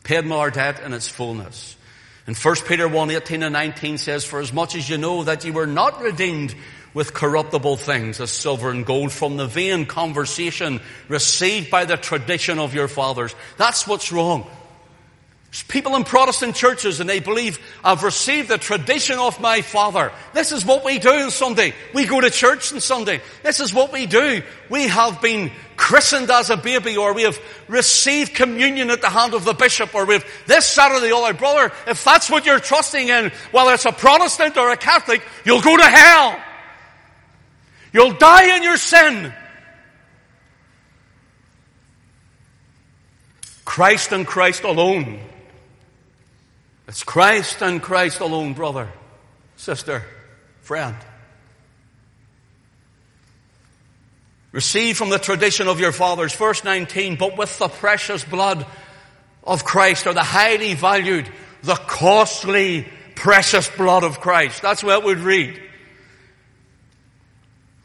Paid 0.03 0.29
our 0.29 0.51
debt 0.51 0.81
in 0.81 0.91
its 0.91 1.07
fullness. 1.07 1.77
And 2.27 2.35
1 2.35 2.55
Peter 2.67 2.85
1, 2.85 3.11
18 3.11 3.43
and 3.43 3.53
19 3.53 3.97
says, 3.97 4.25
For 4.25 4.41
as 4.41 4.51
much 4.51 4.75
as 4.75 4.89
you 4.89 4.97
know 4.97 5.23
that 5.23 5.45
you 5.45 5.53
were 5.53 5.65
not 5.65 6.01
redeemed 6.01 6.53
with 6.93 7.13
corruptible 7.13 7.77
things 7.77 8.19
as 8.19 8.29
silver 8.29 8.71
and 8.71 8.85
gold 8.85 9.13
from 9.13 9.37
the 9.37 9.47
vain 9.47 9.85
conversation 9.85 10.81
received 11.07 11.71
by 11.71 11.85
the 11.85 11.95
tradition 11.95 12.59
of 12.59 12.73
your 12.73 12.89
fathers. 12.89 13.33
That's 13.55 13.87
what's 13.87 14.11
wrong. 14.11 14.51
People 15.67 15.97
in 15.97 16.05
Protestant 16.05 16.55
churches 16.55 17.01
and 17.01 17.09
they 17.09 17.19
believe, 17.19 17.59
I've 17.83 18.03
received 18.03 18.47
the 18.47 18.57
tradition 18.57 19.19
of 19.19 19.41
my 19.41 19.61
father. 19.61 20.13
This 20.33 20.53
is 20.53 20.65
what 20.65 20.85
we 20.85 20.97
do 20.97 21.09
on 21.09 21.29
Sunday. 21.29 21.73
We 21.93 22.05
go 22.05 22.21
to 22.21 22.29
church 22.29 22.71
on 22.71 22.79
Sunday. 22.79 23.19
This 23.43 23.59
is 23.59 23.73
what 23.73 23.91
we 23.91 24.05
do. 24.05 24.43
We 24.69 24.87
have 24.87 25.21
been 25.21 25.51
christened 25.75 26.31
as 26.31 26.49
a 26.49 26.55
baby 26.55 26.95
or 26.95 27.13
we 27.13 27.23
have 27.23 27.37
received 27.67 28.33
communion 28.33 28.89
at 28.91 29.01
the 29.01 29.09
hand 29.09 29.33
of 29.33 29.43
the 29.43 29.53
bishop 29.53 29.93
or 29.93 30.05
we've 30.05 30.23
this, 30.47 30.65
Saturday, 30.65 31.11
or 31.11 31.19
the 31.19 31.27
other. 31.27 31.37
Brother, 31.37 31.73
if 31.85 32.01
that's 32.01 32.29
what 32.29 32.45
you're 32.45 32.61
trusting 32.61 33.09
in, 33.09 33.33
whether 33.51 33.73
it's 33.73 33.85
a 33.85 33.91
Protestant 33.91 34.55
or 34.55 34.71
a 34.71 34.77
Catholic, 34.77 35.21
you'll 35.43 35.61
go 35.61 35.75
to 35.75 35.83
hell. 35.83 36.41
You'll 37.91 38.13
die 38.13 38.55
in 38.55 38.63
your 38.63 38.77
sin. 38.77 39.33
Christ 43.65 44.13
and 44.13 44.25
Christ 44.25 44.63
alone 44.63 45.19
it's 46.91 47.05
Christ 47.05 47.61
and 47.61 47.81
Christ 47.81 48.19
alone, 48.19 48.53
brother, 48.53 48.89
sister, 49.55 50.03
friend. 50.59 50.97
Receive 54.51 54.97
from 54.97 55.07
the 55.07 55.17
tradition 55.17 55.69
of 55.69 55.79
your 55.79 55.93
fathers, 55.93 56.35
verse 56.35 56.65
19, 56.65 57.15
but 57.15 57.37
with 57.37 57.57
the 57.59 57.69
precious 57.69 58.25
blood 58.25 58.65
of 59.41 59.63
Christ, 59.63 60.05
or 60.05 60.13
the 60.13 60.21
highly 60.21 60.73
valued, 60.73 61.31
the 61.63 61.75
costly, 61.75 62.85
precious 63.15 63.69
blood 63.69 64.03
of 64.03 64.19
Christ. 64.19 64.61
That's 64.61 64.83
what 64.83 65.05
would 65.05 65.19
read. 65.19 65.61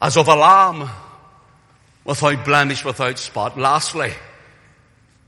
As 0.01 0.17
of 0.17 0.27
a 0.27 0.35
lamb, 0.35 0.89
without 2.03 2.43
blemish, 2.43 2.83
without 2.83 3.17
spot. 3.19 3.57
Lastly, 3.57 4.11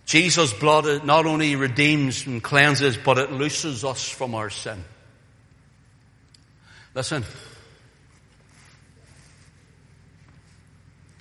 Jesus' 0.10 0.52
blood 0.54 1.06
not 1.06 1.28
only 1.28 1.56
redeems 1.56 2.26
and 2.26 2.42
cleanses, 2.42 2.98
but 2.98 3.20
it 3.20 3.32
looses 3.32 3.86
us 3.86 4.10
from 4.10 4.34
our 4.34 4.50
sin. 4.50 4.84
Listen. 6.96 7.24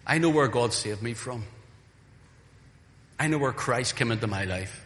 I 0.07 0.17
know 0.17 0.31
where 0.31 0.49
God 0.49 0.73
saved 0.73 1.03
me 1.03 1.13
from. 1.13 1.45
I 3.21 3.27
know 3.27 3.37
where 3.37 3.53
Christ 3.53 3.95
came 3.95 4.11
into 4.11 4.27
my 4.27 4.45
life. 4.45 4.83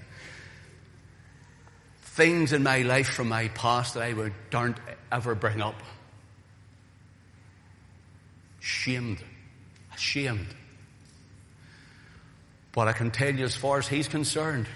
Things 2.02 2.52
in 2.52 2.64
my 2.64 2.82
life 2.82 3.08
from 3.08 3.28
my 3.28 3.46
past 3.54 3.94
that 3.94 4.02
I 4.02 4.14
would 4.14 4.32
don't 4.50 4.76
ever 5.12 5.36
bring 5.36 5.62
up. 5.62 5.80
Shamed. 8.58 9.22
Ashamed. 9.94 10.48
But 12.72 12.88
I 12.88 12.92
can 12.92 13.10
tell 13.10 13.34
you, 13.34 13.44
as 13.44 13.54
far 13.54 13.78
as 13.78 13.86
he's 13.86 14.08
concerned, 14.08 14.66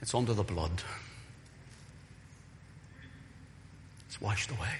it's 0.00 0.14
under 0.14 0.32
the 0.32 0.44
blood. 0.44 0.82
It's 4.06 4.20
washed 4.20 4.50
away. 4.50 4.74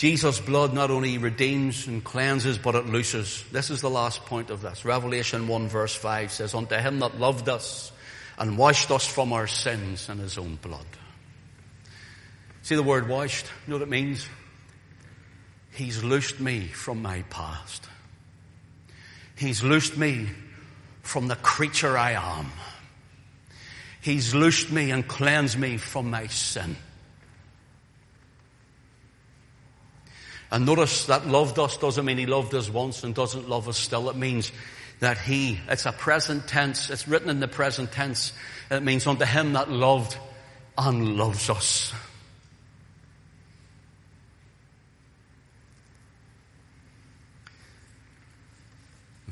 Jesus' 0.00 0.40
blood 0.40 0.72
not 0.72 0.90
only 0.90 1.18
redeems 1.18 1.86
and 1.86 2.02
cleanses, 2.02 2.56
but 2.56 2.74
it 2.74 2.86
looses. 2.86 3.44
This 3.52 3.68
is 3.68 3.82
the 3.82 3.90
last 3.90 4.24
point 4.24 4.48
of 4.48 4.62
this. 4.62 4.86
Revelation 4.86 5.46
1 5.46 5.68
verse 5.68 5.94
5 5.94 6.32
says, 6.32 6.54
Unto 6.54 6.74
him 6.74 7.00
that 7.00 7.20
loved 7.20 7.50
us 7.50 7.92
and 8.38 8.56
washed 8.56 8.90
us 8.90 9.06
from 9.06 9.34
our 9.34 9.46
sins 9.46 10.08
in 10.08 10.16
his 10.16 10.38
own 10.38 10.56
blood. 10.62 10.86
See 12.62 12.76
the 12.76 12.82
word 12.82 13.10
washed? 13.10 13.44
You 13.66 13.72
know 13.72 13.76
what 13.76 13.82
it 13.82 13.90
means? 13.90 14.26
He's 15.72 16.02
loosed 16.02 16.40
me 16.40 16.68
from 16.68 17.02
my 17.02 17.20
past. 17.28 17.86
He's 19.40 19.62
loosed 19.62 19.96
me 19.96 20.28
from 21.00 21.28
the 21.28 21.34
creature 21.34 21.96
I 21.96 22.10
am. 22.10 22.52
He's 24.02 24.34
loosed 24.34 24.70
me 24.70 24.90
and 24.90 25.08
cleansed 25.08 25.58
me 25.58 25.78
from 25.78 26.10
my 26.10 26.26
sin. 26.26 26.76
And 30.50 30.66
notice 30.66 31.06
that 31.06 31.26
loved 31.26 31.58
us 31.58 31.78
doesn't 31.78 32.04
mean 32.04 32.18
he 32.18 32.26
loved 32.26 32.54
us 32.54 32.68
once 32.68 33.02
and 33.02 33.14
doesn't 33.14 33.48
love 33.48 33.66
us 33.66 33.78
still. 33.78 34.10
It 34.10 34.16
means 34.16 34.52
that 34.98 35.16
he, 35.16 35.58
it's 35.68 35.86
a 35.86 35.92
present 35.92 36.46
tense, 36.46 36.90
it's 36.90 37.08
written 37.08 37.30
in 37.30 37.40
the 37.40 37.48
present 37.48 37.92
tense. 37.92 38.34
It 38.70 38.82
means 38.82 39.06
unto 39.06 39.24
him 39.24 39.54
that 39.54 39.70
loved 39.70 40.18
and 40.76 41.16
loves 41.16 41.48
us. 41.48 41.94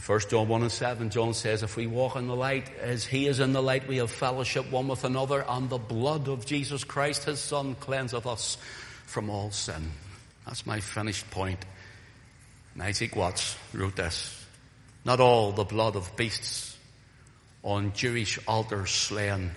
1 0.09 0.21
John 0.31 0.49
1 0.49 0.63
and 0.63 0.73
7, 0.73 1.11
John 1.11 1.35
says, 1.35 1.63
if 1.63 1.77
we 1.77 1.87
walk 1.87 2.17
in 2.17 2.29
the 2.29 2.35
light 2.35 2.71
as 2.81 3.05
he 3.05 3.27
is 3.27 3.41
in 3.41 3.53
the 3.53 3.63
light, 3.63 3.87
we 3.87 3.99
have 3.99 4.11
fellowship 4.11 4.71
one 4.71 4.89
with 4.89 5.05
another, 5.05 5.45
and 5.47 5.69
the 5.69 5.77
blood 5.77 6.29
of 6.29 6.47
Jesus 6.47 6.83
Christ, 6.83 7.25
his 7.25 7.39
son, 7.39 7.75
cleanseth 7.75 8.25
us 8.27 8.57
from 9.05 9.29
all 9.29 9.51
sin. 9.51 9.93
That's 10.47 10.65
my 10.65 10.81
finished 10.81 11.31
point. 11.31 11.63
And 12.73 12.85
Isaac 12.85 13.17
Watts 13.17 13.55
wrote 13.75 13.97
this. 13.97 14.47
Not 15.05 15.21
all 15.21 15.53
the 15.53 15.65
blood 15.65 15.95
of 15.95 16.17
beasts 16.17 16.75
on 17.63 17.93
Jewish 17.93 18.39
altars 18.49 18.91
slain 18.91 19.51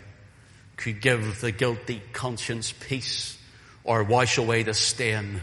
could 0.76 0.99
give 0.99 1.39
the 1.39 1.54
guilty 1.54 2.02
conscience 2.12 2.74
peace 2.78 3.38
or 3.86 4.04
wash 4.04 4.38
away 4.38 4.64
the 4.64 4.74
stain. 4.74 5.39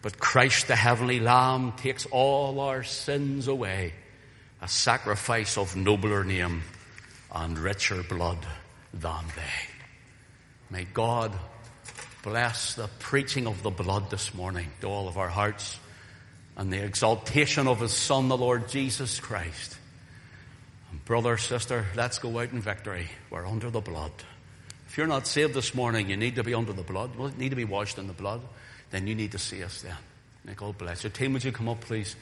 But 0.00 0.18
Christ 0.18 0.68
the 0.68 0.76
heavenly 0.76 1.20
Lamb 1.20 1.72
takes 1.72 2.06
all 2.06 2.60
our 2.60 2.82
sins 2.82 3.46
away 3.46 3.92
a 4.60 4.68
sacrifice 4.68 5.56
of 5.56 5.76
nobler 5.76 6.24
name 6.24 6.62
and 7.32 7.58
richer 7.58 8.02
blood 8.02 8.38
than 8.92 9.24
they. 9.36 9.74
May 10.70 10.84
God 10.84 11.32
Bless 12.22 12.74
the 12.74 12.88
preaching 12.98 13.46
of 13.46 13.62
the 13.62 13.70
blood 13.70 14.10
this 14.10 14.34
morning 14.34 14.68
to 14.80 14.88
all 14.88 15.06
of 15.06 15.16
our 15.16 15.28
hearts 15.28 15.78
and 16.56 16.72
the 16.72 16.84
exaltation 16.84 17.68
of 17.68 17.80
His 17.80 17.92
Son, 17.92 18.28
the 18.28 18.36
Lord 18.36 18.68
Jesus 18.68 19.20
Christ. 19.20 19.78
And 20.90 21.02
brother, 21.04 21.38
sister, 21.38 21.86
let's 21.94 22.18
go 22.18 22.38
out 22.40 22.52
in 22.52 22.60
victory. 22.60 23.06
We're 23.30 23.46
under 23.46 23.70
the 23.70 23.80
blood. 23.80 24.12
If 24.88 24.98
you're 24.98 25.06
not 25.06 25.26
saved 25.28 25.54
this 25.54 25.74
morning, 25.74 26.10
you 26.10 26.16
need 26.16 26.36
to 26.36 26.44
be 26.44 26.54
under 26.54 26.72
the 26.72 26.82
blood. 26.82 27.12
You 27.16 27.30
need 27.38 27.50
to 27.50 27.56
be 27.56 27.64
washed 27.64 27.98
in 27.98 28.08
the 28.08 28.12
blood. 28.12 28.40
Then 28.90 29.06
you 29.06 29.14
need 29.14 29.32
to 29.32 29.38
see 29.38 29.62
us 29.62 29.80
then. 29.80 29.96
May 30.44 30.54
God 30.54 30.76
bless 30.76 31.04
you. 31.04 31.10
Team, 31.10 31.34
would 31.34 31.44
you 31.44 31.52
come 31.52 31.68
up, 31.68 31.80
please? 31.82 32.16